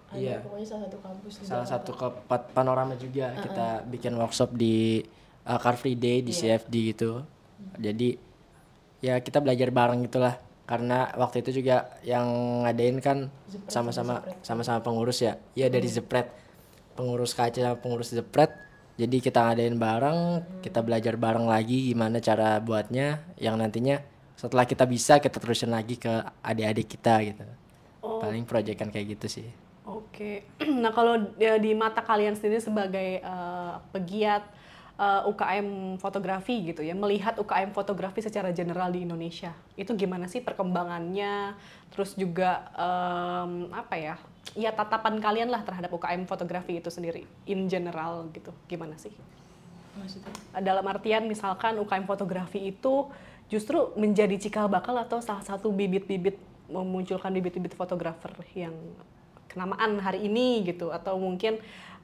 ada 0.08 0.16
Iya. 0.16 0.40
pokoknya 0.40 0.66
salah 0.66 0.84
satu 0.86 0.98
kampus 1.00 1.34
Salah 1.42 1.68
satu 1.68 1.92
ke 1.92 2.08
pa- 2.26 2.48
panorama 2.48 2.96
juga 2.96 3.36
kita 3.36 3.68
bikin 3.86 4.16
workshop 4.16 4.50
di 4.52 5.04
uh, 5.44 5.58
Car 5.58 5.76
Free 5.76 5.96
Day 5.96 6.20
di 6.20 6.32
CFD 6.32 6.74
gitu. 6.92 7.24
Jadi 7.78 8.18
ya 9.02 9.22
kita 9.22 9.42
belajar 9.42 9.70
bareng 9.70 10.06
gitulah. 10.06 10.36
Karena 10.68 11.08
waktu 11.16 11.48
itu 11.48 11.64
juga 11.64 11.96
yang 12.04 12.28
ngadain 12.68 13.00
kan 13.00 13.32
sama-sama 13.72 14.20
sama-sama 14.44 14.84
pengurus 14.84 15.24
ya. 15.24 15.40
Iya 15.56 15.72
dari 15.72 15.88
Zepret. 15.88 16.28
Pengurus 16.98 17.32
KC 17.32 17.64
sama 17.64 17.78
pengurus 17.80 18.12
Zepret. 18.12 18.52
Jadi 18.98 19.22
kita 19.22 19.48
ngadain 19.48 19.78
bareng 19.78 20.20
kita 20.66 20.82
belajar 20.82 21.16
bareng 21.16 21.48
lagi 21.48 21.94
gimana 21.94 22.20
cara 22.20 22.60
buatnya. 22.60 23.24
Yang 23.40 23.56
nantinya 23.56 23.98
setelah 24.36 24.68
kita 24.68 24.84
bisa 24.84 25.24
kita 25.24 25.40
terusin 25.40 25.72
lagi 25.72 25.96
ke 25.96 26.12
adik-adik 26.44 26.88
kita 27.00 27.16
gitu. 27.24 27.46
Paling 28.04 28.44
proyekan 28.44 28.92
kayak 28.92 29.18
gitu 29.18 29.42
sih. 29.42 29.48
Oke, 29.88 30.44
nah 30.84 30.92
kalau 30.92 31.16
ya, 31.40 31.56
di 31.56 31.72
mata 31.72 32.04
kalian 32.04 32.36
sendiri 32.36 32.60
sebagai 32.60 33.24
eh, 33.24 33.74
pegiat 33.96 34.44
eh, 34.98 35.22
UKM 35.30 35.98
fotografi 36.02 36.74
gitu 36.74 36.82
ya, 36.82 36.98
melihat 36.98 37.38
UKM 37.38 37.72
fotografi 37.72 38.20
secara 38.22 38.50
general 38.52 38.92
di 38.92 39.06
Indonesia, 39.06 39.54
itu 39.78 39.94
gimana 39.94 40.26
sih 40.28 40.42
perkembangannya? 40.44 41.54
Terus 41.94 42.18
juga 42.18 42.68
em, 42.76 43.72
apa 43.72 43.96
ya? 43.96 44.16
Ya 44.58 44.74
tatapan 44.74 45.22
kalian 45.22 45.54
lah 45.54 45.62
terhadap 45.62 45.94
UKM 45.94 46.26
fotografi 46.26 46.82
itu 46.82 46.90
sendiri 46.90 47.24
in 47.46 47.70
general 47.70 48.28
gitu, 48.34 48.52
gimana 48.68 48.98
sih? 49.00 49.14
maksudnya 49.98 50.30
Dalam 50.62 50.86
artian 50.86 51.26
misalkan 51.26 51.82
UKM 51.82 52.06
fotografi 52.06 52.70
itu 52.70 53.10
justru 53.50 53.96
menjadi 53.98 54.38
cikal 54.38 54.70
bakal 54.70 54.94
atau 55.00 55.24
salah 55.24 55.42
satu 55.42 55.74
bibit-bibit 55.74 56.38
memunculkan 56.68 57.32
bibit-bibit 57.32 57.74
fotografer 57.74 58.32
yang 58.54 58.76
kenamaan 59.48 59.98
hari 60.04 60.28
ini 60.28 60.68
gitu 60.68 60.92
atau 60.92 61.16
mungkin 61.16 61.58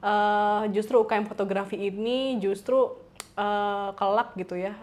eh, 0.04 0.62
justru 0.76 1.00
UKM 1.00 1.24
fotografi 1.24 1.80
ini 1.80 2.36
justru 2.36 2.92
eh, 3.40 3.90
kelak 3.96 4.36
gitu 4.36 4.60
ya 4.60 4.76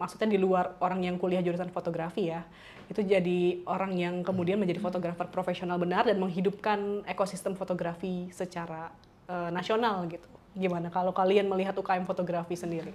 maksudnya 0.00 0.32
di 0.32 0.38
luar 0.40 0.74
orang 0.80 1.04
yang 1.04 1.16
kuliah 1.20 1.44
jurusan 1.44 1.70
fotografi 1.70 2.32
ya 2.32 2.42
itu 2.90 3.06
jadi 3.06 3.62
orang 3.70 3.94
yang 3.94 4.14
kemudian 4.26 4.58
menjadi 4.58 4.82
fotografer 4.82 5.30
profesional 5.30 5.78
benar 5.78 6.10
dan 6.10 6.18
menghidupkan 6.18 7.06
ekosistem 7.06 7.54
fotografi 7.54 8.26
secara 8.34 8.90
eh, 9.30 9.50
nasional 9.54 10.10
gitu. 10.10 10.26
Gimana 10.58 10.90
kalau 10.90 11.14
kalian 11.14 11.46
melihat 11.46 11.78
UKM 11.78 12.02
fotografi 12.02 12.58
sendiri? 12.58 12.90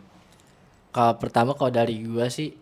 Kalau 0.91 1.15
pertama 1.15 1.55
kalau 1.55 1.71
dari 1.71 2.03
gua 2.03 2.27
sih 2.27 2.59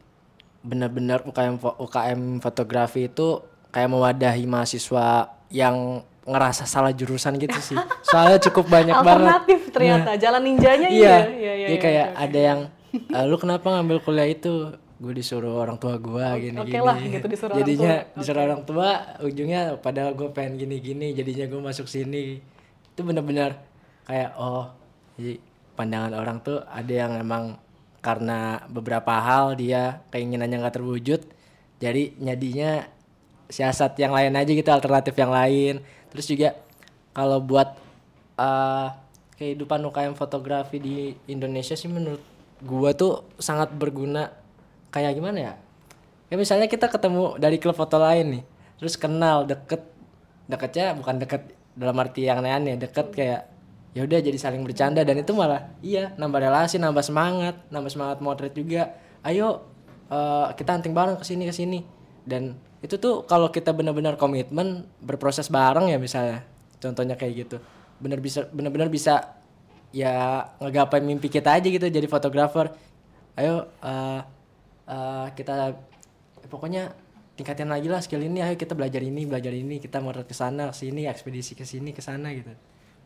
benar-benar 0.62 1.26
UKM 1.26 1.58
UKM 1.58 2.22
fotografi 2.38 3.10
itu 3.10 3.42
kayak 3.74 3.90
mewadahi 3.90 4.46
mahasiswa 4.46 5.34
yang 5.50 6.06
ngerasa 6.24 6.64
salah 6.64 6.90
jurusan 6.90 7.36
gitu 7.36 7.60
sih. 7.60 7.76
Soalnya 8.02 8.40
cukup 8.42 8.68
banyak 8.68 8.96
banget. 8.96 9.28
alternatif 9.28 9.60
ternyata 9.70 10.12
jalan 10.16 10.42
ninjanya 10.42 10.88
Iya. 10.88 10.90
iya 10.90 11.18
iya 11.30 11.54
iya 11.54 11.68
Jadi 11.68 11.78
kayak 11.80 12.08
ada 12.16 12.40
yang 12.40 12.60
"Eh, 12.94 13.24
lu 13.26 13.36
kenapa 13.36 13.68
ngambil 13.70 13.98
kuliah 14.00 14.26
itu? 14.26 14.72
Gue 14.96 15.12
disuruh 15.12 15.60
orang 15.60 15.76
tua 15.76 15.98
gua 15.98 16.38
gini 16.38 16.56
oke 16.56 16.70
gini. 16.70 16.80
lah, 16.80 16.96
gitu, 16.96 17.26
disuruh 17.28 17.52
orang 17.52 17.60
jadinya 17.60 17.94
tua. 18.00 18.16
disuruh 18.16 18.42
orang 18.42 18.62
tua 18.64 18.90
ujungnya 19.20 19.62
padahal 19.78 20.12
gue 20.14 20.30
pengen 20.30 20.54
gini-gini 20.58 21.12
jadinya 21.12 21.46
gue 21.46 21.60
masuk 21.62 21.86
sini. 21.86 22.40
Itu 22.88 23.02
benar-benar 23.02 23.60
kayak 24.04 24.32
oh 24.38 24.72
jadi 25.16 25.44
pandangan 25.74 26.14
orang 26.14 26.38
tuh 26.40 26.64
ada 26.64 26.94
yang 26.94 27.18
emang 27.18 27.60
karena 28.00 28.40
beberapa 28.66 29.12
hal 29.12 29.56
dia 29.56 30.04
keinginannya 30.10 30.60
nggak 30.60 30.76
terwujud 30.76 31.24
jadi 31.78 32.16
nyadinya 32.18 32.84
siasat 33.46 33.96
yang 33.98 34.12
lain 34.12 34.34
aja 34.34 34.50
gitu 34.50 34.68
alternatif 34.68 35.16
yang 35.16 35.32
lain 35.32 35.80
terus 36.14 36.30
juga 36.30 36.56
kalau 37.12 37.42
buat 37.42 37.74
eh, 38.38 38.88
kehidupan 39.38 39.82
UKM 39.90 40.16
fotografi 40.16 40.78
di 40.78 41.12
Indonesia 41.28 41.74
sih 41.74 41.90
menurut 41.90 42.22
gua 42.64 42.94
tuh 42.96 43.28
sangat 43.42 43.74
berguna. 43.74 44.32
Kayak 44.94 45.18
gimana 45.18 45.38
ya? 45.42 45.54
Kayak 46.30 46.40
misalnya 46.40 46.68
kita 46.70 46.86
ketemu 46.88 47.36
dari 47.42 47.58
klub 47.58 47.74
foto 47.74 47.98
lain 47.98 48.40
nih 48.40 48.44
terus 48.78 48.96
kenal 48.96 49.44
deket. 49.44 49.82
Deketnya 50.44 50.94
bukan 50.94 51.18
deket 51.24 51.56
dalam 51.74 51.96
arti 51.98 52.28
yang 52.28 52.44
aneh 52.44 52.78
deket 52.78 53.16
kayak 53.16 53.48
ya 53.98 54.06
udah 54.06 54.20
jadi 54.22 54.38
saling 54.38 54.62
bercanda. 54.62 55.02
Dan 55.02 55.26
itu 55.26 55.34
malah 55.34 55.74
iya 55.82 56.14
nambah 56.16 56.40
relasi 56.40 56.78
nambah 56.78 57.02
semangat 57.02 57.58
nambah 57.74 57.90
semangat 57.90 58.18
motret 58.22 58.54
juga. 58.54 58.94
Ayo 59.26 59.66
eh, 60.14 60.48
kita 60.54 60.78
hunting 60.78 60.94
bareng 60.94 61.18
ke 61.18 61.26
sini 61.26 61.50
ke 61.50 61.54
sini. 61.54 61.80
Dan 62.24 62.56
itu 62.84 63.00
tuh 63.00 63.24
kalau 63.24 63.48
kita 63.48 63.72
benar-benar 63.72 64.20
komitmen 64.20 64.84
berproses 65.00 65.48
bareng 65.48 65.88
ya 65.88 65.96
misalnya. 65.96 66.44
Contohnya 66.84 67.16
kayak 67.16 67.48
gitu. 67.48 67.58
Benar 68.04 68.20
bisa 68.20 68.44
benar-benar 68.52 68.92
bisa 68.92 69.40
ya 69.96 70.44
ngegapai 70.60 71.00
mimpi 71.00 71.32
kita 71.32 71.56
aja 71.56 71.64
gitu 71.64 71.88
jadi 71.88 72.04
fotografer. 72.12 72.76
Ayo 73.40 73.72
eh, 73.80 74.22
eh, 74.92 75.28
kita 75.32 75.80
pokoknya 76.52 76.92
tingkatin 77.40 77.72
lagi 77.72 77.88
lah 77.88 78.04
skill 78.04 78.20
ini. 78.20 78.44
Ayo 78.44 78.60
kita 78.60 78.76
belajar 78.76 79.00
ini 79.00 79.24
belajar 79.24 79.56
ini. 79.56 79.80
Kita 79.80 80.04
motret 80.04 80.28
ke 80.28 80.36
sana 80.36 80.68
ke 80.68 80.76
sini 80.76 81.08
ekspedisi 81.08 81.56
ke 81.56 81.64
sini 81.64 81.96
ke 81.96 82.04
sana 82.04 82.36
gitu. 82.36 82.52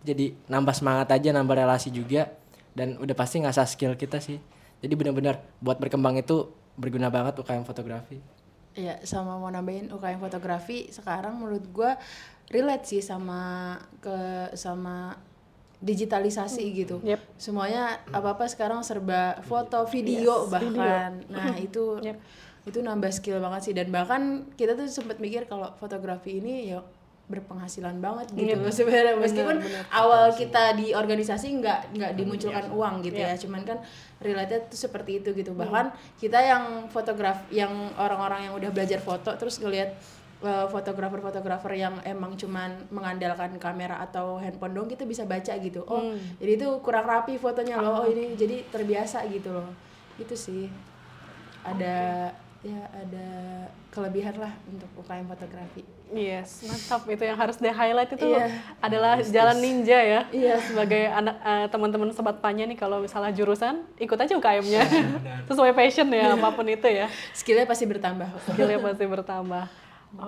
Jadi 0.01 0.33
nambah 0.49 0.73
semangat 0.73 1.13
aja 1.13 1.29
nambah 1.29 1.53
relasi 1.53 1.93
juga. 1.93 2.33
Dan 2.73 2.97
udah 2.97 3.13
pasti 3.13 3.45
ngasah 3.45 3.69
skill 3.69 3.93
kita 3.93 4.17
sih. 4.17 4.41
Jadi 4.81 4.93
benar-benar 4.97 5.37
buat 5.61 5.77
berkembang 5.77 6.17
itu 6.17 6.49
berguna 6.81 7.13
banget 7.13 7.37
UKM 7.37 7.61
fotografi 7.61 8.36
Iya, 8.77 9.01
sama 9.01 9.41
mau 9.41 9.49
nambahin 9.49 9.89
UKM 9.89 10.21
fotografi 10.21 10.87
sekarang 10.93 11.41
menurut 11.41 11.65
gua 11.73 11.97
relate 12.53 12.85
sih 12.85 13.01
sama 13.01 13.75
ke 13.99 14.53
sama 14.53 15.17
digitalisasi 15.81 16.63
gitu. 16.73 16.97
Yep. 17.01 17.21
Semuanya 17.37 18.01
apa-apa 18.09 18.49
sekarang 18.49 18.81
serba 18.81 19.41
foto, 19.45 19.85
video 19.89 20.45
Yes, 20.45 20.49
bahkan. 20.49 21.11
Nah, 21.29 21.53
itu 21.57 22.01
Yep. 22.01 22.17
itu 22.67 22.79
nambah 22.83 23.11
skill 23.15 23.39
banget 23.39 23.61
sih 23.63 23.73
dan 23.77 23.87
bahkan 23.93 24.43
kita 24.59 24.75
tuh 24.75 24.91
sempat 24.91 25.23
mikir 25.23 25.47
kalau 25.47 25.71
fotografi 25.79 26.43
ini 26.43 26.67
ya 26.67 26.83
berpenghasilan 27.27 27.99
banget 27.99 28.31
gitu 28.31 28.55
loh 28.55 28.71
sebenarnya. 28.71 29.19
meskipun 29.19 29.59
awal 29.91 30.31
kita 30.31 30.79
di 30.79 30.95
organisasi 30.95 31.59
nggak 31.59 31.79
nggak 31.91 32.11
dimunculkan 32.15 32.71
uang 32.71 33.03
gitu 33.03 33.19
ya. 33.19 33.35
Cuman 33.35 33.67
kan 33.67 33.83
related 34.23 34.71
tuh 34.71 34.79
seperti 34.79 35.19
itu 35.19 35.35
gitu. 35.35 35.51
Bahkan 35.51 35.91
kita 36.23 36.39
yang 36.39 36.87
fotograf 36.87 37.43
yang 37.51 37.91
orang-orang 37.99 38.47
yang 38.47 38.53
udah 38.55 38.71
belajar 38.71 39.03
foto 39.03 39.35
terus 39.35 39.59
ngelihat 39.59 39.99
uh, 40.39 40.71
fotografer-fotografer 40.71 41.75
yang 41.75 41.99
emang 42.07 42.39
cuman 42.39 42.87
mengandalkan 42.95 43.59
kamera 43.59 43.99
atau 43.99 44.39
handphone 44.39 44.71
dong 44.71 44.87
kita 44.87 45.03
bisa 45.03 45.27
baca 45.27 45.51
gitu. 45.59 45.83
Oh 45.83 46.15
jadi 46.39 46.55
itu 46.55 46.67
kurang 46.79 47.11
rapi 47.11 47.35
fotonya 47.35 47.83
loh. 47.83 48.01
Oh 48.01 48.07
ini 48.07 48.39
jadi 48.39 48.63
terbiasa 48.71 49.27
gitu 49.27 49.51
loh. 49.51 49.67
Itu 50.15 50.39
sih. 50.39 50.71
Ada 51.67 52.31
ya 52.65 52.81
ada 52.89 53.27
kelebihan 53.93 54.35
lah 54.37 54.53
untuk 54.65 54.89
UKM 55.05 55.29
fotografi 55.29 55.85
Yes, 56.07 56.63
mantap 56.63 57.03
itu 57.11 57.19
yang 57.19 57.35
harus 57.35 57.59
di 57.59 57.67
highlight 57.67 58.15
itu 58.15 58.31
Iya. 58.31 58.47
adalah 58.79 59.19
jalan 59.19 59.59
ninja 59.59 59.99
ya. 59.99 60.21
Iya. 60.31 60.55
Sebagai 60.63 61.03
anak 61.03 61.35
eh, 61.43 61.67
teman-teman 61.67 62.15
sobat 62.15 62.39
panya 62.39 62.63
nih 62.63 62.79
kalau 62.79 63.03
misalnya 63.03 63.35
jurusan 63.35 63.83
ikut 63.99 64.15
aja 64.15 64.31
UKM-nya. 64.39 64.87
Sesuai 65.51 65.75
passion 65.75 66.07
ya 66.15 66.31
apa 66.39 66.47
pun 66.55 66.63
itu 66.63 66.87
ya. 66.87 67.11
skillnya 67.35 67.67
pasti 67.67 67.83
bertambah 67.83 68.23
Skillnya 68.47 68.79
pasti 68.79 69.03
bertambah. 69.03 69.63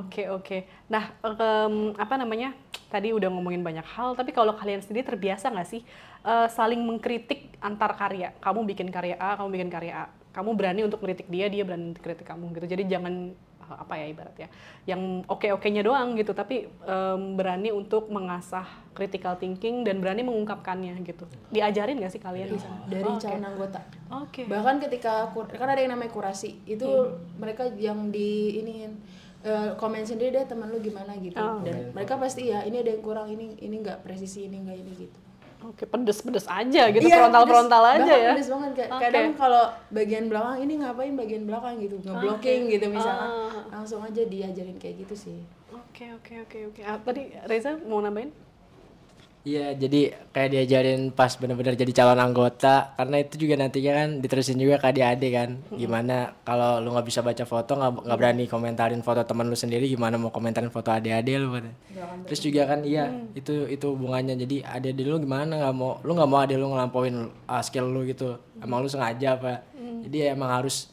Oke 0.03 0.27
oke. 0.27 0.67
Nah 0.91 1.15
em, 1.23 1.95
apa 1.95 2.19
namanya? 2.19 2.51
Tadi 2.91 3.15
udah 3.15 3.31
ngomongin 3.31 3.63
banyak 3.63 3.87
hal, 3.95 4.19
tapi 4.19 4.35
kalau 4.35 4.51
kalian 4.59 4.83
sendiri 4.83 5.07
terbiasa 5.07 5.47
nggak 5.47 5.69
sih 5.69 5.79
eh, 6.27 6.47
saling 6.51 6.83
mengkritik 6.83 7.55
antar 7.63 7.95
karya? 7.95 8.35
Kamu 8.43 8.67
bikin 8.67 8.91
karya 8.91 9.15
A, 9.15 9.39
kamu 9.39 9.55
bikin 9.55 9.71
karya 9.71 9.93
A. 9.95 10.18
Kamu 10.29 10.53
berani 10.53 10.85
untuk 10.85 11.01
kritik 11.01 11.25
dia, 11.27 11.49
dia 11.49 11.65
berani 11.65 11.91
untuk 11.91 12.05
kritik 12.05 12.23
kamu 12.23 12.53
gitu. 12.53 12.65
Jadi 12.69 12.83
jangan 12.85 13.33
eh, 13.65 13.77
apa 13.77 13.93
ya 13.97 14.05
ibaratnya, 14.07 14.47
yang 14.85 15.25
oke-okenya 15.25 15.81
doang 15.81 16.13
gitu, 16.13 16.33
tapi 16.33 16.65
em, 16.65 17.21
berani 17.33 17.69
untuk 17.69 18.09
mengasah 18.09 18.65
critical 18.93 19.37
thinking 19.37 19.81
dan 19.81 20.01
berani 20.01 20.21
mengungkapkannya 20.21 20.97
gitu. 21.01 21.25
Diajarin 21.49 21.97
nggak 21.97 22.13
sih 22.13 22.21
kalian 22.21 22.49
di 22.49 22.59
sana? 22.61 22.81
dari 22.85 23.05
Oh, 23.05 23.17
calon 23.17 23.45
anggota 23.45 23.81
Oke. 24.09 24.45
bahkan 24.45 24.81
ketika 24.81 25.29
kan 25.33 25.69
ada 25.69 25.81
yang 25.81 25.93
namanya 25.93 26.09
kurasi 26.09 26.57
itu 26.65 26.89
mereka 27.37 27.69
yang 27.77 28.09
di 28.09 28.57
ini 28.59 28.89
komen 29.79 30.03
sendiri 30.03 30.35
deh 30.35 30.45
teman 30.45 30.67
lu 30.67 30.83
gimana 30.83 31.15
gitu 31.15 31.39
Oh. 31.39 31.63
dan 31.63 31.95
mereka 31.95 32.19
pasti 32.19 32.51
ya 32.51 32.59
ini 32.67 32.83
ada 32.83 32.91
yang 32.91 32.99
kurang 32.99 33.31
ini 33.31 33.55
ini 33.63 33.79
nggak 33.79 34.03
presisi 34.03 34.51
ini 34.51 34.59
nggak 34.59 34.77
ini 34.77 34.91
gitu 35.07 35.19
Oke, 35.59 35.83
pedes-pedes 35.83 36.47
aja 36.47 36.87
gitu, 36.87 37.03
Iya, 37.03 37.19
frontal-frontal 37.19 37.83
aja 37.83 38.13
ya. 38.13 38.31
pedes 38.31 38.47
banget 38.47 38.71
kayak 38.73 38.89
Oke. 38.89 39.03
kadang 39.03 39.29
kalau 39.35 39.63
bagian 39.91 40.25
belakang 40.25 40.57
ini 40.63 40.73
ngapain 40.79 41.13
bagian 41.13 41.43
belakang 41.43 41.75
gitu 41.79 41.99
ngeblocking 41.99 42.71
gitu 42.71 42.85
misalkan 42.87 43.29
Ah. 43.29 43.63
langsung 43.69 43.99
aja 43.99 44.23
diajarin 44.23 44.79
kayak 44.79 45.03
gitu 45.03 45.15
sih 45.27 45.39
Oke, 45.69 46.15
oke, 46.15 46.33
oke, 46.47 46.57
oke. 46.71 46.81
Ah, 46.81 46.95
tadi 46.97 47.27
Reza 47.43 47.75
mau 47.83 47.99
nambahin? 47.99 48.31
Iya, 49.39 49.71
jadi 49.71 50.11
kayak 50.35 50.49
diajarin 50.51 51.15
pas 51.15 51.31
bener-bener 51.39 51.71
jadi 51.79 51.87
calon 51.95 52.19
anggota, 52.19 52.91
karena 52.99 53.23
itu 53.23 53.39
juga 53.39 53.55
nantinya 53.55 53.91
kan 53.95 54.09
diterusin 54.19 54.59
juga 54.59 54.83
ke 54.83 54.91
adik-adik 54.91 55.31
kan. 55.31 55.49
Gimana 55.79 56.35
kalau 56.43 56.83
lu 56.83 56.91
nggak 56.91 57.07
bisa 57.07 57.23
baca 57.23 57.47
foto, 57.47 57.79
nggak 57.79 58.03
nggak 58.03 58.19
berani 58.19 58.43
komentarin 58.51 58.99
foto 58.99 59.23
teman 59.23 59.47
lu 59.47 59.55
sendiri, 59.55 59.87
gimana 59.87 60.19
mau 60.19 60.27
komentarin 60.27 60.67
foto 60.67 60.91
adik-adik 60.91 61.39
lu? 61.39 61.55
Terus 62.27 62.39
juga 62.43 62.67
kan 62.67 62.83
iya, 62.83 63.07
itu 63.31 63.63
itu 63.71 63.85
hubungannya. 63.87 64.35
Jadi 64.35 64.59
adik-adik 64.59 65.07
lu 65.07 65.17
gimana 65.23 65.55
nggak 65.55 65.75
mau, 65.75 66.03
lu 66.03 66.19
nggak 66.19 66.29
mau 66.29 66.39
adik 66.43 66.59
lu 66.59 66.67
ngelampauin 66.75 67.31
uh, 67.47 67.63
skill 67.63 67.87
lu 67.87 68.03
gitu. 68.11 68.35
Emang 68.59 68.83
lu 68.83 68.91
sengaja 68.91 69.39
apa? 69.39 69.63
Jadi 70.03 70.15
ya 70.19 70.35
emang 70.35 70.51
harus 70.51 70.91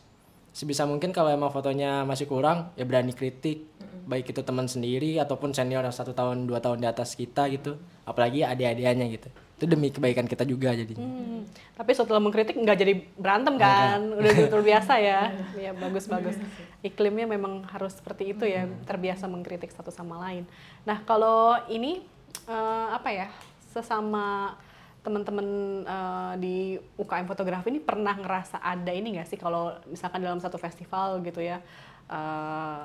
sebisa 0.55 0.87
mungkin 0.87 1.11
kalau 1.11 1.35
emang 1.35 1.51
fotonya 1.51 2.07
masih 2.07 2.31
kurang 2.31 2.73
ya 2.81 2.89
berani 2.89 3.13
kritik 3.13 3.69
baik 4.07 4.31
itu 4.33 4.41
teman 4.41 4.65
sendiri 4.71 5.19
ataupun 5.21 5.53
senior 5.53 5.83
yang 5.85 5.93
satu 5.93 6.15
tahun 6.15 6.47
dua 6.49 6.63
tahun 6.63 6.81
di 6.81 6.89
atas 6.89 7.13
kita 7.13 7.51
gitu 7.53 7.77
apalagi 8.07 8.47
adik-adikannya 8.47 9.07
gitu 9.19 9.29
itu 9.57 9.65
demi 9.65 9.89
kebaikan 9.89 10.29
kita 10.29 10.45
juga 10.45 10.77
jadi 10.77 10.93
Hmm, 10.93 11.49
Tapi 11.73 11.91
setelah 11.97 12.21
mengkritik 12.21 12.61
nggak 12.61 12.77
jadi 12.77 12.95
berantem 13.17 13.57
kan? 13.57 14.05
Udah 14.05 14.33
gitu 14.37 14.53
terbiasa 14.53 15.01
ya. 15.01 15.33
Ya 15.65 15.73
bagus 15.73 16.05
bagus. 16.05 16.37
Iklimnya 16.85 17.25
memang 17.25 17.65
harus 17.73 17.97
seperti 17.97 18.37
itu 18.37 18.45
ya, 18.45 18.69
terbiasa 18.85 19.25
mengkritik 19.25 19.73
satu 19.73 19.89
sama 19.89 20.21
lain. 20.29 20.45
Nah 20.85 21.01
kalau 21.09 21.57
ini 21.73 22.05
eh, 22.45 22.89
apa 22.93 23.09
ya 23.09 23.27
sesama 23.73 24.57
teman-teman 25.01 25.47
eh, 25.89 26.33
di 26.37 26.57
UKM 27.01 27.25
fotografi 27.25 27.73
ini 27.73 27.81
pernah 27.81 28.13
ngerasa 28.13 28.61
ada 28.61 28.93
ini 28.93 29.17
nggak 29.17 29.29
sih 29.33 29.41
kalau 29.41 29.73
misalkan 29.89 30.21
dalam 30.21 30.37
satu 30.37 30.61
festival 30.61 31.25
gitu 31.25 31.41
ya 31.41 31.65
eh, 32.13 32.85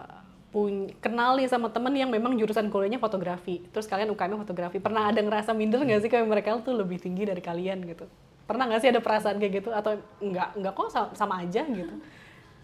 pun 0.51 0.91
kenal 0.99 1.39
nih 1.39 1.47
sama 1.47 1.71
temen 1.71 1.95
yang 1.95 2.11
memang 2.11 2.35
jurusan 2.35 2.67
kuliahnya 2.67 2.99
fotografi. 2.99 3.63
Terus 3.71 3.87
kalian 3.87 4.11
UKM 4.11 4.35
fotografi. 4.43 4.83
Pernah 4.83 5.07
ada 5.07 5.23
ngerasa 5.23 5.55
minder 5.55 5.79
nggak 5.79 6.03
sih 6.03 6.11
kayak 6.11 6.27
mereka 6.27 6.59
tuh 6.59 6.75
lebih 6.75 6.99
tinggi 6.99 7.23
dari 7.23 7.39
kalian 7.39 7.87
gitu? 7.87 8.03
Pernah 8.43 8.67
nggak 8.67 8.83
sih 8.83 8.91
ada 8.91 8.99
perasaan 8.99 9.39
kayak 9.39 9.63
gitu? 9.63 9.71
Atau 9.71 10.03
nggak 10.19 10.59
nggak 10.59 10.73
kok 10.75 10.91
sama, 10.91 11.07
sama 11.15 11.33
aja 11.39 11.63
gitu? 11.63 11.95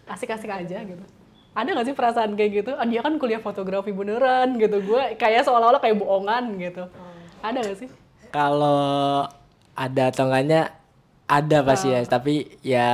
Asik-asik 0.04 0.52
aja 0.52 0.84
gitu. 0.84 1.04
Ada 1.56 1.68
nggak 1.72 1.86
sih 1.88 1.96
perasaan 1.96 2.36
kayak 2.36 2.50
gitu? 2.60 2.70
Ah, 2.76 2.84
dia 2.84 3.00
kan 3.00 3.16
kuliah 3.16 3.40
fotografi 3.40 3.88
beneran 3.96 4.60
gitu. 4.60 4.84
Gue 4.84 5.16
kayak 5.16 5.48
seolah-olah 5.48 5.80
kayak 5.80 5.96
bohongan 5.96 6.60
gitu. 6.60 6.84
Ada 7.40 7.58
nggak 7.64 7.78
sih? 7.80 7.88
Kalau 8.28 9.24
ada 9.72 10.12
atau 10.12 10.28
enggaknya 10.28 10.76
ada 11.24 11.58
pasti 11.64 11.88
ya. 11.88 12.04
Tapi 12.04 12.60
ya 12.60 12.90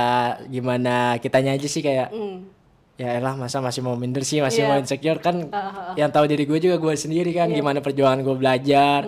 gimana 0.47 1.19
kitanya 1.19 1.51
aja 1.59 1.67
sih 1.67 1.83
kayak 1.83 2.15
Hmm. 2.15 2.54
Ya 2.95 3.19
elah 3.19 3.35
masa 3.35 3.59
masih 3.59 3.83
mau 3.83 3.99
minder 3.99 4.23
sih 4.23 4.39
masih 4.39 4.63
Iya. 4.63 4.69
mau 4.71 4.77
insecure. 4.79 5.19
Kan 5.19 5.51
yang 5.95 6.09
tahu 6.09 6.25
diri 6.25 6.47
gue 6.47 6.59
juga 6.59 6.79
gue 6.79 6.93
sendiri 6.95 7.31
kan 7.31 7.51
gimana 7.51 7.83
perjuangan 7.83 8.23
gue 8.23 8.35
belajar. 8.35 9.03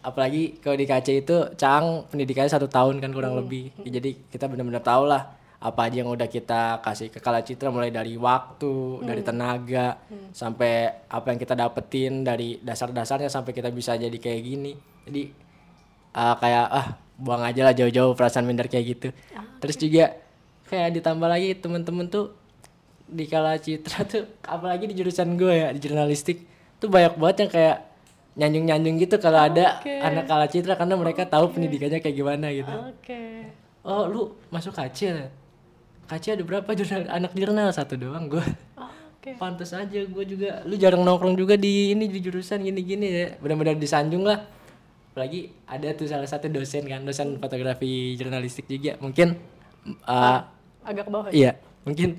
Apalagi 0.00 0.62
kalau 0.62 0.78
di 0.78 0.86
KC 0.86 1.26
itu 1.26 1.36
Cang 1.58 2.06
pendidikannya 2.06 2.46
satu 2.46 2.70
tahun 2.70 3.02
kan 3.02 3.10
kurang 3.10 3.34
lebih. 3.34 3.74
Ya, 3.82 3.98
jadi 3.98 4.14
kita 4.30 4.46
benar-benar 4.46 4.78
tahu 4.78 5.10
lah 5.10 5.34
apa 5.56 5.90
aja 5.90 6.04
yang 6.04 6.12
udah 6.12 6.28
kita 6.28 6.78
kasih 6.78 7.10
ke 7.10 7.18
Kala 7.18 7.42
Citra 7.42 7.74
mulai 7.74 7.90
dari 7.90 8.14
waktu 8.14 9.02
dari 9.02 9.24
tenaga 9.26 9.98
sampai 10.30 10.72
apa 11.10 11.26
yang 11.34 11.40
kita 11.40 11.58
dapetin 11.58 12.22
dari 12.22 12.62
dasar-dasarnya 12.62 13.26
sampai 13.26 13.50
kita 13.50 13.74
bisa 13.74 13.98
jadi 13.98 14.14
kayak 14.14 14.40
gini. 14.40 14.78
Jadi 15.02 15.22
ah, 16.14 16.38
kayak 16.38 16.66
ah 16.70 16.86
buang 17.18 17.42
aja 17.42 17.66
lah 17.66 17.74
jauh-jauh 17.74 18.14
perasaan 18.14 18.46
minder 18.46 18.70
kayak 18.70 18.86
gitu. 18.86 19.08
Terus 19.58 19.74
juga 19.74 20.14
kayak 20.70 21.02
ditambah 21.02 21.26
lagi 21.26 21.58
temen-temen 21.58 22.06
tuh 22.06 22.30
di 23.06 23.24
Kala 23.30 23.58
Citra 23.62 24.02
tuh 24.02 24.26
apalagi 24.42 24.90
di 24.90 24.94
jurusan 24.98 25.38
gue 25.38 25.54
ya 25.54 25.68
di 25.70 25.78
jurnalistik 25.78 26.42
tuh 26.82 26.90
banyak 26.90 27.14
banget 27.16 27.36
yang 27.46 27.50
kayak 27.54 27.76
nyanjung-nyanjung 28.36 28.96
gitu 29.00 29.16
kalau 29.16 29.40
ada 29.48 29.80
Oke. 29.80 29.96
anak 29.96 30.28
Kala 30.28 30.46
Citra 30.50 30.74
karena 30.76 30.94
mereka 30.98 31.24
tahu 31.24 31.54
pendidikannya 31.56 32.04
kayak 32.04 32.16
gimana 32.16 32.52
gitu. 32.52 32.68
oke 32.68 33.22
Oh 33.86 34.10
lu 34.10 34.34
masuk 34.50 34.74
KC 34.74 34.98
ya? 35.14 35.30
KC 36.10 36.34
ada 36.34 36.42
berapa 36.42 36.66
jurnal 36.74 37.06
anak 37.06 37.32
jurnal 37.38 37.70
satu 37.70 37.94
doang 37.94 38.26
gue. 38.26 38.42
oke 38.74 39.30
Pantes 39.38 39.70
aja 39.70 40.00
gue 40.02 40.24
juga 40.26 40.66
lu 40.66 40.74
jarang 40.74 41.06
nongkrong 41.06 41.38
juga 41.38 41.54
di 41.54 41.94
ini 41.94 42.10
di 42.10 42.18
jurusan 42.18 42.66
gini-gini 42.66 43.06
ya. 43.06 43.28
Benar-benar 43.38 43.78
disanjung 43.78 44.26
lah. 44.26 44.42
Apalagi 45.14 45.54
ada 45.70 45.94
tuh 45.94 46.10
salah 46.10 46.26
satu 46.26 46.50
dosen 46.50 46.82
kan, 46.84 47.06
dosen 47.06 47.38
fotografi 47.38 48.18
jurnalistik 48.18 48.66
juga. 48.66 48.98
Mungkin 48.98 49.38
uh, 50.02 50.42
agak 50.82 51.06
ke 51.06 51.10
bawah 51.14 51.30
ya? 51.30 51.34
Iya, 51.34 51.52
mungkin 51.86 52.18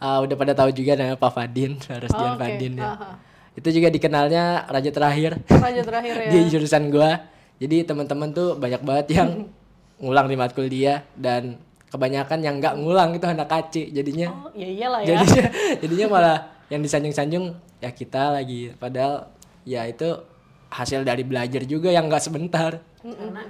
uh, 0.00 0.18
udah 0.24 0.36
pada 0.36 0.52
tahu 0.52 0.70
juga 0.72 0.96
namanya 0.98 1.18
Pak 1.18 1.32
Fadin, 1.32 1.76
Rasdian 2.04 2.32
Oh, 2.32 2.36
oke. 2.36 2.40
Fadin 2.42 2.72
ya. 2.76 2.86
Aha. 2.92 3.10
Itu 3.56 3.68
juga 3.72 3.88
dikenalnya 3.88 4.68
raja 4.68 4.90
terakhir 4.92 5.40
raja 5.48 5.80
terakhir 5.80 6.14
ya 6.28 6.30
di 6.32 6.38
jurusan 6.52 6.92
gua. 6.92 7.24
Jadi 7.56 7.88
teman-teman 7.88 8.28
tuh 8.36 8.60
banyak 8.60 8.82
banget 8.84 9.06
yang 9.16 9.30
ngulang 10.02 10.28
di 10.28 10.36
matkul 10.36 10.68
dia 10.68 11.08
dan 11.16 11.56
kebanyakan 11.88 12.44
yang 12.44 12.60
nggak 12.60 12.76
ngulang 12.76 13.16
itu 13.16 13.24
anak 13.24 13.48
KC. 13.48 13.96
Jadinya 13.96 14.28
oh 14.28 14.52
ya 14.52 14.68
iyalah 14.68 15.00
ya 15.00 15.16
jadinya 15.16 15.44
jadinya 15.80 16.06
malah 16.12 16.38
yang 16.68 16.82
disanjung-sanjung 16.84 17.56
ya 17.80 17.90
kita 17.94 18.34
lagi 18.34 18.74
padahal 18.76 19.32
ya 19.64 19.88
itu 19.88 20.20
hasil 20.68 21.06
dari 21.06 21.22
belajar 21.22 21.62
juga 21.64 21.88
yang 21.88 22.10
nggak 22.10 22.24
sebentar. 22.26 22.82
karena 23.06 23.42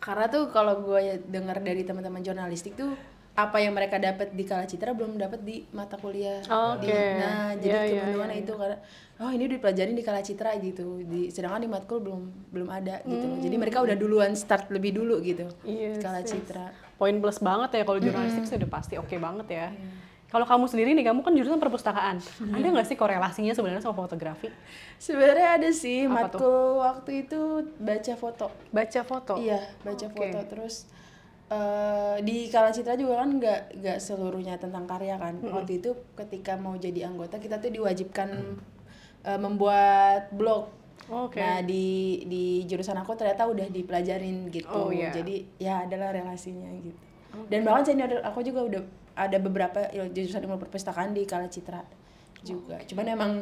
karena 0.00 0.24
tuh 0.32 0.48
kalau 0.48 0.80
gue 0.80 1.20
dengar 1.28 1.60
dari 1.60 1.84
teman-teman 1.84 2.24
jurnalistik 2.24 2.72
tuh 2.78 2.96
apa 3.30 3.56
yang 3.56 3.72
mereka 3.72 3.96
dapat 3.96 4.34
di 4.34 4.42
Kala 4.42 4.66
Citra 4.66 4.90
belum 4.92 5.16
dapat 5.16 5.40
di 5.40 5.62
mata 5.70 5.94
kuliah 5.96 6.42
Oke. 6.44 6.90
Di- 6.90 7.16
nah 7.16 7.54
jadi 7.54 7.70
Iya, 7.70 7.80
iya, 7.86 8.00
teman-teman 8.04 8.30
itu 8.36 8.52
karena 8.52 8.76
oh 9.16 9.30
ini 9.30 9.44
dipelajarin 9.48 9.94
di 9.94 10.04
Kala 10.04 10.20
Citra 10.20 10.50
gitu 10.58 11.00
di 11.02 11.30
sedangkan 11.30 11.62
di 11.62 11.70
matkul 11.70 11.98
belum 12.00 12.20
belum 12.50 12.68
ada 12.68 13.00
gitu 13.02 13.24
loh. 13.24 13.38
jadi 13.38 13.56
mereka 13.56 13.78
udah 13.80 13.96
duluan 13.96 14.32
start 14.34 14.68
lebih 14.68 14.92
dulu 14.94 15.22
gitu 15.22 15.46
Yes, 15.62 16.02
Kala 16.02 16.20
yes. 16.20 16.28
Citra 16.28 16.68
poin 16.94 17.16
plus 17.16 17.38
banget 17.38 17.80
ya 17.80 17.82
kalau 17.82 17.96
jurnalistik 17.96 18.44
sih 18.44 18.56
udah 18.60 18.70
pasti 18.70 18.94
oke 18.96 19.16
banget 19.16 19.46
ya. 19.48 19.68
Kalau 20.30 20.46
kamu 20.46 20.70
sendiri 20.70 20.94
nih, 20.94 21.02
kamu 21.02 21.26
kan 21.26 21.34
jurusan 21.34 21.58
perpustakaan. 21.58 22.22
Ada 22.54 22.62
nggak 22.70 22.86
sih 22.86 22.94
korelasinya 22.94 23.50
sebenarnya 23.50 23.82
sama 23.82 23.98
fotografi? 23.98 24.46
sebenarnya 24.94 25.58
ada 25.58 25.70
sih 25.74 26.06
Apa 26.06 26.30
matkul 26.30 26.78
waktu 26.78 27.26
itu 27.26 27.40
baca 27.74 28.14
foto 28.14 28.46
Baca 28.70 29.00
foto. 29.02 29.34
Iya, 29.34 29.58
baca 29.82 30.06
Oke. 30.06 30.14
foto 30.30 30.38
terus 30.46 30.86
eh, 31.50 32.16
di 32.22 32.46
Kala 32.46 32.70
Citra 32.70 32.94
juga 32.94 33.18
kan 33.18 33.30
nggak 33.34 33.60
nggak 33.76 33.98
seluruhnya 33.98 34.54
tentang 34.56 34.86
karya 34.86 35.18
kan. 35.18 35.34
Waktu 35.42 35.72
itu 35.78 35.90
ketika 36.14 36.54
mau 36.54 36.74
jadi 36.74 37.06
anggota 37.06 37.36
kita 37.36 37.58
tuh 37.58 37.70
diwajibkan 37.70 38.28
eh, 39.22 39.38
membuat 39.38 40.30
blog. 40.30 40.70
Oke. 41.10 41.42
Nah 41.42 41.58
di 41.60 41.84
di 42.24 42.44
jurusan 42.64 42.94
aku 42.94 43.18
ternyata 43.18 43.44
udah 43.44 43.66
dipelajarin 43.66 44.46
gitu. 44.48 44.70
Oh, 44.70 44.94
iya. 44.94 45.10
Jadi 45.10 45.42
ya 45.58 45.82
adalah 45.82 46.14
relasinya 46.14 46.70
gitu. 46.78 46.94
Dan 47.46 47.62
bahkan 47.62 47.82
senior 47.84 48.22
aku 48.22 48.42
juga 48.42 48.62
udah 48.62 48.82
ada 49.14 49.38
beberapa 49.38 49.90
il- 49.90 50.10
jurusan 50.10 50.38
ilmu 50.40 50.56
perpustakaan 50.56 51.10
di 51.10 51.26
Kala 51.26 51.50
Citra 51.50 51.82
juga. 52.40 52.78
Cuman 52.86 53.06
emang 53.06 53.32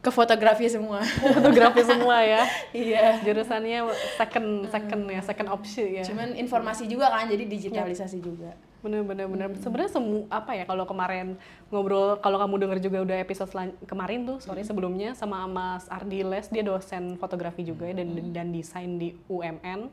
ke 0.00 0.08
fotografi 0.08 0.64
semua. 0.64 1.04
Fotografi 1.04 1.84
semua 1.84 2.24
ya. 2.24 2.42
Iya. 2.72 3.20
Jurusannya 3.20 3.84
second 4.16 4.48
second 4.72 5.02
ya, 5.12 5.20
second 5.20 5.48
option 5.52 5.86
ya. 6.00 6.04
Cuman 6.08 6.32
informasi 6.40 6.88
juga 6.88 7.12
kan, 7.12 7.28
jadi 7.28 7.44
digitalisasi 7.44 8.18
juga. 8.24 8.56
Bener 8.80 9.04
bener 9.04 9.28
bener. 9.28 9.52
Sebenarnya 9.60 9.92
semu 9.92 10.24
apa 10.32 10.56
ya 10.56 10.64
kalau 10.64 10.88
kemarin 10.88 11.36
ngobrol 11.68 12.16
kalau 12.24 12.40
kamu 12.40 12.54
denger 12.64 12.78
juga 12.80 12.98
udah 13.04 13.16
episode 13.20 13.52
kemarin 13.84 14.24
tuh 14.24 14.40
sorry 14.40 14.64
sebelumnya 14.64 15.12
sama 15.12 15.44
Mas 15.44 15.84
Ardi 15.92 16.24
Les 16.24 16.48
dia 16.48 16.64
dosen 16.64 17.20
fotografi 17.20 17.60
juga 17.60 17.84
ya 17.84 18.00
dan 18.00 18.32
dan 18.32 18.48
desain 18.56 18.96
di 18.96 19.12
UMN. 19.28 19.92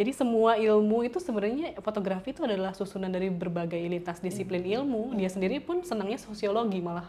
Jadi 0.00 0.16
semua 0.16 0.56
ilmu 0.56 1.04
itu 1.04 1.20
sebenarnya 1.20 1.76
fotografi 1.84 2.32
itu 2.32 2.40
adalah 2.40 2.72
susunan 2.72 3.12
dari 3.12 3.28
berbagai 3.28 3.76
lintas 3.76 4.24
disiplin 4.24 4.64
ilmu. 4.64 5.12
Dia 5.12 5.28
sendiri 5.28 5.60
pun 5.60 5.84
senangnya 5.84 6.16
sosiologi 6.16 6.80
malah. 6.80 7.04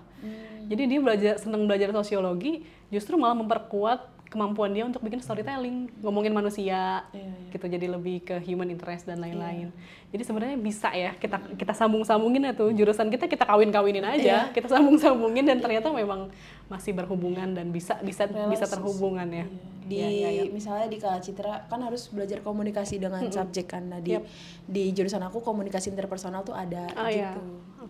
Jadi 0.67 0.91
dia 0.91 0.99
belajar 0.99 1.39
senang 1.39 1.63
belajar 1.71 1.95
sosiologi 1.95 2.67
justru 2.91 3.15
malah 3.15 3.39
memperkuat 3.39 4.20
kemampuan 4.31 4.71
dia 4.71 4.87
untuk 4.87 5.03
bikin 5.03 5.19
storytelling, 5.19 5.91
ngomongin 5.99 6.31
manusia, 6.31 7.03
gitu 7.51 7.67
jadi 7.67 7.91
lebih 7.91 8.23
ke 8.23 8.39
human 8.47 8.71
interest 8.71 9.03
dan 9.03 9.19
lain-lain. 9.19 9.75
Jadi 10.07 10.23
sebenarnya 10.23 10.55
bisa 10.55 10.87
ya 10.95 11.11
kita 11.19 11.35
kita 11.59 11.75
sambung-sambungin 11.75 12.47
ya 12.47 12.53
tuh 12.55 12.71
jurusan 12.71 13.11
kita 13.11 13.27
kita 13.27 13.43
kawin-kawinin 13.43 14.07
aja, 14.07 14.47
kita 14.55 14.71
sambung-sambungin 14.71 15.43
dan 15.43 15.59
ternyata 15.59 15.91
memang 15.91 16.31
masih 16.71 16.95
berhubungan 16.95 17.51
dan 17.51 17.75
bisa 17.75 17.99
bisa 17.99 18.31
bisa 18.47 18.65
terhubungan 18.71 19.27
ya. 19.27 19.45
di 19.83 19.99
Iya, 19.99 20.07
iya, 20.07 20.29
iya. 20.31 20.43
misalnya 20.47 20.87
di 20.87 20.95
Kala 20.95 21.19
Citra 21.19 21.67
kan 21.67 21.83
harus 21.83 22.07
belajar 22.07 22.39
komunikasi 22.39 22.95
dengan 22.95 23.27
subjek 23.27 23.75
kan 23.75 23.91
nah 23.91 23.99
di 23.99 24.15
di 24.63 24.83
jurusan 24.95 25.19
aku 25.19 25.43
komunikasi 25.43 25.91
interpersonal 25.91 26.47
tuh 26.47 26.55
ada 26.55 26.87
Oh 26.95 27.11
gitu 27.11 27.41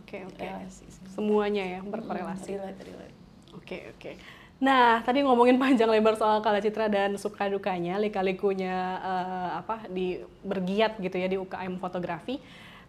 oke 0.01 0.17
oke. 0.33 0.41
Relasi 0.41 0.85
sih. 0.89 1.05
Semuanya 1.13 1.63
ya 1.77 1.79
berkorelasi. 1.85 2.57
relate 2.57 3.13
Oke 3.53 3.93
oke. 3.93 4.40
Nah 4.61 5.01
tadi 5.01 5.25
ngomongin 5.25 5.57
panjang 5.57 5.89
lebar 5.89 6.13
soal 6.13 6.37
Kala 6.45 6.61
Citra 6.61 6.85
dan 6.85 7.17
suka 7.17 7.49
dukanya, 7.49 7.97
lika-likunya 7.97 9.01
eh, 9.01 9.49
apa 9.57 9.89
di 9.89 10.21
bergiat 10.45 11.01
gitu 11.01 11.17
ya 11.17 11.25
di 11.25 11.41
UKM 11.41 11.81
fotografi. 11.81 12.37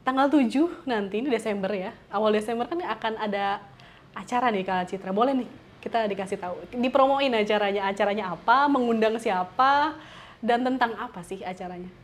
Tanggal 0.05 0.29
7 0.29 0.85
nanti 0.85 1.25
ini 1.25 1.33
Desember 1.33 1.73
ya. 1.73 1.97
Awal 2.13 2.37
Desember 2.37 2.69
kan 2.69 2.77
akan 2.77 3.15
ada 3.17 3.65
acara 4.13 4.53
nih 4.53 4.69
Kala 4.69 4.85
Citra. 4.85 5.17
Boleh 5.17 5.33
nih 5.33 5.49
kita 5.81 6.05
dikasih 6.05 6.37
tahu. 6.37 6.55
Dipromoin 6.77 7.33
acaranya. 7.33 7.89
Acaranya 7.89 8.37
apa, 8.37 8.69
mengundang 8.69 9.17
siapa 9.17 9.97
dan 10.45 10.61
tentang 10.67 10.93
apa 11.01 11.25
sih 11.25 11.41
acaranya? 11.41 12.03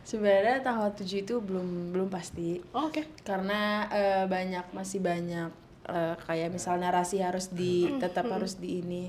sebenarnya 0.00 0.64
tanggal 0.64 0.90
7 0.96 1.22
itu 1.22 1.34
belum 1.38 1.92
belum 1.94 2.08
pasti 2.08 2.60
Oh, 2.72 2.88
Oke. 2.88 3.06
karena 3.22 3.86
eh, 3.92 4.24
banyak 4.26 4.72
masih 4.72 4.98
banyak 4.98 5.50
eh, 5.90 6.14
kayak 6.24 6.54
misal 6.54 6.78
narasi 6.78 7.20
harus 7.20 7.50
di 7.50 7.90
tetap 7.98 8.30
harus 8.30 8.56
di 8.56 8.80
ini. 8.80 9.04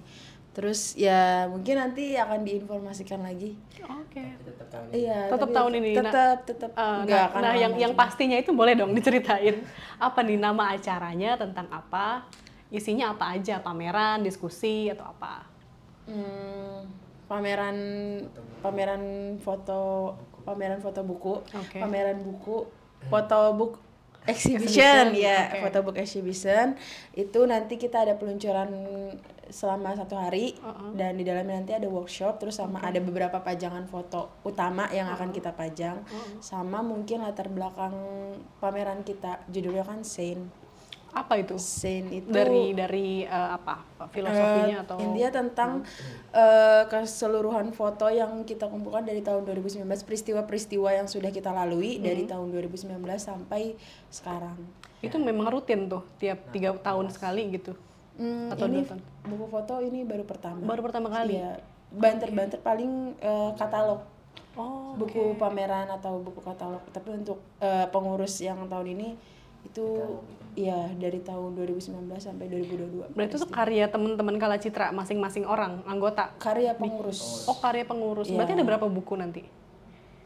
Terus 0.52 1.00
ya 1.00 1.48
mungkin 1.48 1.80
nanti 1.80 2.20
akan 2.20 2.44
diinformasikan 2.44 3.24
lagi. 3.24 3.56
Oke. 3.88 4.36
Tetap 4.44 4.68
tahun 4.68 4.86
ini. 4.92 4.96
iya 5.00 5.20
Tetap 5.32 5.48
tapi 5.48 5.56
tahun 5.56 5.74
ini, 5.80 5.92
tetap 5.96 6.38
tetap. 6.44 6.72
Eh, 6.76 6.98
nggak 7.08 7.22
nah, 7.24 7.30
akan 7.32 7.42
nah 7.42 7.54
yang 7.56 7.74
yang 7.80 7.94
pastinya 7.96 8.36
itu 8.36 8.52
boleh 8.52 8.76
dong 8.76 8.92
diceritain. 8.92 9.64
Apa 9.96 10.20
nih 10.28 10.36
nama 10.36 10.76
acaranya 10.76 11.40
tentang 11.40 11.72
apa 11.72 12.28
isinya 12.68 13.16
apa 13.16 13.32
aja? 13.32 13.64
Pameran 13.64 14.28
diskusi 14.28 14.92
atau 14.92 15.08
apa? 15.08 15.48
Hmm, 16.12 16.84
pameran 17.32 17.78
pameran 18.60 19.04
foto 19.40 20.12
pameran 20.44 20.84
foto 20.84 21.00
buku 21.08 21.40
Oke. 21.56 21.80
pameran 21.80 22.20
buku 22.20 22.68
foto 23.08 23.40
book 23.56 23.74
exhibition, 24.30 25.10
Exhibition, 25.12 25.18
ya 25.18 25.50
oke. 25.50 25.60
foto 25.66 25.78
book 25.82 25.98
exhibition. 25.98 26.78
Itu 27.18 27.46
nanti 27.50 27.82
kita 27.82 28.06
ada 28.06 28.14
peluncuran 28.22 28.70
selama 29.50 29.98
satu 29.98 30.16
hari. 30.16 30.56
Dan 30.96 31.18
di 31.18 31.26
dalamnya 31.26 31.60
nanti 31.60 31.74
ada 31.74 31.90
workshop 31.90 32.38
terus 32.40 32.62
sama 32.62 32.80
ada 32.86 33.02
beberapa 33.02 33.42
pajangan 33.42 33.90
foto 33.90 34.42
utama 34.46 34.88
yang 34.94 35.10
akan 35.10 35.34
kita 35.34 35.58
pajang. 35.58 36.06
Sama 36.40 36.86
mungkin 36.86 37.26
latar 37.26 37.50
belakang 37.50 37.94
pameran 38.62 39.02
kita 39.02 39.42
judulnya 39.50 39.84
kan 39.84 40.06
Saint 40.06 40.61
apa 41.12 41.34
itu? 41.36 41.56
Saint 41.56 42.08
itu 42.08 42.28
dari 42.28 42.72
dari 42.72 43.08
eh, 43.24 43.50
apa? 43.52 43.84
Filosofinya 44.10 44.80
Eh, 44.80 44.84
atau? 44.84 44.98
Intinya 44.98 45.32
tentang 45.34 45.72
eh, 46.32 46.84
keseluruhan 46.88 47.70
foto 47.72 48.08
yang 48.08 48.44
kita 48.44 48.66
kumpulkan 48.66 49.04
dari 49.04 49.20
tahun 49.20 49.44
2019 49.44 49.84
peristiwa-peristiwa 50.02 50.90
yang 50.94 51.06
sudah 51.06 51.30
kita 51.30 51.52
lalui 51.52 52.00
dari 52.00 52.24
tahun 52.24 52.48
2019 52.50 52.88
sampai 53.18 53.76
sekarang. 54.08 54.56
itu 55.02 55.18
memang 55.18 55.50
rutin 55.50 55.90
tuh 55.90 56.06
tiap 56.16 56.38
tiga 56.50 56.78
tahun 56.78 57.10
sekali 57.10 57.50
gitu? 57.52 57.74
Hmm, 58.14 58.54
Atau 58.54 58.70
ini 58.70 58.86
dua 58.86 58.94
tahun? 58.94 59.02
buku 59.26 59.46
foto 59.50 59.74
ini 59.82 60.00
baru 60.06 60.24
pertama. 60.24 60.62
baru 60.62 60.82
pertama 60.82 61.10
kali? 61.10 61.36
Iya, 61.36 61.58
banter-banter 61.90 62.62
paling 62.62 63.18
eh, 63.18 63.52
katalog. 63.58 64.06
Oh 64.54 64.94
buku 64.94 65.34
pameran 65.36 65.90
atau 65.90 66.22
buku 66.22 66.40
katalog. 66.40 66.86
Tapi 66.88 67.18
untuk 67.18 67.42
eh, 67.58 67.90
pengurus 67.90 68.38
yang 68.40 68.70
tahun 68.70 68.94
ini 68.94 69.10
itu 69.64 69.86
ya 70.52 70.92
dari 71.00 71.24
tahun 71.24 71.56
2019 71.56 72.12
sampai 72.20 72.46
2022. 72.52 73.16
berarti 73.16 73.36
itu 73.36 73.48
karya 73.48 73.88
teman-teman 73.88 74.36
kala 74.36 74.60
citra 74.60 74.92
masing-masing 74.92 75.48
orang 75.48 75.80
anggota 75.86 76.36
Karya 76.38 76.76
pengurus. 76.76 77.48
oh 77.48 77.56
karya 77.56 77.88
pengurus 77.88 78.28
Iya. 78.28 78.36
berarti 78.36 78.54
ada 78.60 78.66
berapa 78.66 78.86
buku 78.86 79.14
nanti 79.16 79.42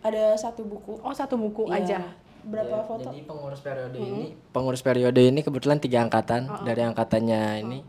Ada 0.02 0.38
satu 0.38 0.62
buku 0.62 0.98
oh 0.98 1.14
satu 1.14 1.38
buku 1.38 1.70
Iya. 1.70 1.78
aja 1.78 2.00
Berapa 2.46 2.78
Ya, 2.78 2.86
foto? 2.86 3.10
Jadi 3.10 3.26
pengurus 3.26 3.58
periode 3.58 3.98
ini, 3.98 4.38
pengurus 4.54 4.82
periode 4.86 5.18
ini 5.18 5.42
kebetulan 5.42 5.82
tiga 5.82 6.06
angkatan. 6.06 6.46
Dari 6.62 6.86
angkatannya 6.86 7.42
ini 7.66 7.82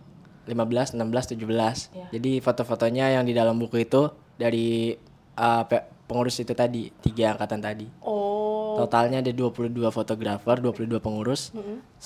15, 0.49 0.97
16, 0.97 1.37
17. 1.37 1.93
Jadi 2.09 2.41
foto-fotonya 2.41 3.21
yang 3.21 3.29
di 3.29 3.37
dalam 3.37 3.61
buku 3.61 3.85
itu 3.85 4.09
dari 4.41 4.97
uh, 5.37 5.63
pengurus 6.07 6.39
itu 6.39 6.51
tadi, 6.51 6.89
tiga 7.03 7.35
angkatan 7.35 7.61
tadi. 7.61 7.87
oh 8.01 8.77
Totalnya 8.77 9.25
ada 9.25 9.33
22 9.33 9.73
fotografer, 9.89 10.61
22 10.61 11.01
pengurus, 11.01 11.49
9 11.49 11.97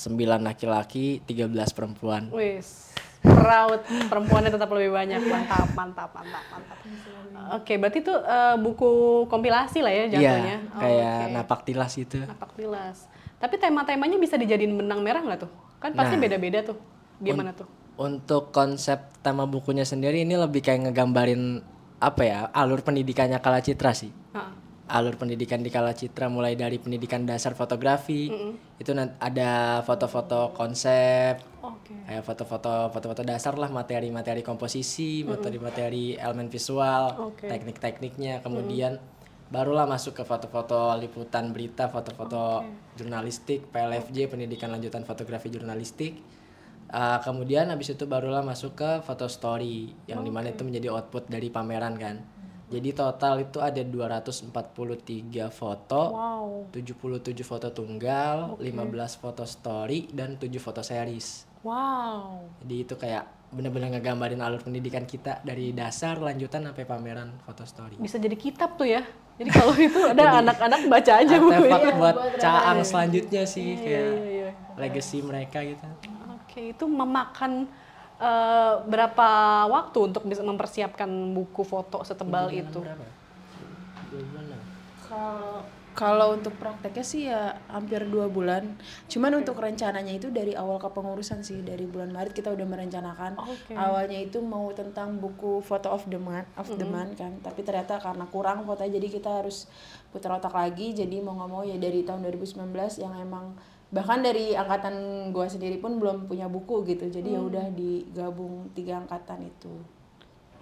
laki-laki, 0.40 1.18
13 1.26 1.50
perempuan. 1.74 2.30
Wis, 2.30 2.94
proud 3.20 3.82
perempuannya 4.06 4.48
tetap 4.48 4.70
lebih 4.70 4.94
banyak. 4.94 5.18
Mantap, 5.20 5.66
mantap, 5.74 6.10
mantap, 6.14 6.44
mantap. 6.46 6.78
Oke, 7.58 7.74
berarti 7.74 7.98
itu 8.00 8.14
eh, 8.14 8.54
buku 8.56 8.90
kompilasi 9.26 9.82
lah 9.82 9.90
ya 9.90 10.04
Iya, 10.06 10.12
jatuhnya. 10.14 10.56
Oh, 10.70 10.78
kayak 10.78 11.16
oke. 11.18 11.32
napak 11.34 11.60
tilas 11.66 11.92
gitu. 11.92 12.18
napak 12.22 12.50
tilas. 12.54 13.10
Tapi 13.42 13.54
tema-temanya 13.56 14.16
bisa 14.16 14.38
dijadiin 14.38 14.70
benang 14.70 15.02
merah 15.02 15.20
nggak 15.20 15.40
tuh? 15.42 15.50
Kan 15.82 15.90
pasti 15.92 16.14
Nah. 16.14 16.22
beda-beda 16.22 16.62
tuh. 16.62 16.78
Gimana 17.18 17.50
tuh? 17.50 17.66
Untuk 17.96 18.54
konsep 18.54 19.10
tema 19.20 19.42
bukunya 19.44 19.82
sendiri 19.82 20.22
ini 20.22 20.38
lebih 20.38 20.62
kayak 20.62 20.86
ngegambarin 20.86 21.66
apa 22.00 22.22
ya 22.24 22.38
alur 22.56 22.80
pendidikannya 22.80 23.38
Kala 23.44 23.60
Citra 23.60 23.92
sih. 23.92 24.08
Heeh. 24.32 24.52
Alur 24.90 25.14
pendidikan 25.14 25.62
di 25.62 25.70
Kala 25.70 25.94
Citra 25.94 26.26
mulai 26.26 26.58
dari 26.58 26.82
pendidikan 26.82 27.22
dasar 27.22 27.54
fotografi 27.54 28.26
itu 28.80 28.90
nan- 28.90 29.14
ada 29.22 29.84
foto-foto 29.86 30.50
konsep, 30.50 31.38
Oke. 31.62 31.94
kayak 32.10 32.26
foto-foto 32.26 32.90
foto-foto 32.90 33.22
dasar 33.22 33.54
lah 33.54 33.70
materi-materi 33.70 34.42
komposisi, 34.42 35.22
materi-materi 35.22 36.18
elemen 36.18 36.50
visual, 36.50 37.30
Oke. 37.30 37.46
teknik-tekniknya, 37.46 38.42
kemudian 38.42 38.98
barulah 39.46 39.86
masuk 39.86 40.18
ke 40.18 40.22
foto-foto 40.26 40.90
liputan 40.98 41.54
berita, 41.54 41.86
foto-foto 41.86 42.66
jurnalistik, 42.98 43.70
PLFJ 43.70 44.26
pendidikan 44.26 44.74
lanjutan 44.74 45.06
fotografi 45.06 45.54
jurnalistik. 45.54 46.18
Uh, 46.90 47.22
kemudian 47.22 47.70
habis 47.70 47.88
itu 47.88 48.02
barulah 48.02 48.42
masuk 48.42 48.74
ke 48.74 48.90
foto 49.00 49.24
story 49.26 49.94
yang 50.04 50.20
di 50.20 50.28
mana 50.28 50.50
itu 50.50 50.66
menjadi 50.66 50.90
output 50.90 51.30
dari 51.30 51.46
pameran 51.46 51.94
kan. 51.94 52.18
Jadi 52.66 52.90
total 52.90 53.38
itu 53.40 53.58
ada 53.58 53.78
243 53.78 54.50
foto, 55.50 56.02
Wow. 56.10 56.46
77 56.70 57.42
foto 57.42 57.70
tunggal, 57.70 58.58
15 58.58 59.14
foto 59.16 59.42
story 59.42 60.10
dan 60.10 60.34
7 60.34 60.50
foto 60.56 60.78
series. 60.80 61.46
Wow. 61.60 62.46
Jadi 62.62 62.74
itu 62.80 62.94
kayak 62.94 63.24
bener-bener 63.50 63.90
ngegambarin 63.92 64.38
alur 64.38 64.58
pendidikan 64.58 65.02
kita 65.02 65.42
dari 65.42 65.70
dasar 65.70 66.16
lanjutan 66.16 66.62
sampai 66.64 66.84
pameran 66.84 67.34
foto 67.42 67.66
story. 67.66 67.98
Bisa 67.98 68.16
jadi 68.16 68.34
kitab 68.34 68.74
tuh 68.74 68.86
ya. 68.88 69.02
Jadi 69.34 69.50
kalau 69.50 69.74
itu 69.74 69.98
ada 70.14 70.38
anak-anak 70.38 70.86
baca 70.86 71.12
aja 71.18 71.34
buku 71.36 71.54
Artefak 71.54 71.82
ini. 71.82 71.98
buat 71.98 72.16
caang 72.38 72.80
selanjutnya 72.82 73.42
sih 73.44 73.74
kayak 73.74 74.04
Iya, 74.06 74.26
iya. 74.26 74.50
legacy 74.76 75.18
mereka 75.20 75.58
gitu. 75.60 75.82
Oke, 76.50 76.74
itu 76.74 76.84
memakan 76.90 77.70
eh, 78.18 78.74
berapa 78.82 79.28
waktu 79.70 79.98
untuk 80.10 80.26
bisa 80.26 80.42
mempersiapkan 80.42 81.06
buku 81.30 81.62
foto 81.62 82.02
setebal 82.02 82.50
itu? 82.50 82.82
Berapa? 82.82 83.06
Dua 84.10 84.22
bulan 84.26 84.44
lah. 84.50 84.62
Kalau 85.06 85.62
kalau 85.90 86.38
untuk 86.38 86.54
prakteknya 86.54 87.04
sih 87.06 87.26
ya 87.26 87.54
hampir 87.66 88.06
dua 88.06 88.30
bulan. 88.30 88.78
Cuman 89.10 89.42
untuk 89.42 89.58
rencananya 89.58 90.14
itu 90.14 90.30
dari 90.30 90.54
awal 90.54 90.78
kepengurusan 90.78 91.42
sih 91.42 91.66
dari 91.66 91.86
bulan 91.86 92.14
Maret 92.14 92.34
kita 92.34 92.54
udah 92.54 92.66
merencanakan. 92.66 93.38
Oke. 93.38 93.74
Awalnya 93.74 94.18
itu 94.22 94.38
mau 94.38 94.70
tentang 94.70 95.18
buku 95.18 95.58
foto 95.60 95.90
of 95.90 96.06
the 96.06 96.18
month, 96.18 96.46
of 96.54 96.70
the 96.78 96.86
month 96.86 97.18
kan. 97.18 97.38
Tapi 97.42 97.66
ternyata 97.66 97.98
karena 97.98 98.26
kurang 98.30 98.66
fotonya 98.66 98.98
jadi 98.98 99.06
kita 99.06 99.30
harus 99.42 99.66
putar 100.14 100.38
otak 100.38 100.54
lagi. 100.54 100.94
Jadi 100.94 101.18
mau 101.22 101.34
nggak 101.34 101.50
mau 101.50 101.62
ya 101.66 101.78
dari 101.78 102.06
tahun 102.06 102.22
2019 102.22 102.70
yang 103.02 103.14
emang 103.18 103.58
bahkan 103.90 104.22
dari 104.22 104.54
angkatan 104.54 104.94
gua 105.34 105.50
sendiri 105.50 105.82
pun 105.82 105.98
belum 105.98 106.30
punya 106.30 106.46
buku 106.46 106.86
gitu. 106.86 107.10
Jadi 107.10 107.34
ya 107.34 107.40
udah 107.42 107.66
digabung 107.74 108.70
tiga 108.74 109.02
angkatan 109.02 109.50
itu. 109.50 109.74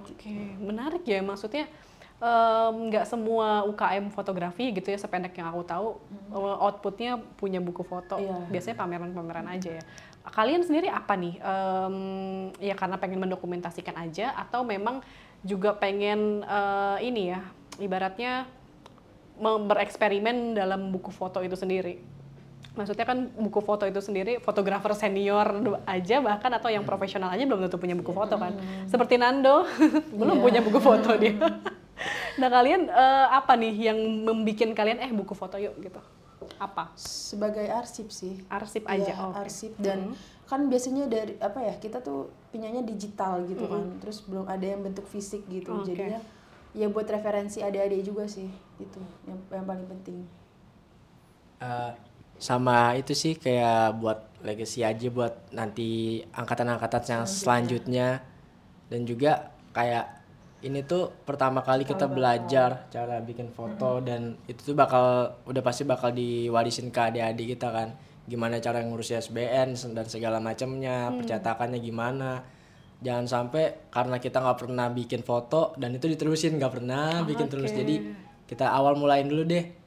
Oke, 0.01 0.33
menarik 0.59 1.05
ya. 1.05 1.21
Maksudnya 1.21 1.69
nggak 2.69 3.07
semua 3.07 3.63
UKM 3.71 4.11
fotografi 4.11 4.75
gitu 4.75 4.91
ya, 4.91 4.99
sependek 4.99 5.39
yang 5.39 5.55
aku 5.55 5.63
tahu 5.63 6.03
eh, 6.35 6.65
outputnya 6.67 7.23
punya 7.39 7.63
buku 7.63 7.87
foto. 7.87 8.19
Iya. 8.19 8.49
Biasanya 8.51 8.77
pameran-pameran 8.81 9.47
aja 9.47 9.79
ya. 9.79 9.85
Kalian 10.29 10.67
sendiri 10.67 10.91
apa 10.91 11.15
nih? 11.15 11.41
Em, 11.41 11.97
ya 12.59 12.75
karena 12.75 12.99
pengen 13.01 13.23
mendokumentasikan 13.23 13.97
aja 13.97 14.35
atau 14.35 14.67
memang 14.67 15.01
juga 15.47 15.79
pengen 15.79 16.43
eh, 16.43 16.99
ini 17.07 17.31
ya, 17.33 17.41
ibaratnya 17.79 18.51
bereksperimen 19.39 20.59
dalam 20.59 20.91
buku 20.91 21.15
foto 21.15 21.39
itu 21.39 21.55
sendiri. 21.55 22.03
Maksudnya 22.79 23.03
kan 23.03 23.27
buku 23.35 23.59
foto 23.59 23.83
itu 23.85 23.99
sendiri 23.99 24.39
fotografer 24.39 24.95
senior 24.95 25.51
aja 25.83 26.23
bahkan 26.23 26.55
atau 26.55 26.71
yang 26.71 26.87
profesional 26.87 27.35
aja 27.35 27.43
belum 27.43 27.67
tentu 27.67 27.75
punya 27.75 27.99
buku 27.99 28.15
foto 28.15 28.39
kan. 28.39 28.55
Seperti 28.87 29.19
Nando 29.19 29.67
belum 30.21 30.39
punya 30.39 30.63
buku 30.63 30.79
foto 30.79 31.19
dia. 31.19 31.35
nah 32.41 32.47
kalian 32.47 32.87
eh, 32.87 33.27
apa 33.35 33.59
nih 33.59 33.91
yang 33.91 33.99
membuat 34.23 34.71
kalian 34.79 35.03
eh 35.03 35.11
buku 35.11 35.35
foto 35.35 35.59
yuk 35.59 35.75
gitu? 35.83 35.99
Apa? 36.63 36.95
Sebagai 36.95 37.67
arsip 37.67 38.15
sih. 38.15 38.39
Arsip 38.47 38.87
Iya, 38.87 39.11
aja. 39.11 39.13
oke. 39.27 39.35
arsip 39.43 39.75
dan 39.83 40.15
kan 40.49 40.65
biasanya 40.65 41.11
dari 41.11 41.37
apa 41.43 41.61
ya 41.61 41.75
kita 41.77 42.01
tuh 42.01 42.33
punyanya 42.49 42.81
digital 42.81 43.45
gitu 43.45 43.69
kan 43.69 44.01
terus 44.01 44.25
belum 44.25 44.49
ada 44.49 44.65
yang 44.65 44.81
bentuk 44.81 45.05
fisik 45.05 45.45
gitu 45.45 45.77
Oke. 45.77 45.93
jadi 45.93 46.17
ya 46.17 46.21
ya 46.73 46.87
buat 46.89 47.05
referensi 47.05 47.61
adik-adik 47.61 48.01
juga 48.01 48.25
sih 48.25 48.49
itu 48.81 49.01
yang 49.29 49.37
yang 49.53 49.69
paling 49.69 49.85
penting 49.85 50.25
Eh, 51.59 51.93
sama 52.39 52.95
itu 52.95 53.13
sih 53.19 53.35
kayak 53.35 53.99
buat 53.99 54.19
legacy 54.47 54.87
aja 54.87 55.11
buat 55.11 55.51
nanti 55.51 56.23
angkatan-angkatan 56.31 57.03
yang 57.07 57.25
selanjutnya. 57.27 58.09
dan 58.89 59.05
juga 59.05 59.53
kayak 59.77 60.19
ini 60.65 60.81
tuh 60.83 61.13
pertama 61.23 61.61
kali 61.61 61.85
kita 61.85 62.11
belajar 62.11 62.91
cara 62.91 63.21
bikin 63.21 63.53
foto 63.53 64.01
dan 64.01 64.35
itu 64.51 64.73
tuh 64.73 64.75
bakal 64.75 65.37
udah 65.45 65.63
pasti 65.63 65.85
bakal 65.85 66.11
diwarisin 66.11 66.91
ke 66.91 66.99
adik-adik 66.99 67.55
kita 67.55 67.69
kan. 67.71 67.89
Gimana 68.25 68.59
cara 68.59 68.81
ngurus 68.81 69.13
SBN 69.13 69.77
dan 69.95 70.07
segala 70.09 70.41
macamnya 70.41 71.15
percetakannya 71.15 71.79
gimana. 71.79 72.43
Jangan 72.99 73.27
sampai 73.31 73.93
karena 73.93 74.19
kita 74.19 74.43
nggak 74.43 74.59
pernah 74.59 74.89
bikin 74.91 75.23
foto 75.23 75.79
dan 75.79 75.95
itu 75.95 76.11
diterusin 76.11 76.59
nggak 76.59 76.73
pernah 76.81 77.23
bikin 77.23 77.47
terus. 77.47 77.71
Jadi 77.71 77.97
kita 78.51 78.73
awal 78.73 78.99
mulain 78.99 79.29
dulu 79.29 79.47
deh 79.47 79.78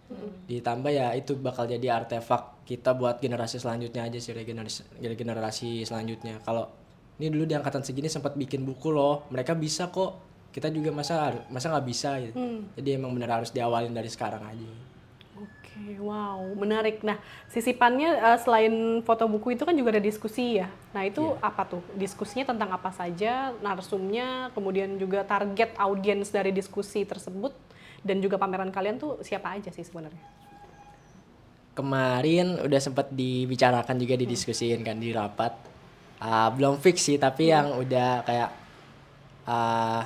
ditambah 0.48 0.92
ya 0.92 1.16
itu 1.16 1.36
bakal 1.40 1.66
jadi 1.66 2.04
artefak 2.04 2.64
kita 2.68 2.96
buat 2.96 3.20
generasi 3.20 3.60
selanjutnya 3.60 4.08
aja 4.08 4.20
sih 4.22 4.32
regenerasi 4.32 4.82
generasi 5.02 5.70
selanjutnya. 5.84 6.40
Kalau 6.44 6.70
ini 7.20 7.30
dulu 7.30 7.46
di 7.46 7.56
angkatan 7.58 7.84
segini 7.84 8.10
sempat 8.10 8.34
bikin 8.34 8.64
buku 8.64 8.90
loh 8.92 9.28
mereka 9.30 9.54
bisa 9.58 9.92
kok. 9.92 10.32
Kita 10.52 10.68
juga 10.68 10.92
masa 10.92 11.48
masa 11.48 11.72
nggak 11.72 11.88
bisa 11.88 12.20
gitu. 12.20 12.36
Jadi 12.76 12.90
emang 12.96 13.16
bener 13.16 13.32
harus 13.32 13.56
diawalin 13.56 13.96
dari 13.96 14.12
sekarang 14.12 14.44
aja. 14.44 14.72
Oke, 15.72 15.96
wow, 16.04 16.44
menarik. 16.60 17.00
Nah, 17.02 17.16
sisipannya 17.48 18.20
eh, 18.20 18.40
selain 18.44 19.00
foto 19.08 19.24
buku 19.32 19.56
itu 19.56 19.64
kan 19.64 19.72
juga 19.72 19.96
ada 19.96 20.04
diskusi 20.04 20.60
ya. 20.60 20.68
Nah, 20.92 21.08
itu 21.08 21.24
apa 21.40 21.64
tuh? 21.64 21.80
Diskusinya 21.96 22.52
tentang 22.52 22.76
apa 22.76 22.92
saja, 22.92 23.56
narsumnya, 23.64 24.52
kemudian 24.52 25.00
juga 25.00 25.24
target 25.24 25.72
audiens 25.80 26.28
dari 26.28 26.52
diskusi 26.52 27.08
tersebut, 27.08 27.56
dan 28.02 28.18
juga 28.20 28.38
pameran 28.42 28.74
kalian 28.74 28.98
tuh 28.98 29.22
siapa 29.22 29.54
aja 29.58 29.70
sih 29.70 29.86
sebenarnya? 29.86 30.42
kemarin 31.72 32.60
udah 32.60 32.80
sempat 32.84 33.10
dibicarakan 33.12 33.96
juga 33.96 34.20
didiskusiin 34.20 34.84
kan 34.84 35.00
di 35.00 35.16
rapat. 35.16 35.56
Ah, 36.22 36.54
belum 36.54 36.78
fix 36.78 37.10
sih 37.10 37.18
tapi 37.18 37.50
yang 37.50 37.74
udah 37.82 38.22
kayak 38.28 38.50
ah, 39.48 40.06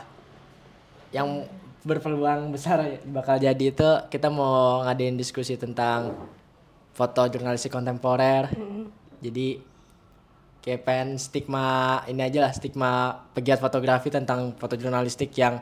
yang 1.11 1.43
berpeluang 1.85 2.49
besar 2.49 2.81
bakal 3.05 3.37
jadi 3.37 3.61
itu 3.61 3.89
kita 4.09 4.31
mau 4.31 4.81
ngadain 4.87 5.19
diskusi 5.19 5.59
tentang 5.59 6.13
foto 6.95 7.27
jurnalistik 7.27 7.73
kontemporer. 7.73 8.49
Jadi 9.19 9.59
kayak 10.61 10.81
pengen 10.85 11.09
stigma 11.21 12.01
ini 12.09 12.25
aja 12.25 12.49
lah 12.49 12.53
stigma 12.53 13.21
pegiat 13.35 13.61
fotografi 13.61 14.09
tentang 14.09 14.53
foto 14.57 14.73
jurnalistik 14.77 15.33
yang 15.37 15.61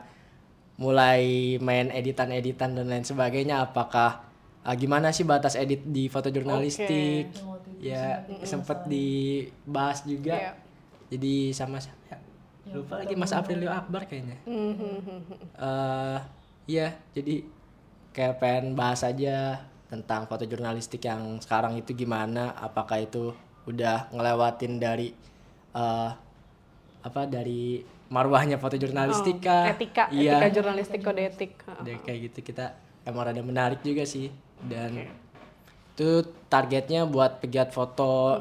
mulai 0.74 1.54
main 1.62 1.90
editan-editan 1.94 2.74
dan 2.74 2.90
lain 2.90 3.06
sebagainya 3.06 3.62
apakah 3.62 4.26
ah, 4.66 4.74
gimana 4.74 5.14
sih 5.14 5.22
batas 5.22 5.54
edit 5.54 5.86
di 5.86 6.10
foto 6.10 6.32
jurnalistik? 6.32 7.30
Ya 7.78 8.26
sempet 8.42 8.88
dibahas 8.90 10.02
juga. 10.02 10.34
Iya. 10.34 10.52
jadi 11.12 11.34
sama 11.52 11.78
siapa 11.78 12.16
ya? 12.16 12.18
lupa 12.72 12.96
lagi 12.96 13.14
Mas 13.14 13.30
Aprilio 13.30 13.70
Akbar 13.70 14.08
kayaknya. 14.08 14.40
Eh 14.48 16.18
iya 16.64 16.96
jadi 17.12 17.44
kayak 18.16 18.40
pengen 18.40 18.72
bahas 18.72 19.04
aja 19.04 19.60
tentang 19.92 20.24
foto 20.26 20.48
jurnalistik 20.48 21.04
yang 21.04 21.38
sekarang 21.38 21.76
itu 21.76 21.92
gimana 21.92 22.56
apakah 22.56 23.04
itu 23.04 23.36
udah 23.68 24.08
ngelewatin 24.10 24.80
dari 24.80 25.12
eh 25.76 26.10
apa 27.04 27.28
dari 27.28 27.84
marwahnya 28.12 28.60
foto 28.60 28.76
jurnalistik 28.76 29.40
kah? 29.40 29.68
Oh, 29.68 29.72
Etika, 29.74 30.04
iya 30.12 30.38
etika 30.38 30.60
jurnalistik, 30.60 31.00
kode 31.00 31.22
etik. 31.24 31.52
Deh, 31.84 31.98
kayak 32.04 32.18
gitu 32.30 32.52
kita 32.52 32.76
emang 33.04 33.28
rada 33.28 33.42
menarik 33.44 33.80
juga 33.84 34.04
sih 34.08 34.32
dan 34.64 34.96
itu 35.94 36.26
targetnya 36.50 37.06
buat 37.06 37.38
pegiat 37.38 37.70
foto 37.70 38.40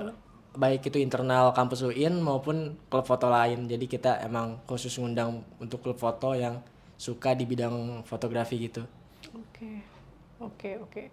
baik 0.54 0.90
itu 0.90 0.98
internal 1.02 1.50
kampus 1.54 1.82
UIN 1.86 2.22
maupun 2.22 2.78
klub 2.90 3.06
foto 3.06 3.26
lain 3.30 3.66
jadi 3.66 3.86
kita 3.90 4.12
emang 4.22 4.62
khusus 4.70 4.94
ngundang 5.02 5.42
untuk 5.58 5.82
klub 5.82 5.98
foto 5.98 6.38
yang 6.38 6.62
suka 6.98 7.34
di 7.34 7.46
bidang 7.46 8.06
fotografi 8.06 8.70
gitu 8.70 8.86
Oke, 9.34 9.82
oke, 10.38 10.70
oke. 10.86 11.04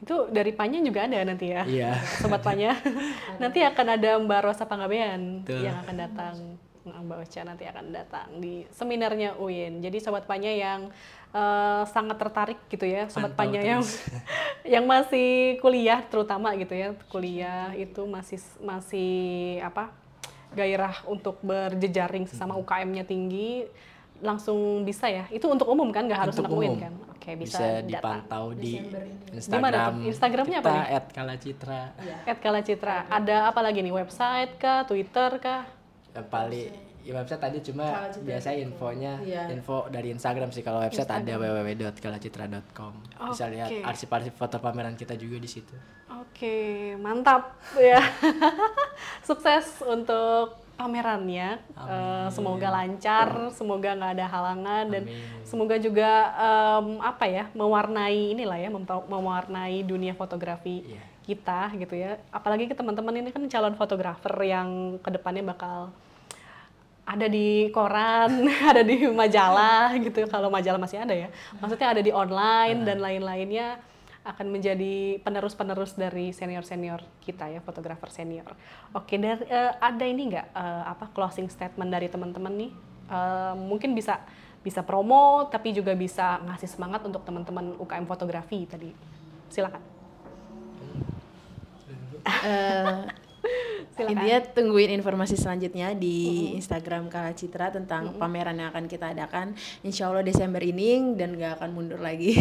Itu 0.00 0.28
dari 0.28 0.52
Panya 0.52 0.84
juga 0.84 1.08
ada 1.08 1.16
nanti 1.24 1.48
ya? 1.48 1.62
iya 1.64 1.96
Sobat 2.20 2.44
Panya. 2.44 2.76
nanti 3.42 3.64
akan 3.64 3.86
ada 3.96 4.20
Mbak 4.20 4.40
Rosa 4.44 4.64
Panggabean 4.68 5.44
Betul. 5.44 5.64
yang 5.64 5.80
akan 5.80 5.96
datang. 5.96 6.34
Nah, 6.90 7.00
Mbak 7.06 7.18
Ocha 7.22 7.40
nanti 7.46 7.64
akan 7.64 7.94
datang 7.94 8.28
di 8.42 8.66
seminarnya 8.74 9.38
UIN. 9.38 9.78
Jadi 9.78 10.02
Sobat 10.02 10.26
Panya 10.26 10.50
yang 10.50 10.90
eh, 11.30 11.82
sangat 11.86 12.18
tertarik 12.18 12.58
gitu 12.66 12.84
ya, 12.84 13.06
Sobat 13.06 13.32
Pantau 13.32 13.54
Panya 13.54 13.60
yang 13.62 13.82
yang 14.78 14.84
masih 14.84 15.56
kuliah 15.62 16.02
terutama 16.02 16.52
gitu 16.58 16.74
ya, 16.74 16.92
kuliah 17.08 17.70
itu 17.78 18.02
masih 18.04 18.38
masih 18.60 19.10
apa? 19.62 19.94
gairah 20.50 21.06
untuk 21.06 21.38
berjejaring 21.46 22.26
sesama 22.26 22.58
UKM-nya 22.58 23.06
tinggi 23.06 23.70
langsung 24.20 24.84
bisa 24.84 25.08
ya. 25.08 25.24
Itu 25.32 25.48
untuk 25.48 25.70
umum 25.70 25.88
kan, 25.94 26.04
nggak 26.04 26.28
harus 26.28 26.34
Untuk 26.36 26.52
anak 26.52 26.58
UIN 26.60 26.74
kan? 26.76 26.92
Oke, 27.16 27.30
bisa, 27.36 27.56
bisa 27.56 27.64
datang. 27.86 27.88
dipantau 27.88 28.44
di 28.52 28.72
Gimana 29.30 29.92
Instagram? 29.92 29.92
Instagramnya 30.04 30.58
apa 30.60 30.68
nih? 30.68 30.84
@kalacitra 31.14 31.80
At 32.28 32.38
Kala 32.40 32.60
Citra. 32.60 32.96
Ada 33.08 33.36
apa 33.48 33.60
lagi 33.64 33.80
nih? 33.80 33.92
Website 33.92 34.52
kah? 34.60 34.84
Twitter 34.84 35.30
kah? 35.40 35.64
Paling 36.22 36.68
ya 37.00 37.16
website 37.16 37.40
tadi 37.40 37.58
cuma 37.62 37.86
biasa 38.18 38.52
infonya 38.54 39.16
Iya. 39.20 39.48
info 39.50 39.88
dari 39.88 40.10
Instagram 40.10 40.50
sih 40.50 40.60
kalau 40.60 40.80
website 40.80 41.08
ada 41.08 41.32
www.kalacitra.com 41.34 42.92
bisa 43.26 43.48
lihat 43.48 43.72
arsip-arsip 43.82 44.34
foto 44.34 44.58
pameran 44.58 44.92
kita 44.94 45.14
juga 45.14 45.36
di 45.36 45.48
situ 45.48 45.72
Oke, 46.10 46.92
mantap 46.96 47.56
ya. 47.74 47.96
Sukses 49.22 49.80
untuk 49.82 50.52
pamerannya. 50.74 51.60
Eh, 51.70 52.26
semoga 52.30 52.68
lancar, 52.68 53.28
semoga 53.50 53.92
nggak 53.92 54.12
ada 54.16 54.26
halangan 54.26 54.84
dan 54.88 55.02
Amin. 55.04 55.44
semoga 55.44 55.76
juga 55.76 56.10
em, 56.32 56.86
apa 56.98 57.24
ya 57.24 57.44
mewarnai 57.52 58.32
inilah 58.32 58.56
ya 58.56 58.68
mewarnai 59.06 59.80
dunia 59.82 60.12
fotografi 60.12 60.82
Iya. 60.86 61.02
Kita 61.30 61.70
gitu 61.78 61.94
ya. 61.94 62.18
Apalagi 62.34 62.66
ke 62.66 62.74
teman-teman 62.74 63.14
ini 63.22 63.30
kan 63.30 63.46
calon 63.46 63.78
fotografer 63.78 64.34
yang 64.42 64.98
ke 64.98 65.10
depannya 65.14 65.46
bakal 65.46 65.94
ada 67.06 67.26
di 67.26 67.70
koran, 67.74 68.46
ada 68.70 68.82
di 68.82 69.06
majalah 69.06 69.94
gitu. 69.98 70.26
Kalau 70.26 70.50
majalah 70.50 70.78
masih 70.78 71.02
ada 71.02 71.14
ya. 71.14 71.28
Maksudnya 71.58 71.88
ada 71.98 72.02
di 72.02 72.10
online 72.10 72.86
dan 72.86 72.98
lain-lainnya 72.98 73.78
akan 74.20 74.52
menjadi 74.52 75.16
penerus-penerus 75.24 75.96
dari 75.96 76.30
senior-senior 76.30 77.00
kita 77.24 77.48
ya, 77.48 77.60
fotografer 77.64 78.12
senior. 78.12 78.52
Oke, 78.92 79.16
dari 79.16 79.40
eh, 79.48 79.72
ada 79.80 80.04
ini 80.04 80.28
nggak 80.28 80.46
eh, 80.52 80.84
apa 80.92 81.08
closing 81.16 81.48
statement 81.48 81.88
dari 81.88 82.06
teman-teman 82.12 82.52
nih? 82.52 82.72
Eh, 83.10 83.54
mungkin 83.56 83.96
bisa 83.96 84.20
bisa 84.60 84.84
promo, 84.84 85.48
tapi 85.48 85.72
juga 85.72 85.96
bisa 85.96 86.36
ngasih 86.44 86.68
semangat 86.68 87.00
untuk 87.08 87.24
teman-teman 87.24 87.80
UKM 87.80 88.04
fotografi 88.04 88.68
tadi. 88.68 88.92
Silakan. 89.48 89.99
Eh, 92.24 92.98
Silakan. 94.00 94.12
Intinya 94.16 94.38
tungguin 94.52 94.92
informasi 94.96 95.36
selanjutnya 95.36 95.92
di 95.92 96.52
Instagram 96.56 97.12
Kala 97.12 97.36
Citra 97.36 97.68
tentang 97.68 98.16
pameran 98.16 98.56
yang 98.56 98.72
akan 98.72 98.88
kita 98.88 99.12
adakan 99.12 99.52
Insya 99.84 100.08
Allah 100.08 100.24
Desember 100.24 100.60
ini 100.60 101.16
dan 101.16 101.36
gak 101.36 101.60
akan 101.60 101.70
mundur 101.76 102.00
lagi. 102.00 102.32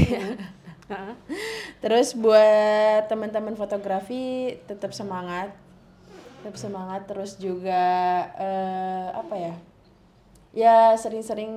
Terus 1.83 2.15
buat 2.15 3.11
teman-teman 3.11 3.59
fotografi 3.59 4.55
tetap 4.65 4.95
semangat, 4.95 5.51
tetap 6.41 6.55
semangat. 6.55 7.05
Terus 7.07 7.35
juga 7.35 7.83
eh, 8.39 9.07
apa 9.13 9.35
ya? 9.35 9.55
Ya 10.49 10.77
sering-sering 10.97 11.51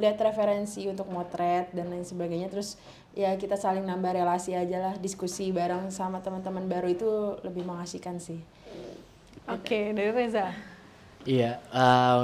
lihat 0.00 0.16
referensi 0.22 0.88
untuk 0.88 1.04
motret 1.12 1.68
dan 1.76 1.92
lain 1.92 2.06
sebagainya. 2.06 2.48
Terus 2.48 2.80
ya 3.12 3.36
kita 3.36 3.60
saling 3.60 3.84
nambah 3.84 4.16
relasi 4.16 4.56
aja 4.56 4.78
lah, 4.80 4.94
diskusi 4.96 5.52
bareng 5.52 5.92
sama 5.92 6.24
teman-teman 6.24 6.64
baru 6.64 6.88
itu 6.88 7.10
lebih 7.44 7.64
mengasihkan 7.68 8.16
sih. 8.16 8.40
Oke, 9.44 9.92
dari 9.92 10.10
Reza. 10.14 10.54
Iya, 11.28 11.60
eh, 11.70 12.22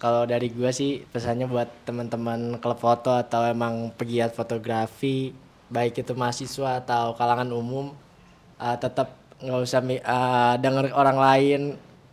kalau 0.00 0.22
dari 0.28 0.52
gua 0.52 0.70
sih 0.70 1.02
pesannya 1.08 1.46
buat 1.48 1.68
teman-teman 1.88 2.60
klub 2.62 2.78
foto 2.78 3.10
atau 3.16 3.48
emang 3.48 3.90
pegiat 3.96 4.36
fotografi, 4.36 5.32
baik 5.72 6.02
itu 6.04 6.12
mahasiswa 6.14 6.82
atau 6.84 7.14
kalangan 7.16 7.50
umum, 7.54 7.94
eh, 8.60 8.76
tetap 8.76 9.16
nggak 9.40 9.60
usah 9.64 9.80
mi- 9.80 10.04
eh, 10.04 10.54
denger 10.60 10.92
orang 10.92 11.18
lain, 11.18 11.60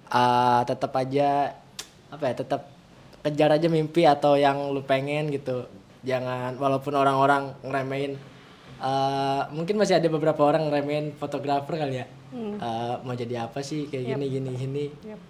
eh, 0.10 0.62
tetap 0.64 0.92
aja 0.96 1.54
apa 2.08 2.24
ya, 2.32 2.34
tetap 2.40 2.62
kejar 3.26 3.50
aja 3.60 3.68
mimpi 3.68 4.08
atau 4.08 4.40
yang 4.40 4.72
lu 4.72 4.80
pengen 4.86 5.28
gitu. 5.34 5.68
Jangan 6.08 6.56
walaupun 6.56 6.96
orang-orang 6.96 7.52
ngeremehin 7.68 8.16
eh, 8.80 9.44
mungkin 9.52 9.76
masih 9.76 10.00
ada 10.00 10.08
beberapa 10.08 10.40
orang 10.48 10.72
ngeremehin 10.72 11.12
fotografer 11.20 11.76
kali 11.76 12.00
ya. 12.00 12.08
Eh, 12.32 12.96
mau 13.04 13.12
jadi 13.12 13.48
apa 13.48 13.60
sih? 13.60 13.92
Kayak 13.92 14.16
gini 14.16 14.26
gini 14.32 14.50
gini. 14.56 14.86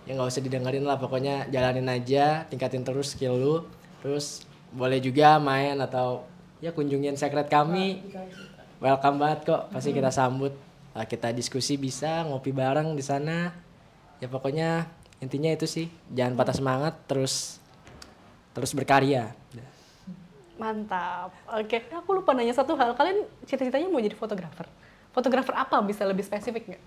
Ya 0.05 0.13
nggak 0.13 0.29
usah 0.29 0.45
didengerin 0.45 0.85
lah 0.85 1.01
pokoknya 1.01 1.49
jalanin 1.49 1.89
aja 1.89 2.45
tingkatin 2.45 2.85
terus 2.85 3.17
skill 3.17 3.33
lu. 3.37 3.55
Terus 4.05 4.45
boleh 4.69 5.01
juga 5.01 5.41
main 5.41 5.81
atau 5.81 6.29
ya 6.61 6.69
kunjungin 6.69 7.17
secret 7.17 7.49
kami. 7.49 8.05
Welcome 8.77 9.17
banget 9.17 9.49
kok 9.49 9.73
pasti 9.73 9.89
kita 9.89 10.13
sambut. 10.13 10.53
Eh, 10.93 11.05
kita 11.09 11.33
diskusi 11.33 11.81
bisa 11.81 12.21
ngopi 12.29 12.53
bareng 12.53 12.93
di 12.93 13.01
sana. 13.01 13.49
Ya 14.21 14.29
pokoknya 14.29 14.85
intinya 15.17 15.49
itu 15.49 15.65
sih. 15.65 15.89
Jangan 16.13 16.37
patah 16.37 16.53
semangat 16.53 16.93
terus 17.09 17.57
terus 18.57 18.73
berkarya 18.73 19.37
Mantap. 20.57 21.31
Oke, 21.51 21.85
aku 21.87 22.09
lupa 22.13 22.33
nanya 22.33 22.51
satu 22.51 22.73
hal. 22.73 22.93
Kalian 22.93 23.23
cita-citanya 23.43 23.85
mau 23.85 23.97
jadi 23.97 24.13
fotografer? 24.13 24.65
Fotografer 25.09 25.53
apa? 25.53 25.77
Bisa 25.81 26.03
lebih 26.03 26.21
spesifik 26.21 26.67
nggak? 26.67 26.83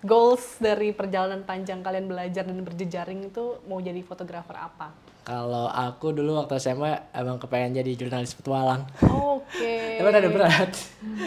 Goals 0.00 0.56
dari 0.56 0.92
perjalanan 0.92 1.40
panjang 1.42 1.80
kalian 1.80 2.04
belajar 2.04 2.44
dan 2.44 2.60
berjejaring 2.60 3.24
itu 3.26 3.44
mau 3.64 3.80
jadi 3.80 4.00
fotografer 4.00 4.54
apa? 4.54 4.92
kalau 5.24 5.64
aku 5.66 6.12
dulu 6.12 6.36
waktu 6.36 6.60
SMA 6.60 7.00
emang 7.10 7.40
kepengen 7.40 7.80
jadi 7.80 7.96
jurnalis 7.96 8.36
petualang 8.36 8.84
Oke. 9.00 9.80
tapi 9.96 10.04
ada 10.06 10.28
berat 10.28 10.68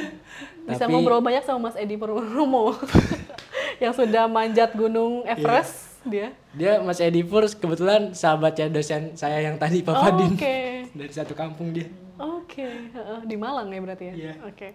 Bisa 0.69 0.85
Tapi- 0.85 0.93
ngobrol 0.93 1.17
banyak 1.17 1.41
sama 1.41 1.65
Mas 1.65 1.73
Edi 1.73 1.97
Purnomo 1.97 2.77
yang 3.81 3.97
sudah 3.97 4.29
manjat 4.29 4.77
gunung 4.77 5.25
Everest. 5.25 5.97
dia? 6.05 6.29
Dia 6.53 6.77
Mas 6.77 7.01
Edi 7.01 7.25
Pur 7.25 7.49
kebetulan 7.49 8.13
sahabatnya 8.13 8.69
dosen 8.69 9.17
saya 9.17 9.41
yang 9.41 9.57
tadi 9.57 9.81
Pak 9.81 9.89
Oh, 9.89 9.97
Fadin. 9.99 10.29
Oke. 10.31 10.76
Dari 10.97 11.13
satu 11.13 11.33
kampung 11.33 11.71
dia. 11.71 11.85
Oke, 12.17 12.65
heeh, 12.65 13.19
di 13.23 13.37
Malang 13.37 13.69
ya 13.69 13.79
berarti 13.79 14.05
ya? 14.09 14.13
Iya. 14.17 14.33
Oke. 14.43 14.73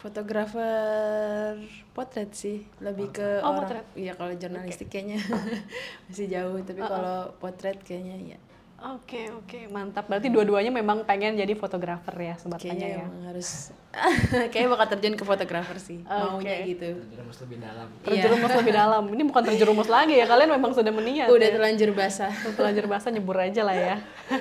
Fotografer 0.00 1.60
potret 1.92 2.32
sih, 2.32 2.64
lebih 2.80 3.12
ke 3.12 3.44
Oh, 3.44 3.52
orang. 3.52 3.68
potret. 3.68 3.86
Iya 3.92 4.12
kalau 4.16 4.32
jurnalistik 4.32 4.88
kayaknya 4.88 5.20
masih 6.08 6.26
jauh, 6.26 6.56
tapi 6.64 6.80
kalau 6.80 7.28
potret 7.36 7.76
kayaknya 7.84 8.16
ya 8.34 8.38
Oke, 8.80 9.28
oke, 9.28 9.68
mantap. 9.68 10.08
Berarti 10.08 10.32
dua-duanya 10.32 10.72
memang 10.72 11.04
pengen 11.04 11.36
jadi 11.36 11.52
fotografer 11.52 12.16
ya, 12.16 12.34
kayaknya 12.40 12.64
Panya 12.64 12.88
ya. 12.88 12.96
emang 13.04 13.12
harus 13.28 13.76
kayaknya 14.52 14.70
bakal 14.72 14.86
terjun 14.96 15.14
ke 15.20 15.24
fotografer 15.28 15.76
sih, 15.76 16.00
maunya 16.08 16.64
Oke. 16.64 16.72
gitu. 16.72 16.88
Terjerumus 16.96 17.38
lebih 17.44 17.58
dalam. 17.60 17.88
Terjerumus 18.00 18.52
lebih 18.56 18.72
dalam. 18.72 19.02
Ini 19.12 19.22
bukan 19.28 19.42
terjerumus 19.44 19.88
lagi 19.92 20.16
ya, 20.16 20.24
kalian 20.24 20.56
memang 20.56 20.72
sudah 20.72 20.92
meniat. 20.96 21.28
Udah 21.28 21.48
ya. 21.52 21.54
terlanjur 21.60 21.92
basah. 21.92 22.32
Terlanjur 22.56 22.86
basah 22.88 23.10
nyebur 23.12 23.36
aja 23.36 23.60
lah 23.68 23.76
ya. 23.76 23.96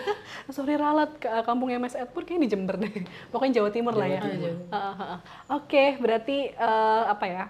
Sorry 0.56 0.80
ralat 0.80 1.12
ke 1.20 1.28
kampung 1.44 1.68
MS 1.76 2.00
Edpur 2.00 2.24
kayaknya 2.24 2.48
di 2.48 2.50
Jember 2.56 2.80
deh. 2.80 2.94
Pokoknya 3.36 3.60
Jawa 3.60 3.70
Timur 3.76 3.92
lah 3.92 4.08
ya. 4.08 4.24
Heeh, 4.24 4.56
heeh. 4.72 5.20
Oke, 5.52 6.00
berarti 6.00 6.56
eh, 6.56 7.04
apa 7.12 7.26
ya? 7.28 7.44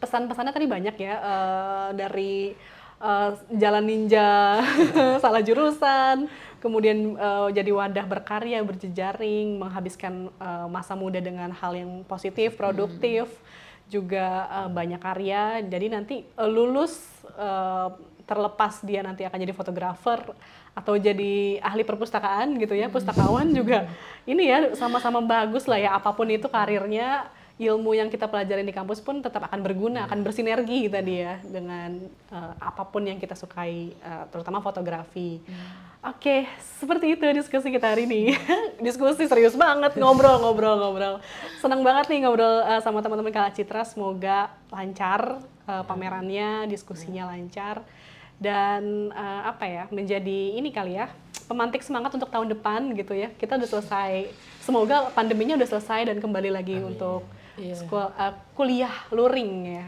Pesan-pesannya 0.00 0.56
tadi 0.56 0.64
banyak 0.64 0.96
ya 0.96 1.14
eh, 1.20 1.88
dari 1.92 2.56
eh, 3.00 3.30
jalan 3.56 3.84
ninja, 3.84 4.60
salah 5.24 5.42
jurusan, 5.44 6.28
kemudian 6.60 7.16
eh, 7.16 7.48
jadi 7.52 7.70
wadah 7.72 8.06
berkarya, 8.08 8.60
berjejaring, 8.64 9.60
menghabiskan 9.60 10.32
eh, 10.36 10.66
masa 10.70 10.96
muda 10.96 11.20
dengan 11.20 11.52
hal 11.52 11.72
yang 11.76 12.04
positif, 12.08 12.56
produktif, 12.56 13.28
juga 13.86 14.48
eh, 14.50 14.68
banyak 14.70 15.00
karya. 15.00 15.62
Jadi 15.64 15.86
nanti 15.92 16.16
eh, 16.26 16.50
lulus 16.50 16.98
eh, 17.38 17.88
terlepas 18.26 18.82
dia 18.82 19.06
nanti 19.06 19.22
akan 19.22 19.38
jadi 19.38 19.54
fotografer 19.54 20.18
atau 20.76 20.98
jadi 20.98 21.62
ahli 21.62 21.86
perpustakaan 21.86 22.58
gitu 22.60 22.74
ya, 22.76 22.90
pustakawan 22.90 23.48
juga 23.54 23.88
ini 24.28 24.50
ya 24.50 24.58
sama-sama 24.76 25.22
bagus 25.24 25.64
lah 25.64 25.78
ya 25.80 25.96
apa 25.96 26.12
pun 26.12 26.26
itu 26.28 26.50
karirnya 26.50 27.30
ilmu 27.56 27.96
yang 27.96 28.12
kita 28.12 28.28
pelajarin 28.28 28.68
di 28.68 28.74
kampus 28.76 29.00
pun 29.00 29.24
tetap 29.24 29.48
akan 29.48 29.64
berguna, 29.64 30.04
akan 30.04 30.20
bersinergi 30.20 30.92
tadi 30.92 31.24
ya 31.24 31.40
dengan 31.40 31.96
eh, 32.28 32.52
apa 32.60 32.84
pun 32.84 33.00
yang 33.08 33.16
kita 33.16 33.32
sukai, 33.32 33.96
eh, 33.96 34.24
terutama 34.28 34.60
fotografi. 34.60 35.40
Oke, 36.06 36.46
seperti 36.78 37.18
itu 37.18 37.24
diskusi 37.34 37.66
kita 37.72 37.90
hari 37.90 38.06
ini. 38.06 38.36
diskusi 38.86 39.26
serius 39.26 39.58
banget, 39.58 39.98
ngobrol, 39.98 40.38
ngobrol, 40.38 40.78
ngobrol. 40.78 41.14
Senang 41.58 41.82
banget 41.82 42.12
nih 42.12 42.28
ngobrol 42.28 42.62
eh, 42.62 42.80
sama 42.84 43.00
teman-teman 43.00 43.32
Kala 43.32 43.50
Citra. 43.50 43.82
Semoga 43.82 44.52
lancar 44.70 45.40
eh, 45.66 45.84
pamerannya, 45.88 46.68
diskusinya 46.68 47.32
lancar 47.32 47.82
dan 48.36 49.10
eh, 49.16 49.42
apa 49.48 49.64
ya 49.64 49.84
menjadi 49.88 50.60
ini 50.60 50.68
kali 50.68 51.00
ya 51.00 51.08
pemantik 51.48 51.80
semangat 51.80 52.12
untuk 52.12 52.30
tahun 52.30 52.54
depan 52.54 52.92
gitu 52.94 53.10
ya. 53.10 53.32
Kita 53.34 53.58
udah 53.58 53.68
selesai. 53.70 54.30
Semoga 54.62 55.10
pandeminya 55.10 55.58
udah 55.58 55.68
selesai 55.74 56.12
dan 56.12 56.22
kembali 56.22 56.54
lagi 56.54 56.78
untuk 56.78 57.26
Iya. 57.56 57.74
sekol- 57.76 58.12
eh, 58.12 58.34
kuliah 58.52 58.94
luring 59.10 59.52
ya. 59.66 59.86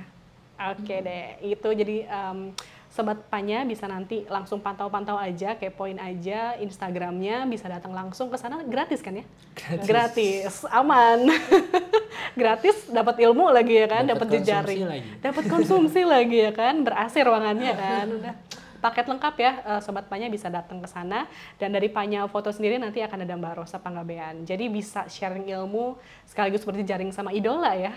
Oke 0.74 0.98
deh, 0.98 1.38
itu 1.46 1.68
jadi 1.70 1.96
em, 2.04 2.50
sobat 2.90 3.30
Panya 3.30 3.62
bisa 3.62 3.86
nanti 3.86 4.26
langsung 4.26 4.58
pantau-pantau 4.58 5.14
aja, 5.14 5.54
kepoin 5.54 5.94
aja 5.96 6.58
Instagramnya, 6.58 7.46
bisa 7.46 7.70
datang 7.70 7.94
langsung 7.94 8.26
ke 8.26 8.34
sana 8.34 8.66
gratis 8.66 8.98
kan 8.98 9.14
ya? 9.14 9.24
Gratis, 9.86 10.66
aman, 10.66 11.30
gratis, 12.40 12.90
dapat 12.90 13.22
ilmu 13.22 13.54
lagi 13.54 13.76
ya 13.76 13.86
kan, 13.86 14.02
Dapat 14.02 14.26
jejaring, 14.34 14.78
dapat 15.20 15.44
konsumsi 15.46 16.02
lagi 16.02 16.42
ya 16.42 16.50
kan, 16.50 16.82
ber-AC 16.82 17.14
ruangannya 17.22 17.72
kan, 17.72 18.06
udah 18.10 18.34
paket 18.78 19.10
lengkap 19.10 19.34
ya, 19.38 19.52
eh, 19.62 19.80
sobat 19.82 20.06
Panya 20.06 20.30
bisa 20.30 20.48
datang 20.48 20.78
ke 20.78 20.88
sana 20.88 21.26
dan 21.58 21.74
dari 21.74 21.90
Panya 21.90 22.24
foto 22.30 22.48
sendiri 22.54 22.78
nanti 22.78 23.02
akan 23.02 23.26
ada 23.26 23.34
Mbak 23.34 23.54
Rosa 23.58 23.76
Panggabean, 23.82 24.46
jadi 24.46 24.70
bisa 24.70 25.04
sharing 25.10 25.50
ilmu 25.50 25.98
sekaligus 26.24 26.62
berjejaring 26.62 27.10
sama 27.10 27.34
idola 27.34 27.74
ya, 27.74 27.92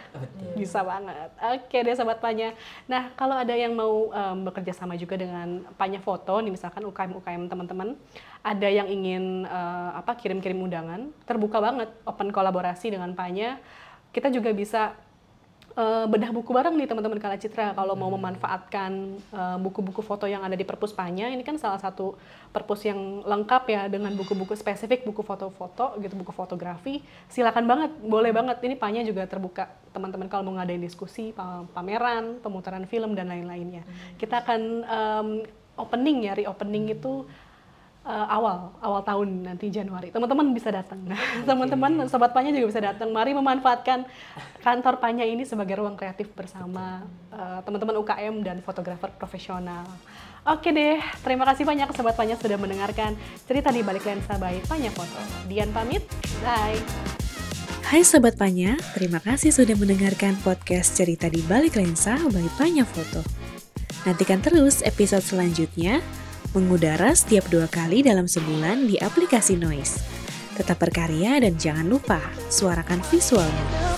bisa 0.60 0.82
banget. 0.82 1.30
Oke 1.58 1.78
deh 1.86 1.94
sobat 1.94 2.18
Panya. 2.18 2.58
Nah 2.90 3.14
kalau 3.14 3.38
ada 3.38 3.54
yang 3.54 3.78
mau 3.78 4.10
em, 4.12 4.38
bekerja 4.46 4.74
sama 4.74 4.98
juga 4.98 5.16
dengan 5.16 5.64
Panya 5.78 6.02
foto, 6.02 6.42
nih 6.42 6.52
misalkan 6.52 6.84
UKM 6.84 7.18
UKM 7.22 7.44
teman-teman, 7.48 7.96
ada 8.42 8.68
yang 8.68 8.90
ingin 8.90 9.46
eh, 9.46 9.90
apa 9.96 10.18
kirim-kirim 10.18 10.58
undangan, 10.58 11.14
terbuka 11.30 11.62
banget, 11.62 11.90
open 12.10 12.34
kolaborasi 12.34 12.92
dengan 12.94 13.14
Panya. 13.14 13.62
Kita 14.12 14.28
juga 14.28 14.52
bisa 14.52 14.98
eh, 15.76 16.06
bedah 16.08 16.32
buku 16.36 16.52
bareng 16.52 16.76
nih 16.76 16.88
teman-teman 16.88 17.20
Kala 17.20 17.38
Citra. 17.40 17.76
Kalau 17.76 17.96
mau 17.96 18.12
memanfaatkan 18.14 18.92
eh, 19.32 19.58
buku-buku 19.60 20.04
foto 20.04 20.28
yang 20.28 20.44
ada 20.44 20.56
di 20.56 20.64
perpus 20.68 20.92
Panya 20.92 21.32
ini 21.32 21.44
kan 21.44 21.56
salah 21.56 21.80
satu 21.80 22.16
perpus 22.52 22.84
yang 22.84 23.24
lengkap 23.24 23.64
ya 23.68 23.82
dengan 23.88 24.12
buku-buku 24.16 24.56
spesifik 24.56 25.08
buku 25.08 25.24
foto-foto 25.24 25.96
gitu 26.04 26.16
buku 26.20 26.32
fotografi. 26.36 27.00
Silakan 27.32 27.66
banget 27.68 27.92
boleh 28.04 28.32
banget. 28.36 28.60
Ini 28.60 28.76
Panya 28.76 29.02
juga 29.04 29.24
terbuka. 29.28 29.72
Teman-teman 29.92 30.32
kalau 30.32 30.48
mau 30.48 30.56
ngadain 30.60 30.80
diskusi 30.80 31.36
pa- 31.36 31.68
pameran 31.76 32.40
pemutaran 32.40 32.84
film 32.88 33.16
dan 33.16 33.28
lain-lainnya. 33.32 33.84
Kita 34.16 34.44
akan 34.44 34.62
em, 34.88 35.28
opening 35.80 36.28
ya 36.28 36.34
reopening 36.36 36.96
itu 36.96 37.24
eh, 38.06 38.28
awal 38.30 38.74
awal 38.82 39.02
tahun 39.06 39.46
nanti 39.46 39.70
Januari. 39.70 40.10
Teman-teman 40.10 40.54
bisa 40.54 40.74
datang. 40.74 41.02
Teman-teman 41.50 42.06
sobat 42.10 42.34
Panya 42.34 42.54
juga 42.54 42.68
bisa 42.74 42.82
datang. 42.82 43.14
Mari 43.14 43.34
memanfaatkan 43.38 44.06
kantor 44.62 44.98
Panya 45.02 45.26
ini 45.26 45.46
sebagai 45.46 45.78
ruang 45.82 45.98
kreatif 45.98 46.30
bersama 46.34 47.06
eh, 47.34 47.60
teman-teman 47.66 47.98
UKM 48.02 48.36
dan 48.42 48.58
fotografer 48.66 49.10
profesional. 49.16 49.86
Oke 50.42 50.74
deh 50.74 50.98
terima 51.22 51.46
kasih 51.46 51.70
banyak 51.70 51.94
sobat 51.94 52.18
Panya 52.18 52.34
sudah 52.34 52.58
mendengarkan 52.58 53.14
cerita 53.46 53.70
di 53.70 53.86
balik 53.86 54.10
lensa 54.10 54.42
by 54.42 54.58
Panya 54.66 54.90
Foto. 54.90 55.22
Dian 55.46 55.70
pamit. 55.70 56.02
Bye. 56.42 56.82
Hai 57.92 58.08
Sobat 58.08 58.40
Panya, 58.40 58.80
terima 58.96 59.20
kasih 59.20 59.52
sudah 59.52 59.76
mendengarkan 59.76 60.40
podcast 60.48 60.96
cerita 60.96 61.28
di 61.28 61.44
balik 61.44 61.76
lensa 61.76 62.16
by 62.32 62.48
Panya 62.56 62.88
Foto. 62.88 63.20
Nantikan 64.08 64.40
terus 64.40 64.80
episode 64.80 65.20
selanjutnya, 65.20 66.00
mengudara 66.52 67.16
setiap 67.16 67.48
dua 67.48 67.68
kali 67.72 68.04
dalam 68.04 68.28
sebulan 68.28 68.88
di 68.88 69.00
aplikasi 69.00 69.56
Noise. 69.56 70.04
Tetap 70.60 70.84
berkarya 70.84 71.40
dan 71.40 71.56
jangan 71.56 71.88
lupa, 71.88 72.20
suarakan 72.52 73.00
visualmu. 73.08 73.91